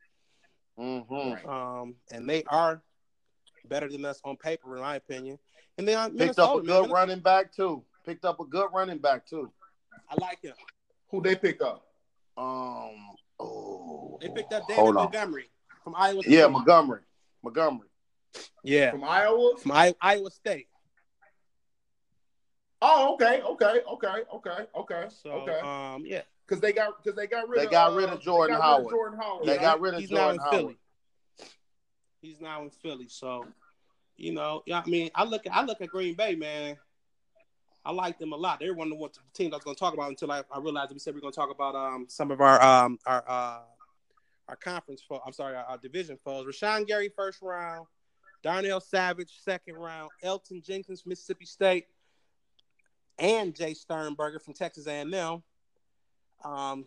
[0.78, 1.48] Mm-hmm.
[1.48, 2.82] Um, and they are
[3.68, 5.38] better than us on paper, in my opinion.
[5.76, 7.82] And then picked Minnesota, up a good man, running back too.
[8.04, 9.50] Picked up a good running back too.
[10.08, 10.54] I like him.
[11.10, 11.84] Who they pick up?
[12.36, 12.96] Um.
[13.40, 14.18] Oh.
[14.20, 15.50] They picked up David Montgomery
[15.82, 16.22] from Iowa.
[16.22, 16.32] State.
[16.32, 17.02] Yeah, Montgomery.
[17.42, 17.88] Montgomery.
[18.62, 18.90] Yeah.
[18.90, 19.54] From Iowa?
[19.58, 20.68] From I- Iowa State.
[22.80, 25.06] Oh, okay, okay, okay, okay, okay.
[25.22, 25.58] So, okay.
[25.60, 26.22] um, yeah.
[26.46, 28.78] Because they got because they got rid they of got rid of uh, Jordan Howard.
[28.78, 29.46] Rid of Jordan Howard.
[29.46, 30.54] They got rid of He's Jordan now in Howard.
[30.54, 30.78] Philly.
[32.22, 33.08] He's now in Philly.
[33.08, 33.46] So,
[34.16, 34.82] you know, yeah.
[34.84, 36.76] I mean, I look at I look at Green Bay, man.
[37.84, 38.60] I like them a lot.
[38.60, 40.92] They're one of the teams I was going to talk about until I, I realized
[40.92, 43.60] we said we are going to talk about um some of our um our uh
[44.48, 46.46] our conference for I'm sorry our, our division foes.
[46.46, 47.86] Rashan Gary first round,
[48.42, 51.86] Darnell Savage second round, Elgton Jenkins Mississippi State,
[53.18, 55.42] and Jace Sternberger from Texas A&M.
[56.44, 56.84] Um,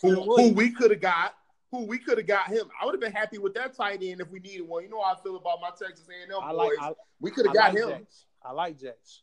[0.00, 1.34] who, who we could have got,
[1.72, 2.68] who we could have got him.
[2.80, 4.84] I would have been happy with that tight end if we needed one.
[4.84, 6.70] You know how I feel about my Texas A&M boys.
[6.78, 8.06] Like, I, we could have got like him.
[8.44, 9.20] I like Jace.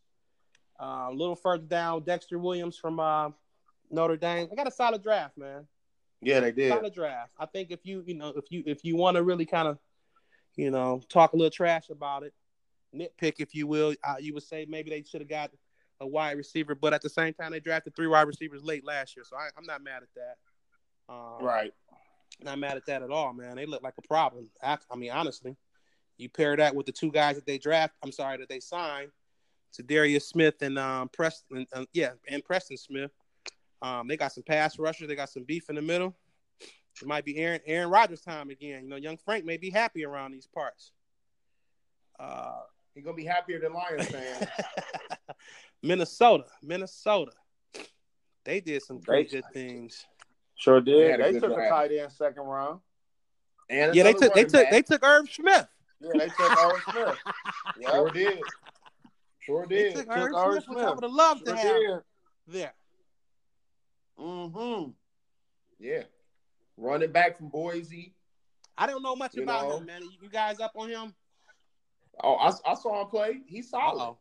[0.82, 3.30] Uh, a little further down, Dexter Williams from uh,
[3.92, 4.48] Notre Dame.
[4.52, 5.68] I got a solid draft, man.
[6.22, 6.72] Yeah, they did.
[6.72, 7.34] Solid draft.
[7.38, 9.78] I think if you, you know, if you if you want to really kind of,
[10.60, 12.34] you know, talk a little trash about it,
[12.94, 15.52] nitpick if you will, uh, you would say maybe they should have got
[16.02, 19.16] a wide receiver, but at the same time they drafted three wide receivers late last
[19.16, 21.14] year, so I, am not mad at that.
[21.14, 21.74] Um, right.
[22.42, 23.56] Not mad at that at all, man.
[23.56, 24.50] They look like a problem.
[24.62, 25.56] I, I mean, honestly,
[26.18, 27.96] you pair that with the two guys that they draft.
[28.04, 29.12] I'm sorry that they signed
[29.74, 31.68] to Darius Smith and um, Preston.
[31.72, 33.12] Uh, yeah, and Preston Smith.
[33.82, 35.08] Um, they got some pass rushers.
[35.08, 36.18] They got some beef in the middle.
[37.02, 38.84] It might be Aaron Aaron Rodgers time again.
[38.84, 40.92] You know, young Frank may be happy around these parts.
[42.20, 42.60] Uh,
[42.96, 44.46] He's gonna be happier than Lions fans.
[45.84, 47.32] Minnesota, Minnesota.
[48.44, 50.06] They did some great good things.
[50.56, 51.12] Sure did.
[51.12, 52.80] had a They good took a tight end second round.
[53.70, 54.72] and Yeah, they took they running took back.
[54.72, 55.68] they took Irv Smith.
[56.02, 57.18] Yeah, they took Irv Smith.
[57.90, 58.40] Sure did.
[59.40, 59.96] Sure They did.
[59.96, 60.96] took Took Irv Irv Smith, which I Smith.
[60.96, 62.04] would have loved Sure to have did.
[62.48, 62.74] there.
[64.20, 64.90] Mm-hmm.
[65.80, 66.04] Yeah.
[66.80, 68.14] Running back from Boise.
[68.78, 69.78] I don't know much You about know.
[69.78, 70.02] him, man.
[70.22, 71.14] You guys up on him?
[72.24, 73.42] Oh, I, I saw him play.
[73.48, 74.02] He's solid.
[74.02, 74.18] Uh-oh.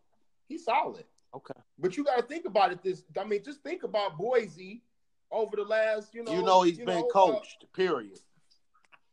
[0.49, 1.05] He's solid.
[1.35, 1.55] Okay.
[1.79, 2.83] But you got to think about it.
[2.83, 4.83] This, I mean, just think about Boise
[5.31, 7.67] over the last, you know, You know he's you been know, uh, coached.
[7.75, 8.19] period.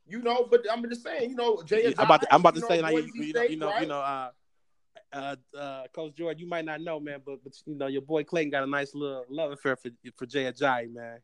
[0.07, 1.93] you know, but I'm just saying, you know, Jay.
[1.97, 2.97] I'm about to, I'm about to you say know, now.
[2.97, 3.81] You, State, you know, right?
[3.81, 4.30] you know, uh,
[5.13, 8.23] uh, uh, Coach George, you might not know, man, but but you know, your boy
[8.23, 11.19] Clayton got a nice little love affair for for Jay Ajayi, man.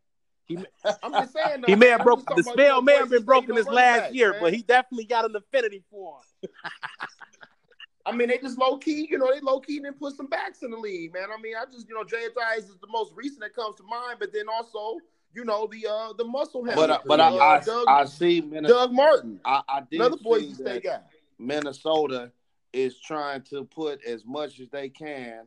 [0.57, 0.65] He
[1.03, 1.63] I'm just saying.
[1.65, 4.31] he may have I'm broke the spell may have been broken this last backs, year,
[4.31, 4.41] man.
[4.41, 6.49] but he definitely got an affinity for him.
[8.05, 10.63] I mean, they just low key, you know, they low key didn't put some backs
[10.63, 11.27] in the league, man.
[11.31, 13.83] I mean, I just, you know, Jay Ajayi is the most recent that comes to
[13.83, 14.97] mind, but then also,
[15.33, 16.87] you know, the uh the muscle hamster.
[16.87, 18.79] But uh, but I, uh, I, Doug, I see Minnesota.
[18.79, 20.99] Doug Martin, I, I did another see Boise that State guy.
[21.37, 22.31] Minnesota
[22.73, 25.45] is trying to put as much as they can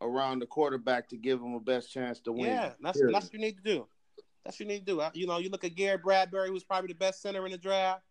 [0.00, 2.46] around the quarterback to give him a best chance to win.
[2.46, 3.14] Yeah, that's Period.
[3.14, 3.86] that's what you need to do.
[4.50, 5.02] That's what you need to do.
[5.14, 8.02] You know, you look at Garrett Bradbury, who's probably the best center in the draft.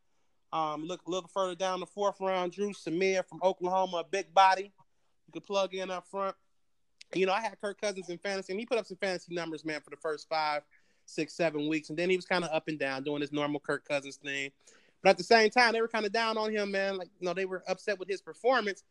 [0.53, 4.71] Um, look look further down the fourth round, Dru Samia from Oklahoma, a big body.
[5.27, 6.37] You could plug in up front.
[7.13, 9.65] You know, I had Kirk Cousins in fantasy, and he put up some fantasy numbers,
[9.65, 10.61] man, for the first five,
[11.05, 13.59] six, seven weeks, and then he was kind of up and down doing his normal
[13.59, 14.49] Kirk Cousins thing.
[15.03, 16.97] But at the same time, they were kind of down on him, man.
[16.97, 18.81] Like, you know, they were upset with his performance.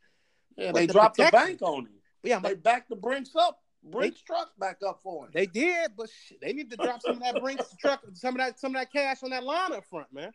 [0.59, 1.95] Yeah, they the dropped the bank on him.
[2.20, 3.62] But yeah, They backed the Brinks up.
[3.82, 5.30] Brinks truck back up for him.
[5.32, 8.38] they did, but shit, they need to drop some of that Brinks truck, some of
[8.40, 10.32] that, some of that cash on that line up front, man.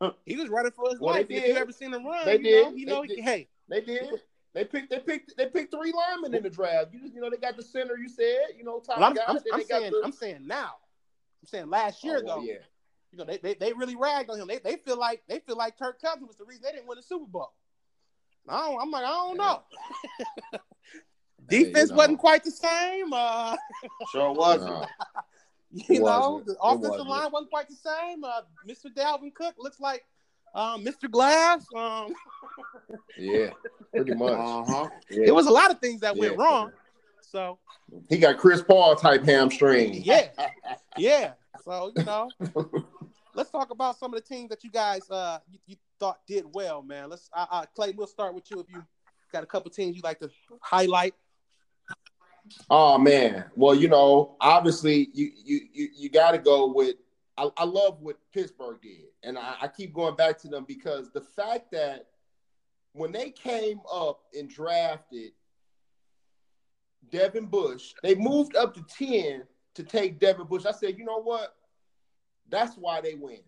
[0.26, 1.26] He was running for his Well, life.
[1.30, 2.78] If you ever seen him run, They you know, did.
[2.80, 3.18] you know, did.
[3.20, 4.20] hey, They did.
[4.54, 4.90] They picked.
[4.90, 5.36] They picked.
[5.36, 5.72] They picked.
[5.72, 6.88] Three linemen in the draft.
[6.92, 7.96] You, you know, they got the center.
[7.96, 9.36] You said, you know, top well, I'm.
[9.36, 10.72] I'm, I'm saying, the, I'm saying now.
[11.42, 12.42] I'm saying last year Oh, well, though.
[12.44, 12.54] yeah.
[13.12, 14.48] You know, they, they they really ragged on him.
[14.48, 16.96] They they feel like they feel like Kirk Cousins was the reason they didn't win
[16.96, 17.52] the Super Bowl.
[18.48, 19.62] I don't, I'm like, I don't know.
[21.48, 21.96] Hey, you Defense know.
[21.96, 23.12] wasn't quite the same.
[23.12, 23.56] Uh,
[24.12, 24.70] Sure wasn't.
[24.70, 24.86] No.
[25.72, 26.46] you It know, wasn't.
[26.46, 27.08] the It offensive wasn't.
[27.08, 28.24] line wasn't quite the same.
[28.24, 28.86] Uh, Mr.
[28.94, 30.04] Dalvin Cook looks like
[30.54, 31.10] um, Mr.
[31.10, 31.66] Glass.
[31.74, 32.14] Um,
[33.18, 33.50] Yeah,
[33.94, 34.32] pretty much.
[34.32, 34.88] Uh huh.
[35.10, 35.26] Yeah.
[35.26, 36.20] it was a lot of things that Yeah.
[36.28, 36.72] went wrong.
[37.20, 37.58] So
[38.08, 39.94] He got Chris Paul type hamstring.
[39.94, 40.28] yeah,
[40.96, 41.32] yeah.
[41.64, 42.30] So you know,
[43.34, 46.44] let's talk about some of the teams that you guys uh you, you thought did
[46.54, 47.10] well, man.
[47.10, 47.92] Let's uh, uh Clay.
[47.96, 48.82] We'll start with you if you
[49.32, 50.30] got a couple teams you like to
[50.62, 51.14] highlight.
[52.70, 53.44] Oh man.
[53.54, 56.96] Well, you know, obviously you you you, you got to go with.
[57.36, 61.10] I, I love what Pittsburgh did, and I, I keep going back to them because
[61.12, 62.06] the fact that
[62.92, 65.32] when they came up and drafted
[67.10, 69.44] Devin Bush, they moved up to ten
[69.74, 70.66] to take Devin Bush.
[70.66, 71.54] I said, you know what?
[72.48, 73.40] That's why they win.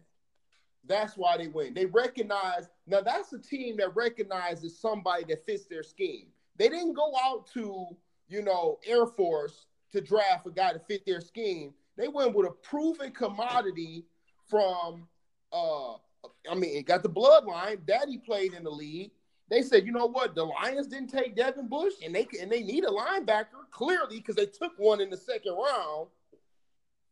[0.87, 1.75] That's why they win.
[1.75, 6.29] They recognize now that's a team that recognizes somebody that fits their scheme.
[6.57, 7.87] They didn't go out to,
[8.31, 11.75] you know, Air Force to draft a guy to fit their scheme.
[11.97, 14.07] They went with a proven commodity
[14.49, 15.09] from
[15.53, 15.95] uh
[16.51, 17.85] I mean, it got the bloodline.
[17.87, 19.11] Daddy played in the league.
[19.51, 20.35] They said, you know what?
[20.35, 24.37] The Lions didn't take Devin Bush, and they and they need a linebacker clearly because
[24.37, 26.09] they took one in the second round.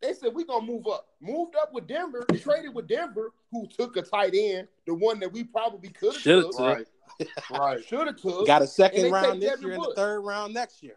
[0.00, 1.08] They said we're gonna move up.
[1.20, 5.32] Moved up with Denver, traded with Denver, who took a tight end, the one that
[5.32, 6.56] we probably could have Shoulda took.
[6.56, 6.60] took.
[6.60, 6.86] Right.
[7.58, 7.84] right.
[7.84, 8.46] Should have took.
[8.46, 9.96] Got a second round this Devin year and the Bush.
[9.96, 10.94] third round next year.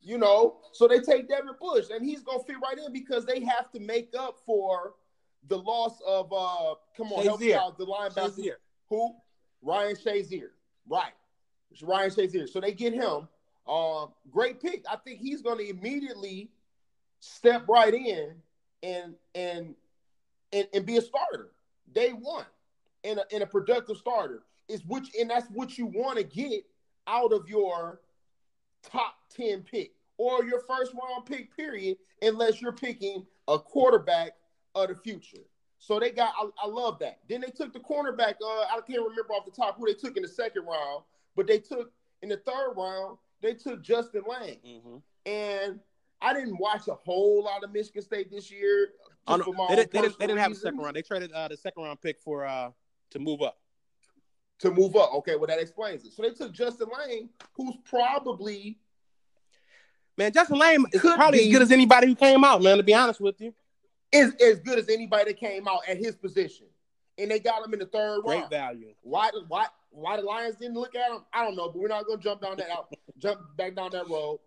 [0.00, 3.40] You know, so they take Devin Bush, and he's gonna fit right in because they
[3.40, 4.94] have to make up for
[5.48, 7.58] the loss of uh come on, help me Shazier.
[7.58, 8.36] out, the linebacker.
[8.36, 8.54] Shazier.
[8.88, 9.14] Who?
[9.62, 10.50] Ryan Shazier.
[10.88, 11.12] Right.
[11.72, 12.48] It's Ryan Shazier.
[12.48, 13.28] So they get him.
[13.66, 14.84] Uh, great pick.
[14.88, 16.50] I think he's going to immediately
[17.18, 18.34] step right in
[18.82, 19.74] and and
[20.52, 21.50] and, and be a starter
[21.92, 22.44] day one
[23.04, 26.64] and a, and a productive starter is which and that's what you want to get
[27.06, 28.00] out of your
[28.82, 34.32] top 10 pick or your first round pick period unless you're picking a quarterback
[34.74, 35.42] of the future
[35.78, 39.02] so they got I, I love that then they took the cornerback uh i can't
[39.02, 41.02] remember off the top who they took in the second round
[41.34, 41.92] but they took
[42.22, 44.96] in the third round they took justin layne Mm-hmm.
[45.30, 45.80] and
[46.22, 48.88] I didn't watch a whole lot of Michigan State this year.
[49.26, 50.96] Oh, no, for my they, didn't, they, didn't, they didn't have a second round.
[50.96, 52.70] They traded uh, the second round pick for uh
[53.10, 53.58] to move up.
[54.60, 55.12] To move up.
[55.16, 56.12] Okay, well that explains it.
[56.12, 58.78] So they took Justin Layne, who's probably
[60.18, 61.46] Man, Justin Layne is probably be.
[61.48, 63.52] as good as anybody who came out, man, to be honest with you.
[64.12, 66.66] is as good as anybody that came out at his position,
[67.18, 68.50] and they got him in the third Great round.
[68.50, 68.94] value.
[69.02, 69.30] Why?
[69.48, 69.66] Why?
[69.90, 71.18] Why the Lions didn't look at him?
[71.34, 72.88] I don't know, but we're not gonna jump down that out,
[73.18, 74.40] jump back down that road.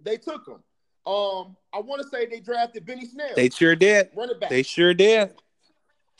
[0.00, 0.62] They took him.
[1.04, 4.10] Um, I want to say they drafted Benny Snell, They sure did.
[4.14, 4.50] running back.
[4.50, 5.34] They sure did.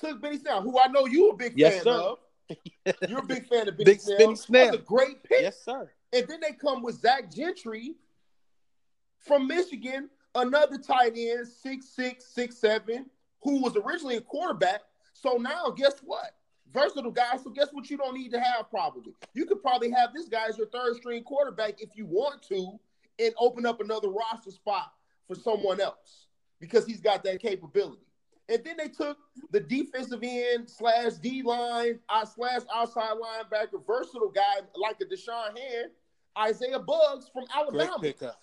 [0.01, 1.93] took Benny Snell, who I know you a big Yes, fan sir.
[1.93, 2.19] of.
[3.09, 4.19] You're a big fan of Benny Big Snell.
[4.19, 4.65] Benny Snell.
[4.67, 5.43] That's a great pick.
[5.43, 5.91] Yes, sir.
[6.13, 7.95] And then they come with Zach Gentry
[9.19, 13.07] from Michigan, another tight end, six six, six seven,
[13.43, 14.83] who was originally a quarterback.
[15.13, 16.35] So now, guess what?
[16.73, 17.37] Versatile guy.
[17.43, 17.89] So guess what?
[17.91, 19.15] You don't need to have probably.
[19.35, 22.79] You could probably have this guy as your third string quarterback if you want to,
[23.19, 24.93] and open up another roster spot
[25.27, 26.27] for someone else
[26.61, 28.07] because he's got that capability.
[28.49, 29.19] And then they took
[29.51, 35.57] the defensive end slash D line uh, slash outside linebacker, versatile guy like a Da'Shawn
[35.59, 35.91] Hand,
[36.39, 37.97] Isaiah Buggs from Alabama.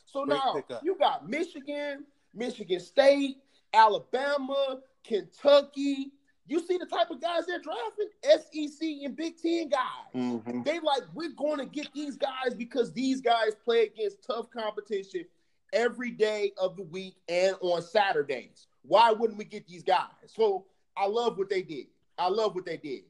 [0.06, 0.82] So Great now pickup.
[0.84, 3.38] you got Michigan, Michigan State,
[3.74, 6.12] Alabama, Kentucky.
[6.48, 8.10] You see the type of guys they're drafting?
[8.24, 10.14] SEC and Big Ten guys.
[10.16, 10.66] Mhm.
[10.66, 15.26] They like, we're going to get these guys because these guys play against tough competition
[15.74, 18.66] every day of the week and on Saturdays.
[18.84, 20.08] Why wouldn't we get these guys?
[20.28, 20.66] So
[20.96, 21.88] I love what they did.
[22.18, 23.04] I love what they did.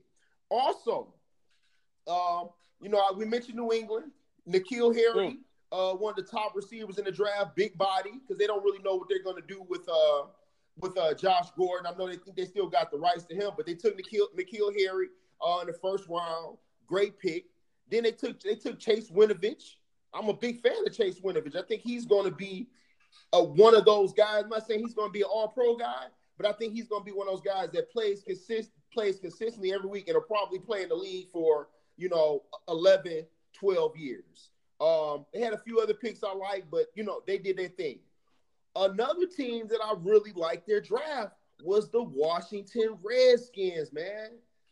[0.50, 1.14] Also,
[2.08, 2.50] um,
[2.82, 4.12] you know, we mentioned New England,
[4.48, 5.38] N'Keal Harry,
[5.72, 8.82] uh, one of the top receivers in the draft, big body, because they don't really
[8.84, 10.24] know what they're going to do with uh
[10.80, 11.86] with uh Josh Gordon.
[11.86, 14.28] I know they think they still got the rights to him, but they took N'Keal
[14.36, 15.08] N'Keal Harry
[15.46, 16.58] uh, in the first round.
[16.88, 17.46] Great pick.
[17.90, 19.76] Then they took they took Chase Winovich.
[20.14, 21.56] I'm a big fan of Chase Winovich.
[21.56, 22.68] I think he's going to be
[23.34, 24.44] uh, one of those guys.
[24.44, 26.06] I'm not saying he's going to be an All Pro guy,
[26.38, 29.19] but I think he's going to be one of those guys that plays consist plays
[29.19, 33.98] consistently every week and will probably play in the league for you know 11, 12
[33.98, 34.49] years.
[34.81, 37.69] Um, they had a few other picks I like, but you know they did their
[37.69, 37.99] thing.
[38.76, 41.34] Another team that I really liked their draft
[41.64, 44.30] was the Washington Redskins, man.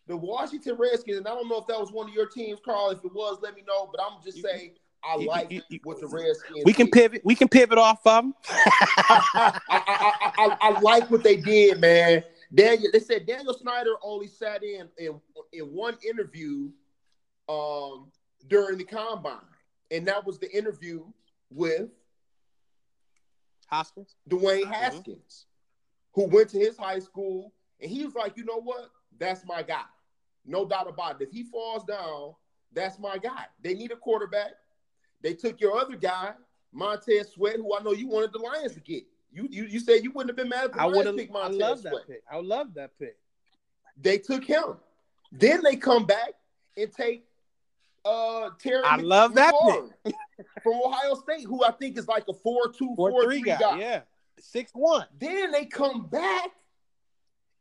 [0.08, 2.92] The Washington Redskins, and I don't know if that was one of your teams, Carl.
[2.92, 3.90] If it was, let me know.
[3.92, 4.76] But I'm just saying
[5.08, 6.64] I like you- you- what the Redskins.
[6.66, 6.92] We can did.
[6.94, 7.22] pivot.
[7.24, 8.34] We can pivot off of them.
[8.50, 12.24] I, I, I, I, like what they did, man.
[12.54, 15.20] Daniel, they said Daniel Snyder only sat in in,
[15.54, 16.70] in one interview
[17.50, 18.12] um,
[18.48, 19.38] during the combine,
[19.92, 21.04] and that was the interview
[21.50, 21.90] with
[23.68, 24.16] Haskins.
[24.30, 25.46] Dwayne Haskins,
[26.14, 28.90] who went to his high school, and he was like, you know what?
[29.20, 29.84] That's my guy.
[30.46, 31.28] No doubt about it.
[31.28, 32.34] If he falls down,
[32.74, 33.46] that's my guy.
[33.62, 34.52] They need a quarterback.
[35.22, 36.34] They took your other guy,
[36.72, 39.04] Montez Sweat, who I know you wanted the Lions to get.
[39.32, 41.16] You you, you said you wouldn't have been mad if the I would Lions have.
[41.18, 41.94] picked I Montez love Sweat.
[41.94, 42.24] that pick.
[42.32, 43.18] I love that pick.
[44.00, 44.78] They took him.
[45.32, 46.34] Then they come back
[46.78, 47.26] and take
[48.06, 49.90] uh Terry I love that McLaurin
[50.64, 53.58] from Ohio State, who I think is like a 4-2, Four 4-3 three guy.
[53.60, 53.80] guy.
[53.80, 54.02] Yeah.
[54.40, 55.06] Six one.
[55.20, 56.52] Then they come back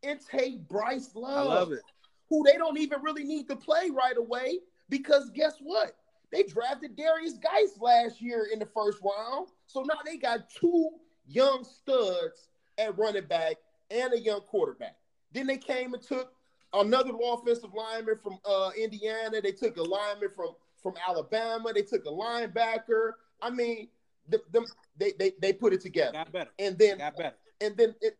[0.02, 1.38] and take Bryce Love.
[1.50, 1.80] I love it.
[2.28, 4.58] who they don't even really need to play right away
[4.88, 5.96] because guess what?
[6.32, 9.48] They drafted Derrius Guice last year in the first round.
[9.66, 10.90] So now they got two
[11.26, 12.48] young studs
[12.78, 13.56] at running back
[13.90, 14.96] and a young quarterback.
[15.32, 16.32] Then they came and took
[16.72, 19.40] another offensive lineman from uh, Indiana.
[19.40, 20.50] They took a lineman from
[20.82, 21.72] from Alabama.
[21.72, 23.12] They took a linebacker.
[23.42, 23.88] I mean,
[24.28, 24.64] the, them,
[24.96, 26.12] they, they they put it together.
[26.12, 26.50] Got better.
[26.58, 27.36] And then Got better.
[27.60, 28.18] and then it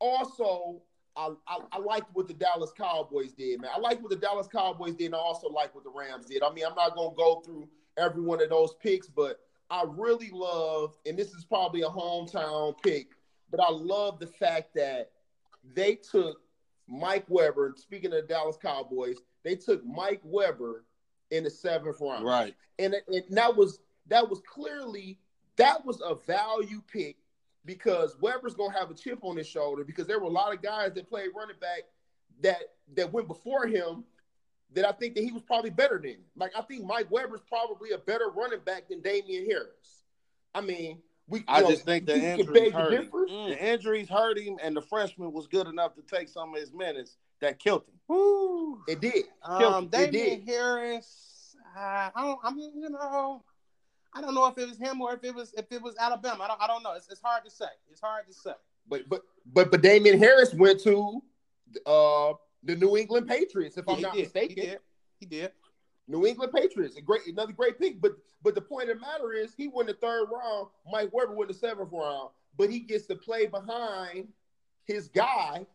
[0.00, 0.82] also
[1.18, 3.70] I, I, I liked what the Dallas Cowboys did, man.
[3.74, 6.42] I liked what the Dallas Cowboys did, and I also like what the Rams did.
[6.44, 10.30] I mean, I'm not gonna go through every one of those picks, but I really
[10.32, 13.08] love, and this is probably a hometown pick,
[13.50, 15.10] but I love the fact that
[15.74, 16.40] they took
[16.86, 17.66] Mike Weber.
[17.66, 20.84] and Speaking of the Dallas Cowboys, they took Mike Weber
[21.30, 22.54] in the seventh round Right.
[22.78, 25.18] and, and that was that was clearly
[25.56, 27.16] that was a value pick
[27.68, 30.62] because Weber's gonna have a chip on his shoulder because there were a lot of
[30.62, 31.82] guys that played running back
[32.40, 32.62] that
[32.96, 34.04] that went before him
[34.72, 36.16] that I think that he was probably better than.
[36.34, 40.02] Like I think Mike Weber's probably a better running back than Damien Harris.
[40.54, 43.10] I mean, we I you know, just think the injuries hurt him.
[43.12, 43.48] Mm.
[43.50, 46.72] The injuries hurt him, and the freshman was good enough to take some of his
[46.72, 48.00] minutes that killed him.
[48.08, 48.82] Woo.
[48.88, 49.26] It did.
[49.42, 50.48] Um, it Damien did.
[50.48, 51.54] Harris.
[51.76, 52.38] Uh, I don't.
[52.42, 52.58] I'm.
[52.58, 53.42] You know.
[54.14, 56.44] I don't know if it was him or if it was if it was Alabama.
[56.44, 56.62] I don't.
[56.62, 56.92] I don't know.
[56.94, 57.66] It's, it's hard to say.
[57.90, 58.52] It's hard to say.
[58.88, 59.22] But but
[59.52, 61.22] but but Damien Harris went to
[61.86, 62.32] uh
[62.64, 64.22] the New England Patriots, if Yeah, I'm not did.
[64.22, 64.56] mistaken.
[64.56, 64.78] He did.
[65.20, 65.52] He did.
[66.08, 68.00] New England Patriots, a great, another great pick.
[68.00, 68.12] But
[68.42, 70.68] but the point of the matter is, he went the third round.
[70.90, 74.28] Mike Weber went the seventh round, but he gets to play behind
[74.84, 75.66] his guy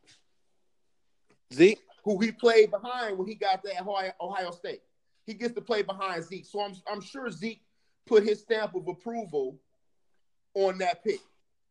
[1.53, 1.79] Zeke.
[2.03, 4.81] who he played behind when he got to Ohio, Ohio State.
[5.25, 7.61] He gets to play behind Zeke, so I'm I'm sure Zeke
[8.05, 9.59] put his stamp of approval
[10.55, 11.19] on that pick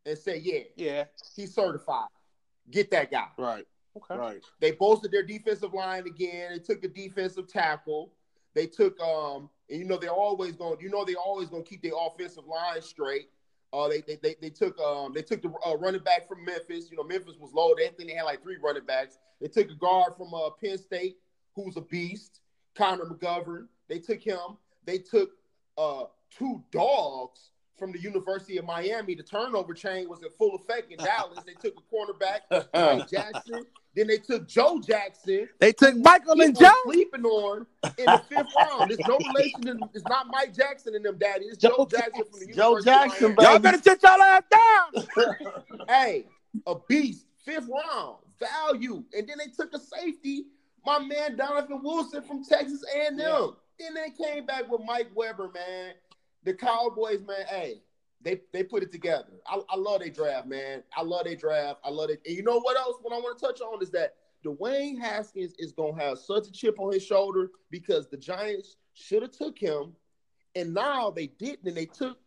[0.07, 1.05] and say, yeah, Yeah.
[1.37, 2.09] he's certified.
[2.71, 3.27] get that guy.
[3.39, 3.67] Right.
[3.97, 4.17] Okay.
[4.17, 4.41] Right.
[4.61, 6.53] They bolstered their defensive line again.
[6.53, 8.13] They took a defensive tackle.
[8.55, 10.81] They took um, and you know they're always going.
[10.81, 13.29] You know they're always going to keep their offensive line straight.
[13.73, 16.91] Uh, they, they they they took um they took the uh, running back from Memphis.
[16.91, 17.75] You know Memphis was low.
[17.77, 19.19] They think they had like three running backs.
[19.41, 21.17] They took a guard from uh, Penn State
[21.55, 22.41] who's a beast,
[22.75, 23.67] Connor McGovern.
[23.89, 24.57] They took him.
[24.87, 25.31] They took
[25.79, 29.15] uh two dogs from the University of Miami.
[29.15, 31.41] The turnover chain was in full effect in Dallas.
[31.45, 33.65] They took a cornerback, Mike Jackson.
[33.95, 35.49] Then they took Joe Jackson.
[35.59, 36.83] They took Michael and People Joe.
[36.85, 37.67] sleeping on
[37.99, 38.91] in the fifth round.
[38.91, 39.63] There's no relation.
[39.63, 41.47] To, it's not Mike Jackson and them, daddy.
[41.47, 43.37] It's Joe, Joe Jackson from the Joe University of Jackson.
[43.41, 45.05] Y'all better sit y'all ass down.
[45.89, 46.27] Hey,
[46.67, 49.05] a beast, fifth round, value.
[49.13, 50.47] And then they took a safety,
[50.87, 53.19] my man Donovan Wilson from Texas A&M.
[53.19, 53.47] Yeah.
[53.83, 55.95] Then they came back with Mike Weber, man.
[56.45, 57.83] The Cowboys, man, hey,
[58.21, 59.33] they they put it together.
[59.47, 60.83] I, I love their draft, man.
[60.97, 61.81] I love their draft.
[61.85, 62.21] I love it.
[62.27, 62.97] And you know what else?
[63.03, 64.15] What I want to touch on is that
[64.45, 69.23] Dwayne Haskins is gonna have such a chip on his shoulder because the Giants should
[69.23, 69.95] have took him,
[70.55, 72.19] and now they didn't, and they took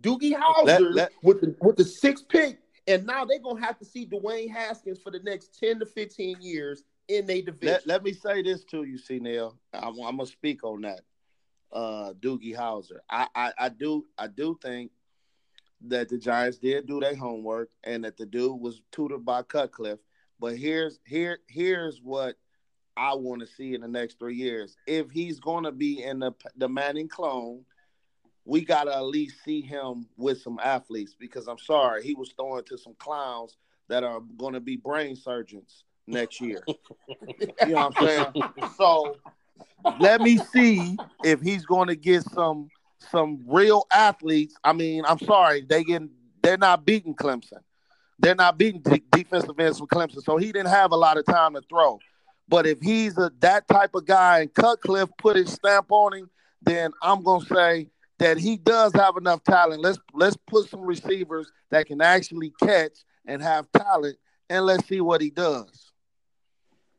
[0.00, 4.06] Doogie Howser with the with the sixth pick, and now they're gonna have to see
[4.06, 7.74] Dwayne Haskins for the next ten to fifteen years in their division.
[7.74, 9.18] Let, let me say this to you, C.
[9.18, 9.58] Neil.
[9.72, 11.00] I'm, I'm gonna speak on that.
[11.72, 12.98] Uh, Doogie Howser.
[13.10, 14.90] I, I I do I do think
[15.82, 20.00] that the Giants did do their homework and that the dude was tutored by Cutcliffe.
[20.40, 22.36] But here's here here's what
[22.96, 24.76] I want to see in the next three years.
[24.86, 27.64] If he's gonna be in the the Manning clone,
[28.44, 32.64] we gotta at least see him with some athletes because I'm sorry, he was throwing
[32.64, 33.58] to some clowns
[33.88, 36.62] that are gonna be brain surgeons next year.
[36.68, 36.76] you
[37.66, 38.26] know what I'm saying?
[38.76, 39.16] So
[40.00, 42.68] let me see if he's going to get some
[43.10, 44.54] some real athletes.
[44.64, 46.02] I mean, I'm sorry, they get
[46.42, 47.60] they're not beating Clemson.
[48.18, 51.24] They're not beating de- defensive ends from Clemson, so he didn't have a lot of
[51.26, 52.00] time to throw.
[52.48, 56.30] But if he's a that type of guy and Cutcliffe put his stamp on him,
[56.62, 59.82] then I'm gonna say that he does have enough talent.
[59.82, 64.16] Let's let's put some receivers that can actually catch and have talent,
[64.50, 65.87] and let's see what he does.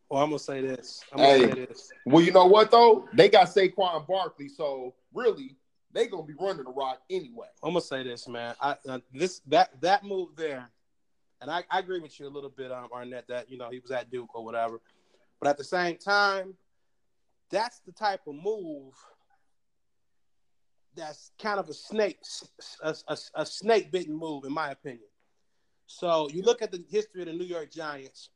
[0.10, 1.04] Well, I'm gonna say this.
[1.12, 1.44] I'm gonna Hey.
[1.54, 1.92] say this.
[2.06, 3.08] well, you know what though?
[3.14, 5.56] They got Saquon Barkley, so really
[5.92, 7.48] they gonna be running the rock anyway.
[7.64, 8.56] I'm gonna say this, man.
[8.60, 10.70] I uh, this that that move there,
[11.42, 13.28] and I, I agree with you a little bit, um, Arnett.
[13.28, 14.82] That you know he was at Duke or whatever,
[15.40, 16.56] but at the same time,
[17.52, 18.94] that's the type of move
[20.96, 22.20] that's kind of a snake,
[22.82, 25.08] a, a, a snake bitten move, in my opinion.
[25.86, 28.32] So you look at the history of the New York Giants,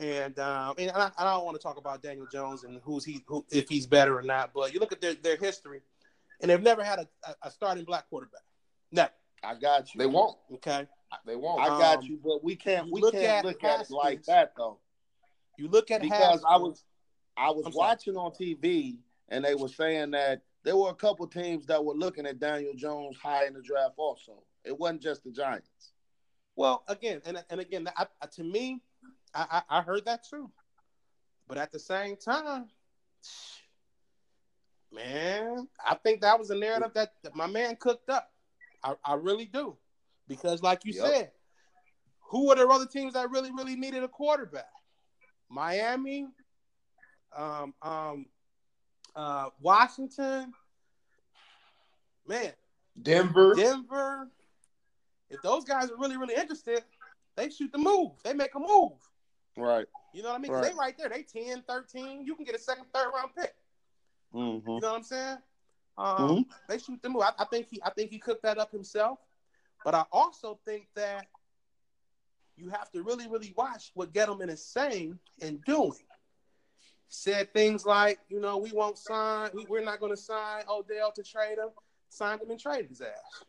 [0.00, 3.22] and um, and I, I don't want to talk about Daniel Jones and who's he,
[3.26, 5.82] who, if he's better or not, but you look at their, their history,
[6.40, 8.40] and they've never had a, a, a starting black quarterback.
[8.90, 9.10] Never.
[9.44, 9.98] I got you.
[9.98, 10.36] They won't.
[10.54, 10.88] Okay.
[11.26, 11.60] They won't.
[11.60, 14.24] I got Um, you, but we can't we look can't at look at it like
[14.24, 14.78] that though.
[15.58, 16.84] You look at Because I was
[17.36, 17.88] I was I'm sorry.
[17.88, 18.96] watching on TV
[19.28, 22.74] and they were saying that there were a couple teams that were looking at Daniel
[22.74, 24.42] Jones high in the draft also.
[24.64, 25.68] It wasn't just the Giants.
[26.56, 28.80] well again, and and again, I, I- to me,
[29.34, 30.50] I, I I heard that too,
[31.48, 32.68] but at the same time,
[34.92, 38.30] man, I think that was a narrative that, that my man cooked up.
[38.82, 39.76] I, I really do,
[40.26, 41.04] because like you Yep.
[41.04, 41.30] said,
[42.20, 44.64] who were the other teams that really really needed a quarterback?
[45.48, 46.26] Miami,
[47.36, 48.26] um, um,
[49.14, 50.52] uh, Washington,
[52.26, 52.52] man.
[53.00, 53.54] Denver.
[53.54, 54.28] Denver,
[55.30, 56.82] if those guys are really, really interested,
[57.36, 58.12] they shoot the move.
[58.24, 58.98] They make a move.
[59.60, 59.86] Right.
[60.12, 60.52] You know what I mean?
[60.52, 60.64] Right.
[60.64, 61.08] They right there.
[61.08, 62.24] They 10, 13.
[62.24, 63.54] You can get a second, third round pick.
[64.34, 64.68] Mm-hmm.
[64.68, 65.38] You know what I'm saying?
[65.98, 66.44] Um, Mhm.
[66.68, 67.22] They shoot the move.
[67.22, 69.18] I, I think he I think he cooked that up himself.
[69.84, 71.26] But I also think that
[72.56, 75.94] you have to really, really watch what Gettleman is saying and doing.
[77.08, 81.10] Said things like, you know, we won't sign, we, we're not going to sign Odell
[81.12, 81.70] to trade him.
[82.10, 83.44] Signed him and traded his ass.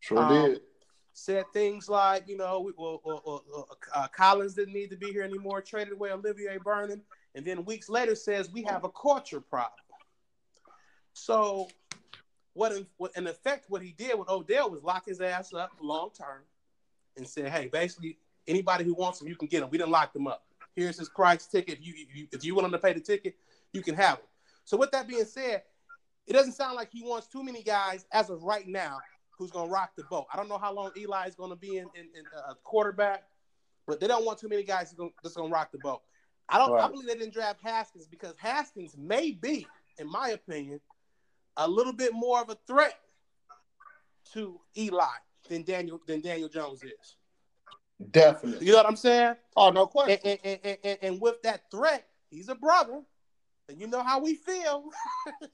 [0.00, 0.60] Sure Um, did.
[1.14, 5.12] Said things like, you know, we, well, well, well, uh, Collins didn't need to be
[5.12, 7.00] here anymore, traded away Olivier Vernon,
[7.36, 9.72] and then weeks later says we have a culture problem.
[11.12, 11.68] So,
[12.52, 15.70] what in, what in effect, what he did with Odell was lock his ass up
[15.80, 16.42] long term,
[17.16, 18.18] and said, hey, basically
[18.48, 19.70] anybody who wants him, you can get him.
[19.70, 20.44] We didn't lock them up.
[20.74, 21.78] Here's his price ticket.
[21.78, 23.36] If you, you if you willing to pay the ticket,
[23.72, 24.26] you can have him.
[24.64, 25.62] So, with that being said,
[26.26, 28.98] it doesn't sound like he wants too many guys as of right now
[29.38, 30.26] who's going to rock the boat.
[30.32, 32.54] I don't know how long Eli is going to be in, in, in uh, a
[32.62, 33.24] quarterback,
[33.86, 36.02] but they don't want too many guys that's going to rock the boat.
[36.48, 36.78] I don't.
[36.78, 39.66] I believe they didn't draft Haskins because Haskins may be,
[39.98, 40.80] in my opinion,
[41.56, 42.98] a little bit more of a threat
[44.34, 45.04] to Eli
[45.48, 47.16] than Daniel than Daniel Jones is.
[48.10, 48.66] Definitely.
[48.66, 49.36] You know what I'm saying?
[49.56, 50.18] Oh, no question.
[50.24, 53.00] And, and, and, and, and with that threat, he's a brother.
[53.68, 54.90] And you know how we feel.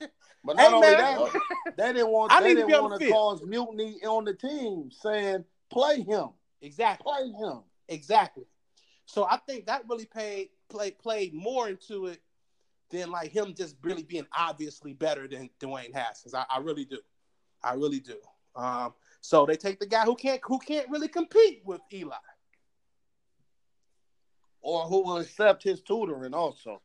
[0.43, 0.97] But Hey, not only man.
[0.97, 1.41] that,
[1.77, 4.91] they didn't want I they to didn't want the to cause mutiny on the team,
[4.91, 6.31] saying play him,
[6.62, 7.05] exactly.
[7.05, 7.61] play him.
[7.89, 8.45] Exactly.
[9.05, 12.23] So I think that really paid play played more into it
[12.91, 16.32] than like him just really being obviously better than Dwayne Haskins.
[16.32, 16.99] I, I really do.
[17.62, 18.16] I really do.
[18.57, 22.16] Um, so they take the guy who can't who can't really compete with Eli.
[24.62, 26.81] Or who will accept his tutoring also.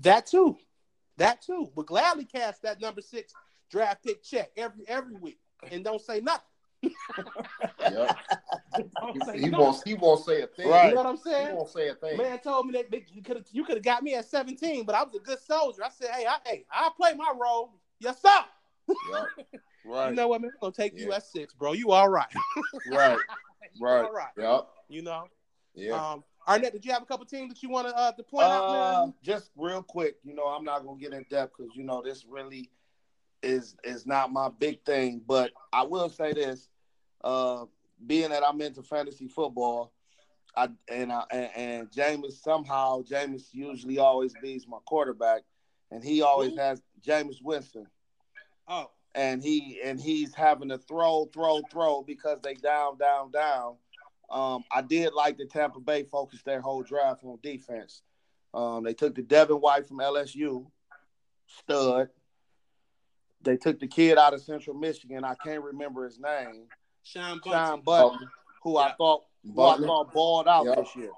[0.00, 0.56] That too.
[1.16, 1.70] That too.
[1.74, 3.32] But gladly cast that number six
[3.70, 5.38] draft pick check every every week
[5.70, 6.44] and don't say nothing.
[6.82, 8.16] Yep.
[9.00, 9.52] Don't say He nothing.
[9.58, 9.82] won't.
[9.86, 10.68] He won't say a thing.
[10.68, 10.88] Right.
[10.88, 11.56] You know what I'm He saying?
[11.56, 12.16] won't say a thing.
[12.16, 14.94] Man told me that you could have you could have got me at 17, but
[14.94, 15.82] I was a good soldier.
[15.84, 17.72] I said, hey, I hey, I play my role.
[17.98, 18.44] Yes, sir.
[19.12, 19.26] Yep.
[19.82, 20.50] Right, You know what, man?
[20.54, 21.16] I'm gonna take you Yeah.
[21.16, 21.72] at six, bro.
[21.72, 22.26] You all right.
[22.86, 23.18] right.
[23.74, 24.04] You Right.
[24.04, 24.28] All right.
[24.36, 24.66] Yep.
[24.90, 25.24] You know.
[25.74, 25.94] Yeah.
[26.12, 28.44] Um, Arnett, did you have a couple teams that you want to uh, to point
[28.46, 28.72] out, Uh,
[29.06, 29.14] man?
[29.22, 32.24] just real quick, you know, I'm not gonna get in depth because you know this
[32.24, 32.70] really
[33.42, 36.68] is is not my big thing, but I will say this:
[37.22, 37.66] uh,
[38.06, 39.92] being that I'm into fantasy football,
[40.56, 45.42] I and I and, and Jameis somehow Jameis usually always beats my quarterback,
[45.90, 47.86] and he always has Jameis Winston,
[48.66, 53.76] Oh, and he and he's having to throw, throw, throw because they down, down, down.
[54.30, 58.02] Um, I did like the Tampa Bay focused their whole draft on defense.
[58.54, 60.66] Um, they took the Devin White from LSU,
[61.46, 62.08] stud.
[63.42, 65.24] They took the kid out of Central Michigan.
[65.24, 66.64] I can't remember his name.
[67.02, 67.66] Sean Bunting.
[67.66, 68.30] Sean Button,
[68.62, 70.76] who I thought who I thought balled out Yep.
[70.76, 71.12] this year.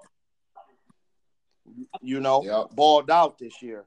[2.00, 2.76] You know, Yep.
[2.76, 3.84] balled out this year.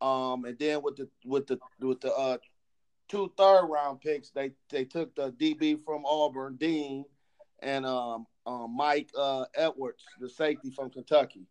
[0.00, 2.38] Um, and then with the with the with the uh
[3.08, 7.04] two third round picks, they they took the DB from Auburn, Dean,
[7.62, 11.46] and um, um Mike uh Edwards, the safety from Kentucky.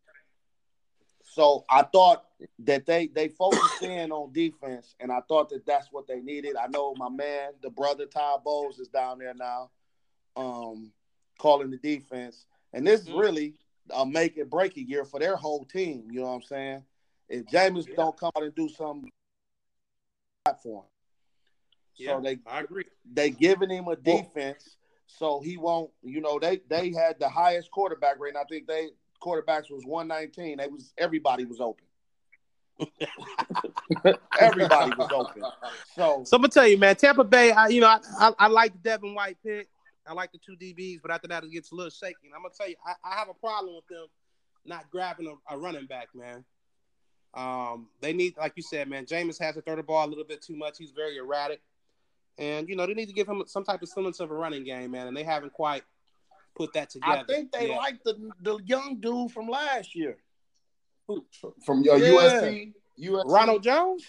[1.24, 2.26] So I thought
[2.60, 6.56] that they they focused in on defense, and I thought that that's what they needed.
[6.56, 9.72] I know my man, the brother Todd Bowles, is down there now,
[10.36, 10.92] um,
[11.40, 13.20] calling the defense, and this is Mhm.
[13.20, 13.54] really
[13.90, 16.10] a make it break it year for their whole team.
[16.12, 16.86] You know what I'm saying?
[17.30, 17.96] If Jameis Yeah.
[17.96, 19.10] don't come out and do something
[20.62, 20.90] for him,
[21.96, 22.86] Yeah, so they I agree.
[23.06, 25.92] they giving him a defense, so he won't.
[26.02, 28.36] You know, they they had the highest quarterback rate.
[28.36, 28.90] I think they
[29.22, 30.58] quarterbacks was one nineteen.
[30.58, 31.86] They was everybody was open.
[34.40, 35.44] everybody was open.
[35.96, 37.52] So So I'm gonna tell you, man, Tampa Bay.
[37.52, 39.68] I, you know, I, I, I like the Devin White pick.
[40.06, 42.26] I like the two DBs, but after that, it gets a little shaky.
[42.26, 44.08] And I'm gonna tell you, I, I have a problem with them
[44.66, 46.44] not grabbing a, a running back, man.
[47.34, 49.06] Um, they need, like you said, man.
[49.06, 50.78] Jameis has to throw the ball a little bit too much.
[50.78, 51.62] He's very erratic,
[52.38, 54.64] and you know they need to give him some type of semblance of a running
[54.64, 55.08] game, man.
[55.08, 55.84] And they haven't quite
[56.56, 57.20] put that together.
[57.20, 57.78] I think they yet.
[57.78, 60.18] like the the young dude from last year.
[61.66, 62.12] From your Yeah.
[62.12, 63.24] USC, USC.
[63.32, 64.06] Ronald Jones.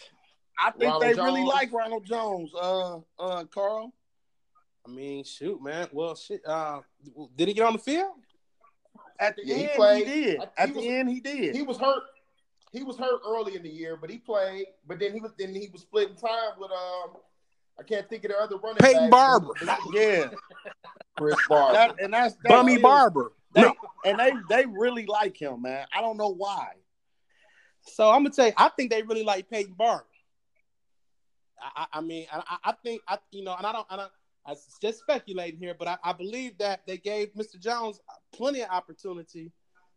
[0.58, 2.52] I think Ronald they really like Ronald Jones.
[2.54, 3.92] Uh, uh, Carl.
[4.86, 5.88] I mean, shoot, man.
[5.92, 6.42] Well, shit.
[6.46, 6.80] Uh,
[7.34, 8.12] did he get on the field?
[9.18, 10.06] At the Yeah, end, he, played.
[10.06, 10.40] did.
[10.40, 11.54] I- At he the was- end, he did.
[11.56, 12.02] He was hurt.
[12.72, 14.66] He was hurt early in the year, but he played.
[14.86, 17.16] But then he was then he was splitting time with um.
[17.78, 19.10] I can't think of the other running Peyton back.
[19.10, 19.50] Barber.
[19.92, 20.30] yeah,
[21.16, 21.72] Chris Barber.
[21.74, 23.32] that, and that's, that's Bummy still- Barber.
[23.54, 23.74] They, No.
[24.04, 25.86] And they they really like him, man.
[25.96, 26.72] I don't know why.
[27.86, 30.04] So I'm gonna tell you, I think they really like Peyton Barber.
[31.60, 33.96] I, I, I mean, I, I- I think I, you know, and I don't, I
[33.96, 34.10] don't,
[34.46, 37.58] I just speculating here, but I, I believe that they gave Mr.
[37.58, 37.98] Jones
[38.32, 39.50] plenty of opportunity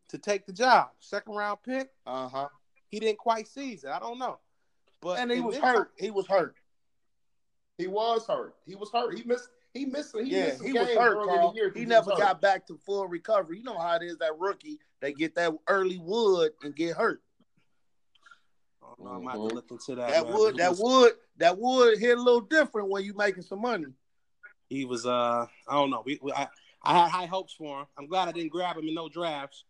[0.09, 0.89] to take the job.
[0.99, 2.47] Second round pick, Uh huh.
[2.89, 3.89] he didn't quite seize it.
[3.89, 4.39] I don't know,
[5.01, 5.91] but And he was this- hurt.
[5.97, 6.55] He was hurt.
[7.77, 8.55] He was hurt.
[8.65, 9.17] He was hurt.
[9.17, 9.49] He missed.
[9.73, 10.15] He missed.
[10.17, 11.49] He Yeah, missed some he was hurt, early Carl.
[11.49, 11.69] in the year.
[11.69, 12.19] 'cause He never hurt.
[12.19, 13.57] got back to full recovery.
[13.57, 17.21] You know how it is that rookie, they get that early wood and get hurt.
[18.81, 19.53] I don't know, I might have to Mhm.
[19.53, 20.09] look into that.
[20.09, 20.33] That man.
[20.33, 23.93] wood, that was- wood, that wood hit a little different when you making some money.
[24.69, 26.01] He was, uh, I don't know.
[26.05, 26.47] We, we, I,
[26.81, 27.87] I had high hopes for him.
[27.97, 29.65] I'm glad I didn't grab him in no drafts,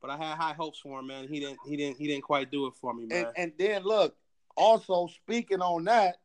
[0.00, 1.26] but I had high hopes for him, man.
[1.26, 3.26] He didn't, he didn't, he didn't quite do it for me, man.
[3.26, 4.16] And and then look,
[4.56, 6.20] also speaking on that,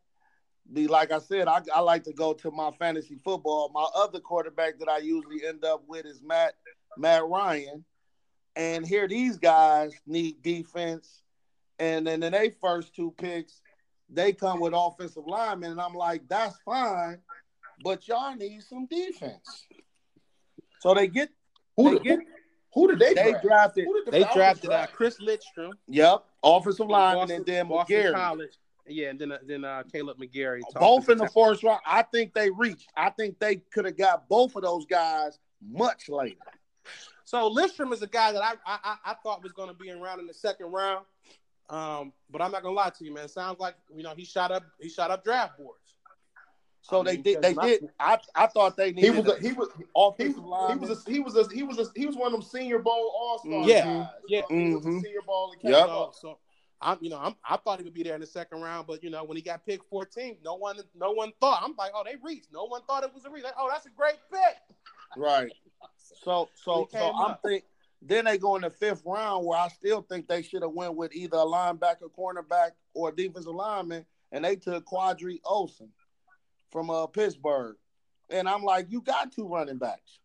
[0.71, 3.69] the like I said, I, I like to go to my fantasy football.
[3.73, 6.55] My other quarterback that I usually end up with is Matt
[6.97, 7.85] Matt Ryan,
[8.55, 11.21] and here these guys need defense,
[11.79, 13.61] and then in their first two picks,
[14.09, 17.19] they come with offensive linemen, and I'm like, that's fine,
[17.83, 19.65] but y'all need some defense.
[20.79, 21.29] So they get
[21.77, 22.19] Who they did, get
[22.73, 23.43] who did they, they draft?
[23.45, 24.87] drafted Who did the They Falcons drafted uh.
[24.93, 28.13] Chris Lindstrom, yep offensive lineman, Boston, and then Boston McGary.
[28.13, 28.57] College.
[28.87, 30.61] Yeah, and then uh, then uh, Kaleb McGary.
[30.75, 31.81] both in the first round.
[31.85, 32.89] I think they reached.
[32.95, 36.37] I think they could have got both of those guys much later.
[37.23, 40.19] So Lindstrom is a guy that I I, I thought was going to be around
[40.19, 41.03] in the second round,
[41.69, 43.25] um, but I'm not gonna lie to you, man.
[43.25, 45.79] It sounds like you know he shot up he shot up draft boards.
[46.81, 47.41] So I they mean, did.
[47.41, 47.89] They did.
[47.99, 49.13] I I thought they needed.
[49.15, 51.63] He was a a, he was he, offensive he was a, he was a, he
[51.63, 53.65] was a, he was one of them Senior Bowl All Stars.
[53.67, 54.07] Yeah, guys.
[54.27, 54.41] yeah.
[54.49, 55.01] He was a Mhm.
[55.01, 55.51] Senior Bowl.
[55.53, 55.85] and Yep.
[55.85, 56.15] came So, up.
[56.15, 56.37] so
[56.81, 59.03] I'm, you know, I'm, I thought he would be there in the second round, but
[59.03, 61.61] you know, when he got picked 14, no one, no one thought.
[61.63, 62.47] I'm like, oh, they reached.
[62.53, 63.43] No one thought it was a reach.
[63.43, 64.57] Like, oh, that's a great pick.
[65.17, 65.51] Right.
[66.23, 67.41] So so so came I'm up.
[67.45, 67.63] think
[68.01, 70.95] then they go in the fifth round where I still think they should have went
[70.95, 75.89] with either a linebacker, cornerback, or a defensive lineman, and they took Qadree Ollison
[76.71, 77.77] from uh, Pittsburgh.
[78.29, 80.19] And I'm like, you got two running backs.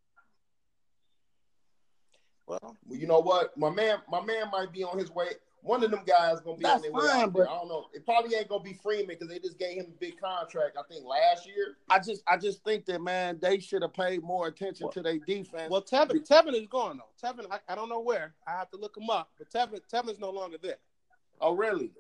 [2.46, 3.56] Well, Well, you know what?
[3.56, 5.28] My man, my man might be on his way.
[5.62, 7.48] One of them guys gonna be on That's their way fine, out there.
[7.48, 7.86] I don't know.
[7.92, 10.76] It probably ain't gonna be Freeman because they just gave him a big contract.
[10.78, 11.76] I think last year.
[11.90, 15.02] I just I just think that man, they should have paid more attention Well- to
[15.02, 15.70] their defense.
[15.70, 17.28] well, Tevin, Tevin is gone though.
[17.28, 18.34] Tevin, I, I don't know where.
[18.46, 20.78] I have to look him up, but Tevin, Tevin's no longer there.
[21.40, 21.90] oh really?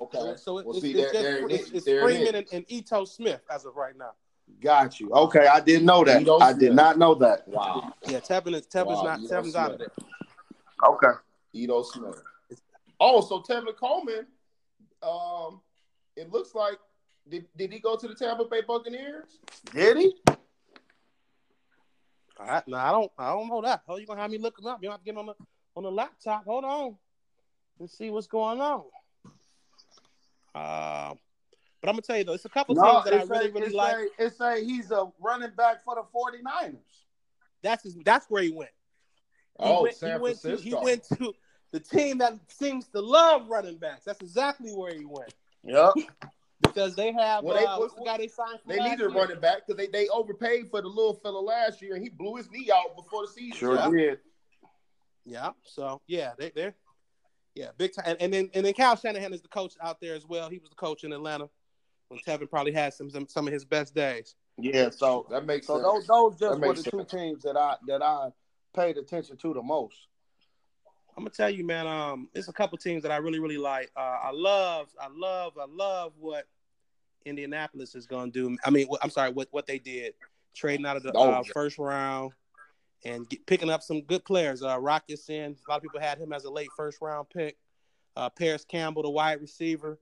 [0.00, 0.34] Okay.
[0.36, 2.46] So it, Well, it's, see, it's, there- just, there it's, it's There it Freeman and,
[2.52, 4.12] and Ito Smith as of right now.
[4.60, 5.10] Got you.
[5.12, 6.20] Okay, I didn't know that.
[6.20, 7.46] You don't I see did not know that.
[7.48, 7.92] Wow.
[8.06, 9.90] Yeah, Tevin is Tevin's Wow, not you don't Tevin's see out of that.
[9.96, 10.90] there.
[10.90, 11.18] Okay.
[11.54, 12.22] Ito Smith.
[13.04, 14.26] Oh, so Tevin Coleman.
[15.02, 15.60] Um,
[16.16, 16.78] it looks like
[17.28, 19.40] did, did he go to the Tampa Bay Buccaneers?
[19.72, 20.14] Did he?
[22.38, 23.10] I, no, I don't.
[23.18, 23.82] I don't know that.
[23.88, 24.78] How you gonna have me look him up?
[24.82, 25.34] You have to get on the
[25.74, 26.44] on the laptop.
[26.44, 26.96] Hold on,
[27.80, 28.84] and see what's going on.
[30.54, 31.14] Uh,
[31.80, 33.52] but I'm gonna tell you though, it's a couple No, things that I really say,
[33.52, 33.96] really it like.
[33.96, 36.76] say, it say he's a running back for the 49ers.
[37.62, 38.70] That's his, that's where he went.
[39.60, 41.34] He Oh, went, San he went To, he went to
[41.72, 44.04] the team that seems to love running backs.
[44.04, 45.34] That's exactly where he went
[45.64, 45.94] Yep.
[46.60, 47.42] because they have.
[47.44, 49.18] Well, they- uh, what's the well, guy they signed for They last needed a year?
[49.22, 52.36] running back because they, they overpaid for the little fella last year, and he blew
[52.36, 53.56] his knee out before the season.
[53.58, 53.90] Sure Yeah.
[53.90, 54.18] did.
[55.24, 55.50] Yeah.
[55.64, 56.74] So yeah, they they're
[57.54, 58.04] yeah big time.
[58.06, 60.48] And, and then and then Kyle Shanahan is the coach out there as well.
[60.50, 61.48] He was the coach in Atlanta
[62.08, 64.34] when Tevin probably had some some, some of his best days.
[64.58, 65.84] Yeah, so That makes so sense.
[65.84, 68.30] those those just were makes the two teams that I that I
[68.74, 70.08] paid attention to the most.
[71.16, 71.86] I'm gonna tell you, man.
[71.86, 73.90] Um, it's a couple teams that I really, really like.
[73.96, 76.46] Uh, I love, I love, I love what
[77.26, 78.56] Indianapolis is gonna do.
[78.64, 80.14] I mean, I'm sorry, what what they did,
[80.54, 81.52] trading out of the Oh, uh, yeah.
[81.52, 82.32] first round
[83.04, 84.62] and get, picking up some good players.
[84.62, 85.56] Uh, Rock Ya-Sin.
[85.66, 87.56] A lot of people had him as a late first round pick.
[88.16, 89.98] Uh, Parris Campbell, the wide receiver.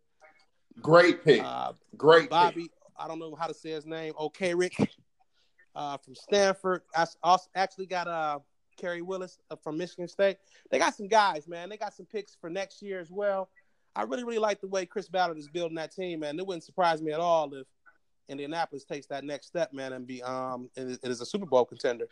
[0.80, 1.42] Great pick.
[1.42, 2.30] Uh, Great pick.
[2.30, 4.12] Bobby, I don't know how to say his name.
[4.14, 4.88] Okereke,
[5.74, 6.82] uh, from Stanford.
[6.94, 8.38] I also actually got uh
[8.80, 10.38] Khari Willis uh, from Michigan State.
[10.70, 11.68] They got some guys, man.
[11.68, 13.48] They got some picks for next year as well.
[13.94, 16.38] I really, really like the way Chris Ballard is building that team, man.
[16.38, 17.66] It wouldn't surprise me at all if
[18.28, 22.06] Indianapolis takes that next step, man, and be um it is, a Super Bowl contender.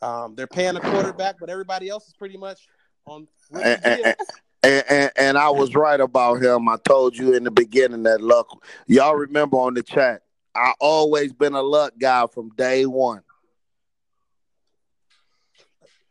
[0.00, 2.68] Um, they're paying a quarterback, but everybody else is pretty much
[3.06, 3.28] on.
[3.52, 4.16] And,
[4.62, 6.68] and, and, and I was right about him.
[6.68, 8.48] I told you in the beginning that luck.
[8.86, 10.22] Y'all remember on the chat,
[10.54, 13.22] I always been a luck guy from day one.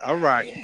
[0.02, 0.56] All right.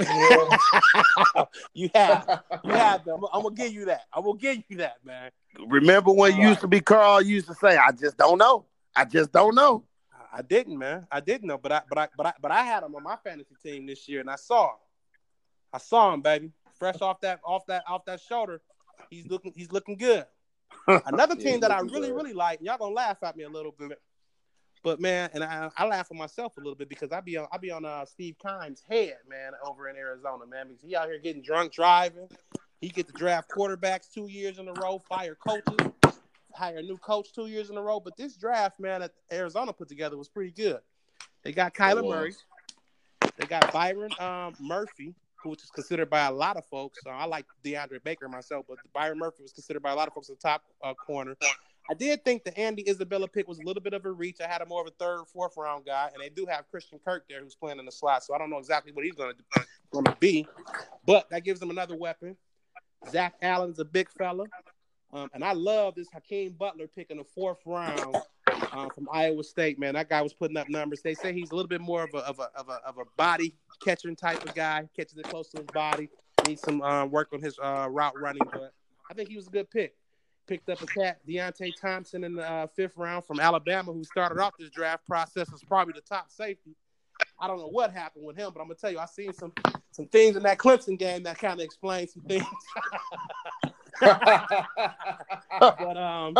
[1.73, 2.43] you have.
[2.63, 3.21] You have them.
[3.33, 4.01] I'm gonna give you that.
[4.13, 5.31] I will give you that, man.
[5.67, 8.65] Remember when you used to be Carl used to say, "I just don't know.
[8.95, 9.83] I just don't know."
[10.31, 11.07] I didn't, man.
[11.11, 13.15] I didn't know, but I, but I, but I, but I had him on my
[13.23, 14.77] fantasy team this year, and I saw him.
[15.71, 18.61] I saw him, baby, fresh off that, off that, off that shoulder.
[19.11, 20.25] He's looking, he's looking good.
[20.87, 22.15] Another Yeah, team that I really, good.
[22.15, 22.59] really like.
[22.61, 24.01] Y'all gonna laugh at me a little bit,
[24.83, 27.47] but man, and I, I laugh at myself a little bit because I be on,
[27.51, 31.07] I be on uh, Steve Keim's head, man, over in Arizona, man, because he out
[31.07, 32.27] here getting drunk driving.
[32.81, 35.93] He get to draft quarterbacks two years in a row, fire coaches,
[36.53, 38.01] hire a new coach two years in a row.
[38.01, 40.79] But this draft, man, that Arizona put together was pretty good.
[41.43, 42.33] They got Kyler Murray.
[43.37, 46.99] They got Byron um, Murphy, who is considered by a lot of folks.
[47.05, 50.13] Uh, I like DeAndre Baker myself, but Byron Murphy was considered by a lot of
[50.13, 51.35] folks the top uh, corner.
[51.89, 54.37] I did think the Andy Isabella pick was a little bit of a reach.
[54.41, 56.99] I had him more of a third, fourth round guy, and they do have Christian
[57.03, 59.33] Kirk there who's playing in the slot, so I don't know exactly what he's going
[59.35, 60.47] to going to be,
[61.05, 62.37] but that gives them another weapon.
[63.09, 64.45] Zach Allen's a big fella,
[65.11, 68.15] um, and I love this Hakeem Butler pick in the fourth round
[68.47, 69.77] uh, from Iowa State.
[69.77, 71.01] Man, that guy was putting up numbers.
[71.01, 73.03] They say he's a little bit more of a of a of a, of a
[73.17, 76.09] body catching type of guy, catches it close to his body.
[76.47, 78.73] Needs some uh, work on his uh, route running, but
[79.09, 79.95] I think he was a good pick.
[80.45, 84.39] Picked up a cat, Deionte Thompson, in the uh, fifth round from Alabama, who started
[84.41, 86.75] off this draft process as probably the top safety.
[87.39, 89.53] I don't know what happened with him, but I'm gonna tell you, I seen some
[89.91, 92.45] some things in that Clemson game that kind of explain some things.
[95.59, 96.35] but um,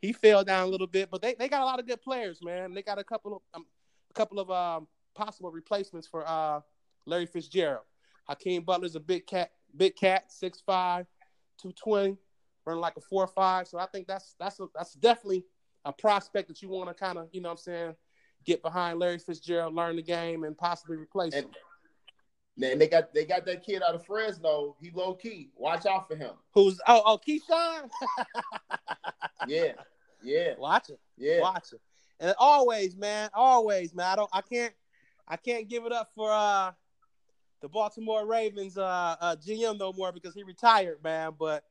[0.00, 1.10] he fell down a little bit.
[1.10, 2.74] But they, they got a lot of good players, man.
[2.74, 3.66] They got a couple of um,
[4.10, 6.60] a couple of um, possible replacements for uh,
[7.06, 7.84] Larry Fitzgerald.
[8.28, 11.06] Hakeem Butler's a big cat, big cat, 6'5",
[11.58, 12.16] 220,
[12.66, 13.68] running like a four or five.
[13.68, 15.44] So I think that's that's a, that's definitely
[15.84, 17.94] a prospect that you want to kind of, you know what I'm saying,
[18.44, 21.52] get behind Larry Fitzgerald, learn the game, and possibly replace And- him.
[22.58, 24.76] Man, they got they got that kid out of Fresno.
[24.80, 25.50] He low key.
[25.56, 26.30] Watch out for him.
[26.54, 27.90] Who's oh oh KeeSean?
[29.46, 29.72] Yeah,
[30.22, 30.98] yeah, Watch it.
[31.18, 31.40] yeah.
[31.40, 31.80] Watch it.
[32.18, 34.06] And always, man, always, man.
[34.06, 34.72] I don't I can't
[35.28, 36.72] I can't give it up for uh
[37.60, 41.32] the Baltimore Ravens uh, uh GM no more because he retired, man.
[41.38, 41.62] But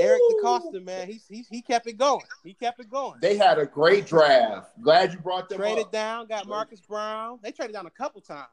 [0.00, 0.40] Eric Woo!
[0.42, 2.24] DeCosta, man, he's he, he kept it going.
[2.42, 3.18] He kept it going.
[3.20, 4.70] They had a great draft.
[4.82, 5.92] Glad you brought them traded up.
[5.92, 7.38] down, got Marcus Brown.
[7.42, 8.48] They traded down a couple times.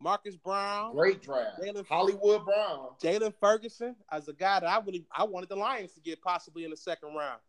[0.00, 1.60] Marcus Brown, Great draft.
[1.62, 2.88] Jalen- Hollywood Brown.
[3.02, 6.64] Jaylon Ferguson as a guy that I really I wanted the Lions to get possibly
[6.64, 7.40] in the second round.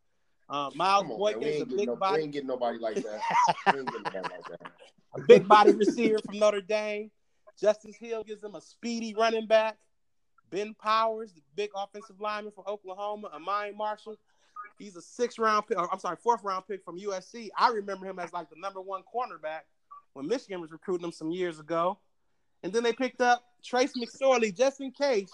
[0.50, 1.18] Uh, Miles Come on.
[1.18, 3.20] Boykin is a big no, we body, ain't getting nobody like that.
[3.74, 4.72] we ain't getting nobody like that.
[5.16, 7.12] a big body receiver from Notre Dame.
[7.60, 9.78] Justice Hill gives them a speedy running back.
[10.50, 13.30] Ben Powers, the big offensive lineman from Oklahoma.
[13.34, 14.18] Iman Marshall,
[14.78, 15.78] he's a six round pick.
[15.78, 17.50] or, I'm sorry, fourth round pick from USC.
[17.58, 19.62] I remember him as like the number one cornerback
[20.14, 22.00] when Michigan was recruiting him some years ago.
[22.64, 25.32] And then they picked up Trace McSorley just in case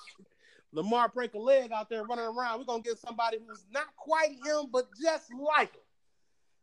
[0.73, 2.59] Lamar break a leg out there running around.
[2.59, 5.81] We're gonna get somebody who's not quite him, but just like him.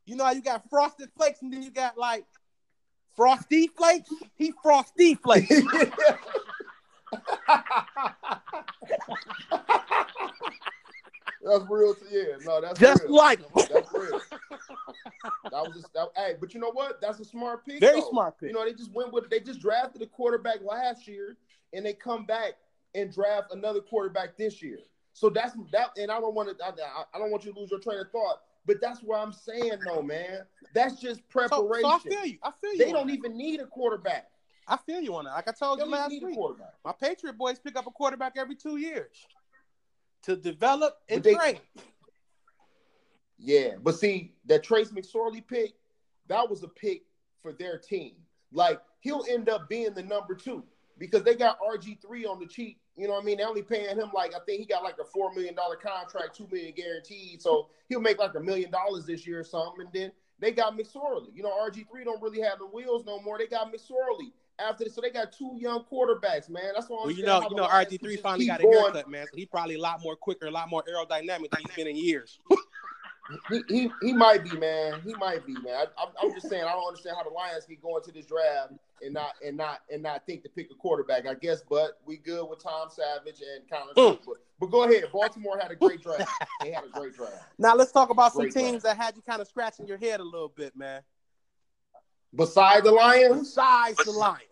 [0.04, 2.24] You know how you got frosted flakes and then you got like
[3.14, 4.10] frosty flakes?
[4.36, 5.50] He frosty flakes.
[11.42, 11.94] that's real.
[11.94, 13.14] To, yeah, no, that's just real.
[13.14, 13.48] like him.
[13.72, 14.20] That's real.
[15.24, 17.00] That was just that, hey, but you know what?
[17.00, 17.80] That's a smart pick.
[17.80, 18.10] Very though.
[18.10, 18.50] smart pick.
[18.50, 21.36] You know, they just went with they just drafted a quarterback last year,
[21.72, 22.54] and they come back
[22.94, 24.78] and draft another quarterback this year.
[25.12, 26.64] So that's that, and I don't want to.
[26.64, 26.70] I,
[27.14, 28.40] I- don't want you to lose your train of thought.
[28.66, 30.42] But that's what I'm saying, though, man.
[30.74, 31.82] That's just preparation.
[31.82, 32.38] so I feel you.
[32.42, 32.84] I feel you.
[32.84, 34.29] they don't even need a quarterback.
[34.70, 35.32] I feel you on that.
[35.34, 37.90] Like I told you last even need a week, my Patriot boys pick up a
[37.90, 39.26] quarterback every two years
[40.22, 41.58] to develop and they- train.
[43.42, 45.72] Yeah, but see that Trace McSorley pick,
[46.28, 47.02] that was a pick
[47.42, 48.12] for their team.
[48.52, 50.62] Like he'll end up being the number two
[50.98, 52.78] because they got RG three on the cheap.
[52.96, 53.38] You know what I mean?
[53.38, 56.36] They're only paying him like I think he got like a four million dollar contract,
[56.36, 57.40] two million guaranteed.
[57.40, 59.86] So he'll make like a million dollars this year or something.
[59.86, 61.34] And then they got McSorley.
[61.34, 63.38] You know, RG three don't really have the wheels no more.
[63.38, 66.72] They got McSorley after this, so they got two young quarterbacks, man.
[66.74, 67.06] That's what I'm saying.
[67.06, 69.26] Well, you know, you know, RG three finally got a haircut, man.
[69.30, 71.96] So he probably a lot more quicker, a lot more aerodynamic than he's been in
[71.96, 72.38] years.
[73.48, 75.00] He, he he might be, man.
[75.04, 75.74] He might be, man.
[75.74, 76.64] I, I'm, I'm just saying.
[76.64, 78.72] I don't understand how the Lions keep going to this draft
[79.02, 81.26] and not and not and not think to pick a quarterback.
[81.26, 83.94] I guess, but we good with Tom Savage and Colin.
[83.96, 84.18] Mm.
[84.26, 85.04] But, but go ahead.
[85.12, 86.30] Baltimore had a great draft.
[86.60, 87.44] they had a great draft.
[87.58, 90.20] Now let's talk about some Great teams that had you kind of scratching your head
[90.20, 91.02] a little bit, man.
[92.34, 94.44] Beside the Lions, Besides the Lions.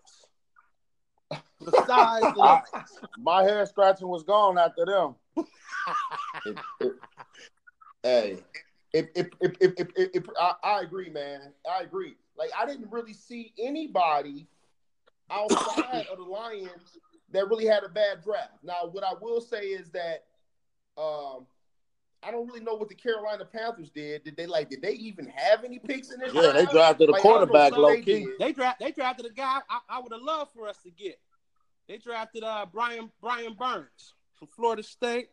[1.64, 2.64] Besides the Lions.
[3.18, 5.14] My hair scratching was gone after them.
[6.44, 6.93] It- it-
[8.02, 8.39] hey,
[8.93, 11.52] if if if if, if, if, if- I, I agree, man.
[11.68, 12.14] I agree.
[12.36, 14.47] Like I didn't really see anybody
[15.30, 16.98] outside of the Lions
[17.32, 18.52] that really had a bad draft.
[18.62, 20.24] Now, what I will say is that
[20.97, 21.47] um,
[22.22, 24.24] I don't really know what the Carolina Panthers did.
[24.24, 24.70] Did they like?
[24.70, 26.32] Did they even have any picks in this?
[26.35, 26.72] Yeah, they draft?
[26.72, 28.24] drafted a Like, I don't know, quarterback low key.
[28.26, 28.28] did.
[28.39, 31.18] They draft they drafted a guy I, I would have loved for us to get.
[31.89, 35.31] They drafted uh Brian Brian Burns from Florida State.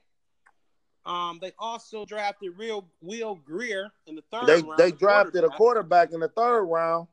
[1.06, 4.78] Um, they also drafted real Will Grier in the third They round.
[4.80, 5.58] they the drafted a quarterback.
[5.58, 7.08] quarterback in the third round.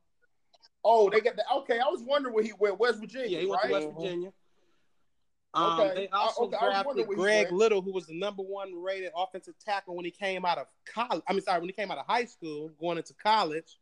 [0.84, 1.78] Oh, they got the okay.
[1.78, 2.78] I was wondering where he went.
[2.78, 3.68] West Virginia, Yeah, he went right?
[3.68, 4.32] to West Virginia.
[5.54, 5.94] Um, Okay.
[5.94, 7.52] They I- also okay, drafted wondering where he Greg.
[7.52, 11.22] Little, who was the number one rated offensive tackle when he came out of college.
[11.28, 13.78] I mean, sorry, when he came out of high school, going into college.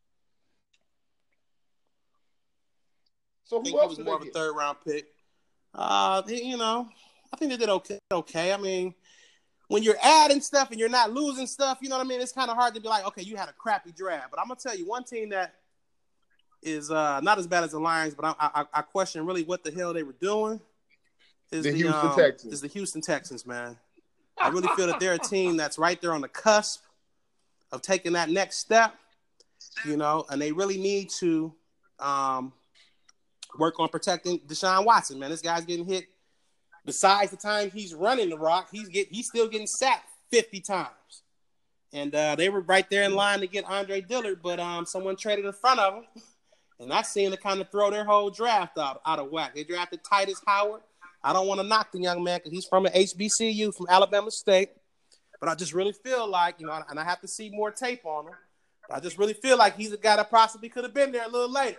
[3.45, 5.07] So I who think he else was more of a third round pick.
[5.75, 6.89] Uh, they- you know,
[7.33, 7.99] I think they did okay.
[8.13, 8.95] Okay, I mean,
[9.69, 12.21] when you're adding stuff and you're not losing stuff, you know what I mean.
[12.21, 14.31] It's kind of hard to be like, okay, you had a crappy draft.
[14.31, 15.55] But I'm gonna tell you one team that
[16.63, 19.63] is uh, not as bad as the Lions, but I, I, I question really what
[19.63, 20.61] the hell they were doing.
[21.53, 22.53] Is The the, Houston um, Texans.
[22.53, 23.77] Is the Houston Texans, man?
[24.41, 26.83] I really feel that they're a team that's right there on the cusp
[27.73, 28.95] of taking that next step,
[29.85, 31.55] you know, and they really need to
[31.99, 32.53] um,
[33.59, 35.31] work on protecting Deshaun Watson, man.
[35.31, 36.05] This guy's getting hit.
[36.85, 41.23] Besides the time he's running the rock, he's get he's still getting sacked 50 times.
[41.93, 45.17] And uh, they were right there in line to get Andre Dillard, but um, someone
[45.17, 46.05] traded in front of him.
[46.79, 49.55] And that seemed to kind of throw their whole draft out, out of whack.
[49.55, 50.81] They drafted Tytus Howard.
[51.23, 54.31] I don't want to knock the young man because he's from an HBCU from Alabama
[54.31, 54.71] State.
[55.41, 58.07] But I just really feel like, you know, and I have to see more tape
[58.07, 58.35] on him.
[58.91, 61.29] I just really feel like he's a guy that possibly could have been there a
[61.29, 61.79] little later.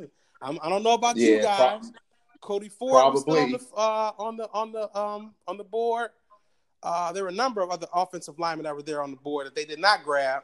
[0.42, 1.92] I'm, I don't know about you Yeah, guys,
[2.40, 6.10] Cody Ford was still on the uh, on the on the um on the board.
[6.82, 9.46] Uh, there were a number of other offensive linemen that were there on the board
[9.46, 10.42] that they did not grab.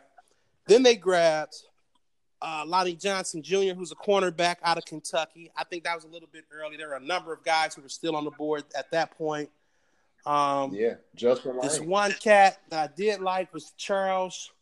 [0.66, 1.54] Then they grabbed
[2.42, 5.50] uh, Lonnie Johnson Jr., who's a cornerback out of Kentucky.
[5.56, 6.76] I think that was a little bit early.
[6.76, 9.48] There were a number of guys who were still on the board at that point.
[10.26, 14.52] Um, Yeah, Justin this one cat that I did like was Charles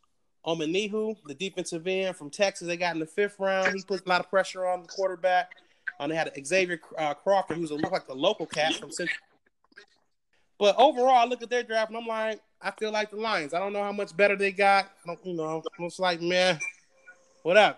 [0.47, 2.69] Omenihu, the defensive end from Texas.
[2.69, 3.75] They got in the fifth round.
[3.75, 5.53] He put a lot of pressure on the quarterback.
[6.01, 9.19] And they had Xavier uh, Crawford, who's a look like the local cat from Central.
[10.59, 13.55] But overall, I look at their draft and I'm like, I feel like the Lions.
[13.55, 14.87] I don't know how much better they got.
[15.05, 16.59] I don't, you know, it's like, man,
[17.43, 17.77] whatever.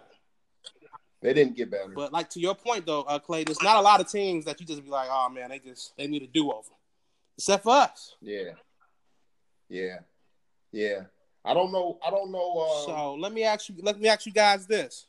[1.23, 1.89] They didn't get better.
[1.95, 4.61] But like to your point though, uh, Clay, there's not a lot of teams that
[4.61, 6.69] you just be like, oh man, they just they need a do over,
[7.37, 8.15] except for us.
[8.21, 8.53] yeah,
[9.69, 9.99] yeah,
[10.73, 11.01] yeah.
[11.47, 11.99] I don't know.
[12.05, 12.67] I don't know.
[12.69, 13.77] Uh, So let me ask you.
[13.81, 15.07] Let me ask you guys this: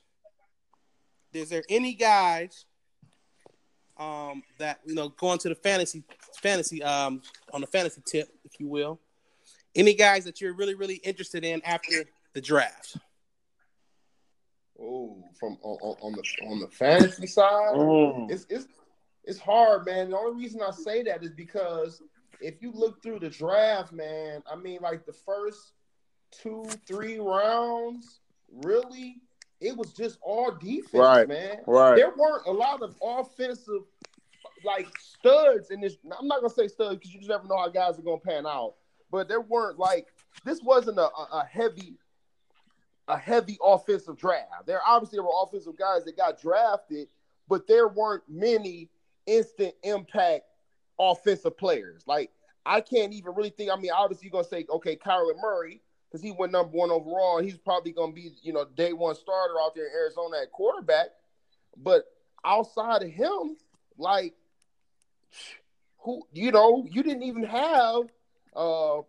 [1.34, 2.66] Is there any guys
[3.98, 6.04] um, that you know going to the fantasy
[6.42, 7.22] fantasy um,
[7.54, 9.00] on the fantasy tip, if you will?
[9.76, 12.04] Any guys that you're really really interested in after
[12.34, 12.98] the draft?
[14.80, 18.30] oh, from on, on on the on the fantasy side, Mm.
[18.32, 18.68] it's it's
[19.24, 20.12] it's hard, man.
[20.12, 22.02] The only reason I say that is because
[22.40, 25.74] if you look through the draft, man, I mean, like the first
[26.32, 28.20] two, three rounds,
[28.52, 29.22] really,
[29.60, 31.28] it was just all defense, Right.
[31.28, 31.62] man.
[31.66, 31.96] Right.
[31.96, 33.84] There weren't a lot of offensive
[34.64, 35.98] like studs in this.
[36.18, 38.46] I'm not gonna say studs because you just never know how guys are gonna pan
[38.46, 38.76] out.
[39.12, 40.08] But there weren't like
[40.46, 41.98] this wasn't a, a, a heavy
[43.08, 44.66] a heavy offensive draft.
[44.66, 47.08] There obviously were offensive guys that got drafted,
[47.48, 48.90] but there weren't many
[49.26, 50.46] instant impact
[51.00, 52.04] offensive players.
[52.08, 52.32] Like
[52.66, 53.72] I can't even really think.
[53.72, 55.82] I mean, obviously you're gonna say, okay, Kyler Murray,
[56.18, 57.40] because he went number one overall.
[57.40, 61.08] He's probably gonna be, you know, day one starter out there in Arizona at quarterback.
[61.76, 62.06] But
[62.44, 63.58] outside of him,
[63.98, 64.34] like
[66.00, 68.04] who you know, you didn't even have
[68.56, 69.04] uh, uh,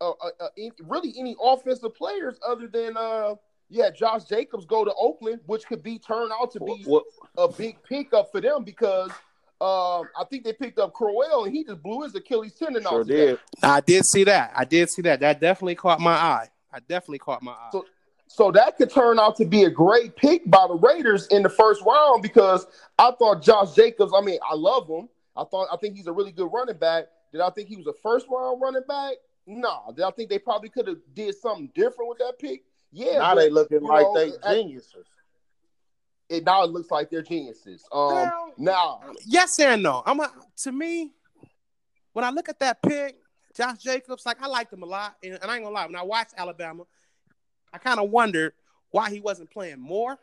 [0.00, 0.48] uh, uh
[0.82, 3.34] really any offensive players other than uh
[3.68, 7.04] yeah, Josh Jacobs go to Oakland, which could be turned out to be What,
[7.38, 9.10] a big pickup for them because
[9.62, 13.00] um, I think they picked up Crowell and he just blew his Achilles tendon sure
[13.00, 13.06] out.
[13.06, 13.26] today.
[13.26, 13.38] did.
[13.62, 14.52] I did see that.
[14.56, 15.20] I did see that.
[15.20, 16.48] That definitely caught my eye.
[16.72, 17.68] I definitely caught my eye.
[17.72, 17.86] So-
[18.28, 21.50] So that could turn out to be a great pick by the Raiders in the
[21.50, 22.66] first round because
[22.98, 24.12] I thought Josh Jacobs.
[24.16, 25.08] I mean, I love him.
[25.36, 27.08] I thought I think he's a really good running back.
[27.30, 29.16] Did I think he was a first round running back?
[29.46, 29.92] No.
[29.94, 32.64] Did I think they probably could have did something different with that pick?
[32.90, 33.18] Yeah.
[33.18, 35.04] now but they looking like know, they I- geniuses.
[36.32, 37.84] It now it looks like they're geniuses.
[37.92, 40.02] Um, Well, now yes and no.
[40.06, 41.12] I'm a, to me,
[42.12, 43.16] when I look at that pick,
[43.54, 45.86] Josh Jacobs, like I liked him a lot, and, and I ain't gonna lie.
[45.86, 46.84] When I watched Alabama,
[47.72, 48.54] I kind of wondered
[48.90, 50.18] why he wasn't playing more.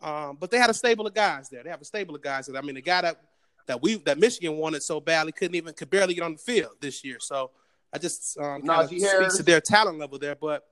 [0.00, 1.62] Um, but they had a stable of guys there.
[1.62, 2.46] They have a stable of guys.
[2.46, 3.20] That I mean, the guy that
[3.66, 6.72] that we that Michigan wanted so badly couldn't even could barely get on the field
[6.80, 7.18] this year.
[7.20, 7.50] So
[7.92, 10.34] I just um, kind of speaks to their talent level there.
[10.34, 10.64] But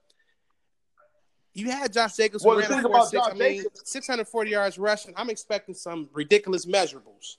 [1.55, 3.25] you had Josh Jacobs Well, the thing about six.
[3.25, 5.15] Josh I mean, Jacobs- 640 yards rushing.
[5.17, 7.37] I'm expecting some ridiculous measurables.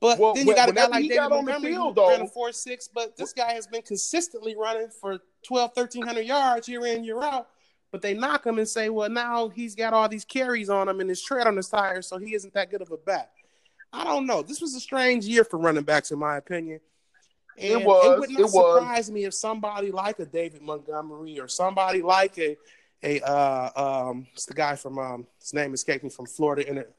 [0.00, 2.08] But Well, then you got a guy like David got on the Montgomery field, who
[2.08, 6.68] ran a 4 6, but this guy has been consistently running for 12, 1300 yards
[6.68, 7.48] year in, year out.
[7.90, 11.00] But they knock him and say, well, now he's got all these carries on him
[11.00, 13.30] and his tread on his tires, so he isn't that good of a back.
[13.92, 14.42] I don't know.
[14.42, 16.80] This was a strange year for running backs, in my opinion.
[17.56, 18.52] It And was, would not it was.
[18.78, 22.56] surprise me if somebody like a David Montgomery or somebody like a
[23.02, 26.78] a uh um it's the guy from um his name escaped me from Florida in
[26.78, 26.90] Inter-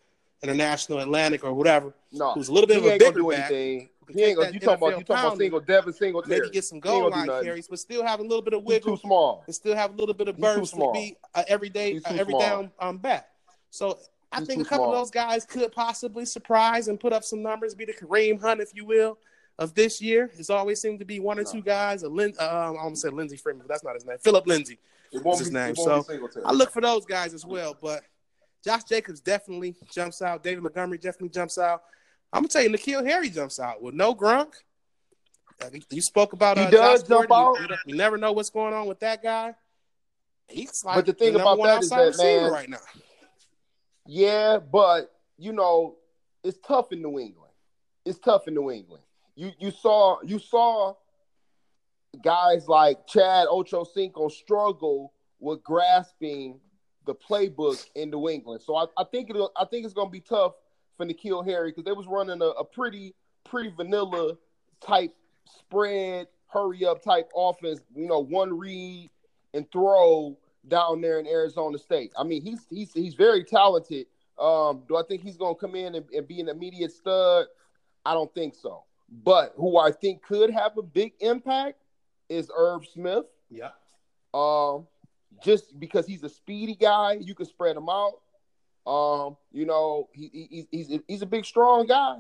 [0.42, 3.90] International Atlantic or whatever, no, who's a little bit of a bigger back, anything.
[4.12, 4.52] He ain't gonna.
[4.52, 4.98] You talking about?
[4.98, 6.40] You talking about single Devin Singletary?
[6.40, 8.92] maybe get some goal line carries, but still have a little bit of He's too
[8.92, 9.44] wiggle small.
[9.46, 12.32] and still have a little bit of burst to be uh, everyday He's uh, every
[12.32, 12.40] small.
[12.42, 13.28] down um back.
[13.70, 14.00] So
[14.32, 14.94] I He's think a couple small.
[14.96, 18.62] of those guys could possibly surprise and put up some numbers, be the Kareem Hunt,
[18.62, 19.18] if you will,
[19.60, 20.32] of this year.
[20.40, 21.52] It's always seemed to be one or No.
[21.52, 22.02] two guys.
[22.04, 24.18] A Lin- um, I almost said Lindsey Freeman, but that's not his name.
[24.20, 24.80] Phillip Lindsay.
[25.12, 25.72] It won't his be, name.
[25.72, 26.42] It won't So.
[26.46, 28.04] I look for those guys as well, but
[28.64, 30.44] Josh Jacobs definitely jumps out.
[30.44, 31.84] David Montgomery definitely jumps out.
[32.32, 34.54] I'm gonna tell you, N'Keal Harry jumps out with no Gronk.
[35.62, 37.64] Uh, You spoke about He uh, does Josh jump Gordon.
[37.64, 37.80] You- out.
[37.86, 39.56] You, you never know what's going on with that guy.
[40.48, 42.78] He's like But the thing number about that is that, man, right now.
[44.06, 45.96] Yeah, but you know,
[46.44, 47.52] it's tough in New England.
[48.06, 49.04] It's tough in New England.
[49.36, 50.96] You you saw you saw
[52.24, 56.60] guys like Chad Ochocinco struggle with grasping
[57.06, 58.62] the playbook in New England.
[58.62, 60.54] So I, I think it I think it's gonna be tough
[60.98, 63.16] for N'Keal Harry because they was running a, a pretty
[63.46, 64.36] pretty vanilla
[64.82, 65.16] type
[65.46, 67.80] spread, hurry up type offense.
[67.96, 69.10] You know, one read
[69.54, 70.38] and throw
[70.68, 72.12] down there in Arizona State.
[72.18, 74.08] I mean, he's he's he's very talented,
[74.40, 77.48] Um, do I think he's to come in and, and be an immediate stud?
[78.06, 78.84] I don't think so.
[79.24, 81.82] But who I think could have a big impact
[82.30, 83.26] is Irv Smith.
[83.50, 83.72] Yeah.
[84.34, 84.88] Um,
[85.44, 88.20] just because he's a speedy guy, you can spread him out.
[88.88, 92.18] Um, you know, he, he, he's he's a big, strong guy,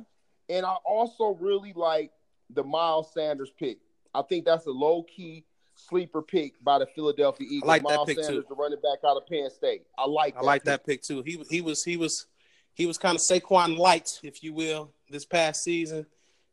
[0.49, 2.11] and I also really like
[2.49, 3.79] the Miles Sanders pick.
[4.13, 5.45] I think that's a low key
[5.75, 7.63] sleeper pick by the Philadelphia Eagles.
[7.63, 8.49] I like Miles that pick Sanders, too.
[8.49, 9.83] the running back out of Penn State.
[9.97, 10.35] I like.
[10.37, 11.23] I like that pick too.
[11.23, 12.27] He he was he was
[12.73, 16.05] he was kind of Saquon light, if you will, this past season.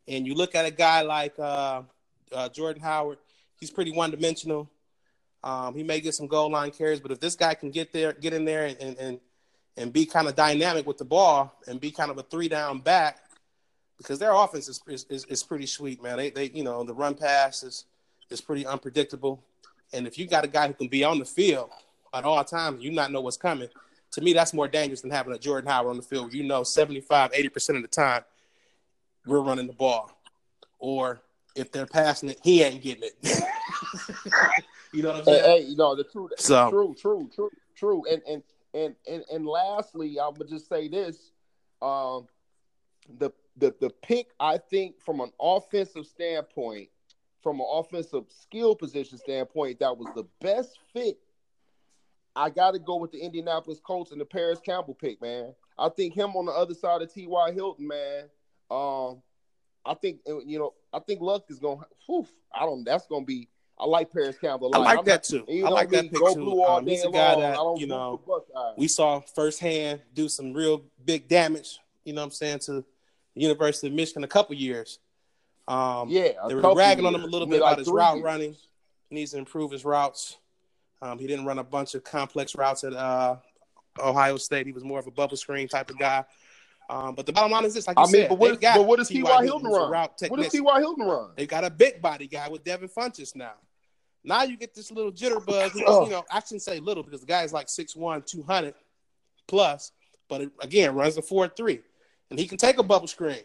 [0.08, 1.82] And you look at a guy like uh,
[2.32, 3.18] uh, Jordan Howard,
[3.60, 4.70] he's pretty one dimensional.
[5.42, 8.12] Um, he may get some goal line carries, but if this guy can get there,
[8.12, 9.20] get in there, and and
[9.76, 12.80] and be kind of dynamic with the ball, and be kind of a three down
[12.80, 13.20] back,
[13.98, 16.16] because their offense is is, is pretty sweet, man.
[16.16, 17.84] They they you know the run pass is
[18.30, 19.42] is pretty unpredictable,
[19.92, 21.70] and if you got a guy who can be on the field
[22.12, 23.68] at all times, you not know what's coming.
[24.12, 26.32] To me, that's more dangerous than having a Jordan Howard on the field.
[26.32, 28.24] You know, 75, 80 percent of the time,
[29.26, 30.10] we're running the ball,
[30.78, 31.20] or
[31.56, 33.14] if they're passing it, he ain't getting it.
[34.92, 35.44] you know what I'm saying?
[35.44, 36.32] Hey, hey, you know the truth.
[36.38, 38.04] So- true, true, true, true.
[38.10, 38.42] And and
[38.74, 41.32] and and and lastly, I would just say this:
[41.82, 42.26] um,
[43.18, 46.88] the the the pick I think from an offensive standpoint,
[47.42, 51.18] from an offensive skill position standpoint, that was the best fit.
[52.34, 55.54] I got to go with the Indianapolis Colts and the Parris Campbell pick, man.
[55.78, 57.52] I think him on the other side of T.Y.
[57.52, 58.24] Hilton, man.
[58.70, 59.22] Um,
[59.86, 61.80] I think you know, I think Luck is going.
[62.08, 62.84] to I don't.
[62.84, 63.48] That's going to be.
[63.78, 64.70] I like Parris Campbell.
[64.74, 65.44] a I like I'm that not- too.
[65.52, 66.62] you I like that pick too.
[66.64, 67.74] Um, he's a guy long.
[67.76, 68.20] that, you know,
[68.78, 71.78] we saw firsthand do some real big damage.
[72.04, 72.72] You know what I'm saying to
[73.34, 74.98] the University of Michigan a couple years.
[75.68, 78.24] Um, yeah, they were ragging on him a little bit like about his route years.
[78.24, 78.56] running.
[79.10, 80.38] He needs to improve his routes.
[81.02, 83.36] Um, he didn't run a bunch of complex routes at uh,
[83.98, 84.66] Ohio State.
[84.66, 86.24] He was more of a bubble screen type of guy.
[86.88, 88.86] Um, but the bottom line is this: like I mean, said, but what, got but
[88.86, 89.44] what T.Y.
[89.44, 89.90] Hilton, run?
[89.90, 90.52] What does.
[90.52, 90.78] T.Y.
[90.80, 91.30] Hilton run?
[91.36, 93.54] They've got a big body guy with Devin Funchess now.
[94.22, 95.70] Now you get this little jitterbug.
[95.70, 96.04] who's, Oh.
[96.04, 98.74] You know, I shouldn't say little because the guy is like 6'1", 200
[99.46, 99.92] plus,
[100.28, 101.80] but it, again runs a four three,
[102.30, 103.38] and he can take a bubble screen,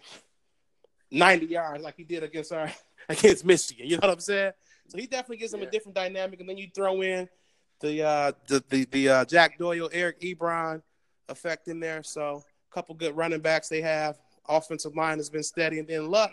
[1.11, 2.71] ninety yards like he did against our
[3.09, 3.87] against Michigan.
[3.87, 4.51] You know what I'm saying?
[4.87, 5.67] So he definitely gives them Yeah.
[5.67, 7.29] a different dynamic, and then you throw in
[7.79, 10.81] the uh, the the, the uh, Jack Doyle, Eric Ebron
[11.29, 12.03] effect in there.
[12.03, 14.19] So couple good running backs they have.
[14.47, 16.31] Offensive line has been steady, and then luck.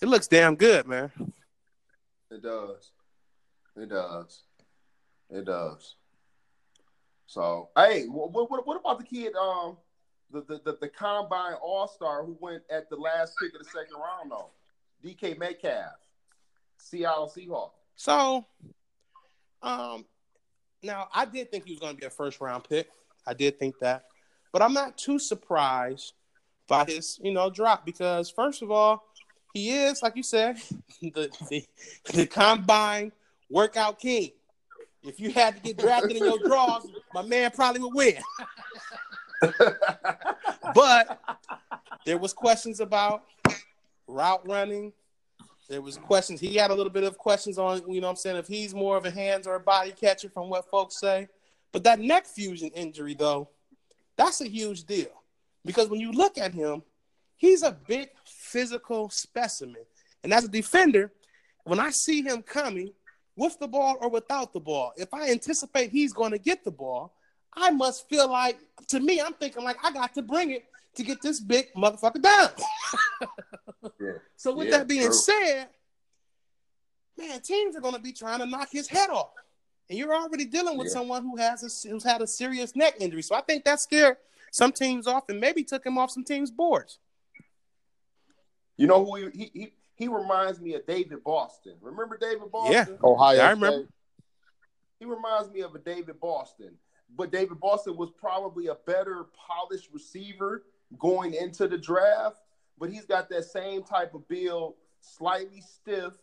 [0.00, 1.10] It looks damn good, man.
[2.30, 2.92] It does.
[3.76, 4.42] It does.
[5.30, 5.96] It does.
[7.26, 9.34] So, hey, what what, what about the kid?
[9.34, 9.78] Um,
[10.30, 13.64] the the the, the combine all star who went at the last pick of the
[13.64, 14.50] second round though,
[15.04, 15.92] DK Metcalf,
[16.76, 17.70] Seattle Seahawks.
[17.96, 18.44] So,
[19.62, 20.04] um,
[20.82, 22.88] now I did think he was going to be a first round pick.
[23.26, 24.04] I did think that,
[24.52, 26.12] but I'm not too surprised
[26.68, 29.04] by his, you know, drop because first of all,
[29.52, 30.56] he is like you said,
[31.02, 31.64] the the,
[32.12, 33.12] the combine
[33.50, 34.32] workout king.
[35.02, 38.22] If you had to get drafted in your draws, my man probably would win.
[40.74, 41.20] but
[42.06, 43.24] there was questions about
[44.06, 44.92] route running.
[45.68, 46.38] There was questions.
[46.38, 48.96] He had a little bit of questions on, you know I'm saying, if he's more
[48.96, 51.28] of a hands or a body catcher from what folks say.
[51.72, 53.48] But that neck fusion injury, though,
[54.24, 55.10] that's a huge deal.
[55.64, 56.82] Because when you look at him,
[57.36, 59.82] he's a big physical specimen.
[60.24, 61.12] And as a defender,
[61.64, 62.92] when I see him coming
[63.36, 66.70] with the ball or without the ball, if I anticipate he's going to get the
[66.70, 67.14] ball,
[67.54, 68.58] I must feel like,
[68.88, 70.64] to me, I'm thinking like I got to bring it
[70.96, 72.50] to get this big motherfucker down.
[74.00, 74.12] Yeah.
[74.36, 75.12] So with Yeah, that being true.
[75.12, 75.68] said,
[77.18, 79.30] man, teams are going to be trying to knock his head off,
[79.92, 80.94] and you're already dealing with Yeah.
[80.94, 83.20] someone who has a, who's had a serious neck injury.
[83.20, 84.16] So I think that scared
[84.50, 86.98] some teams off, and maybe took him off some teams' boards.
[88.78, 91.74] You know who he, he he he reminds me of David Boston.
[91.82, 92.72] Remember David Boston?
[93.00, 93.06] Yeah.
[93.06, 93.36] Ohio.
[93.36, 93.78] Yeah, I remember.
[93.80, 93.88] State?
[94.98, 96.78] He reminds me of a David Boston,
[97.14, 100.64] but David Boston was probably a better polished receiver
[100.98, 102.40] going into the draft.
[102.78, 106.14] But he's got that same type of build, slightly stiff,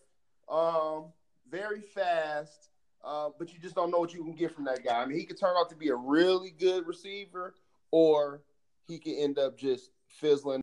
[0.49, 1.05] um,
[1.51, 2.68] very fast.
[3.03, 5.01] Uh, but you just don't know what you can get from that guy.
[5.01, 7.55] I mean, he could turn out to be a really good receiver,
[7.91, 8.41] or
[8.87, 10.57] he could end up just fizzling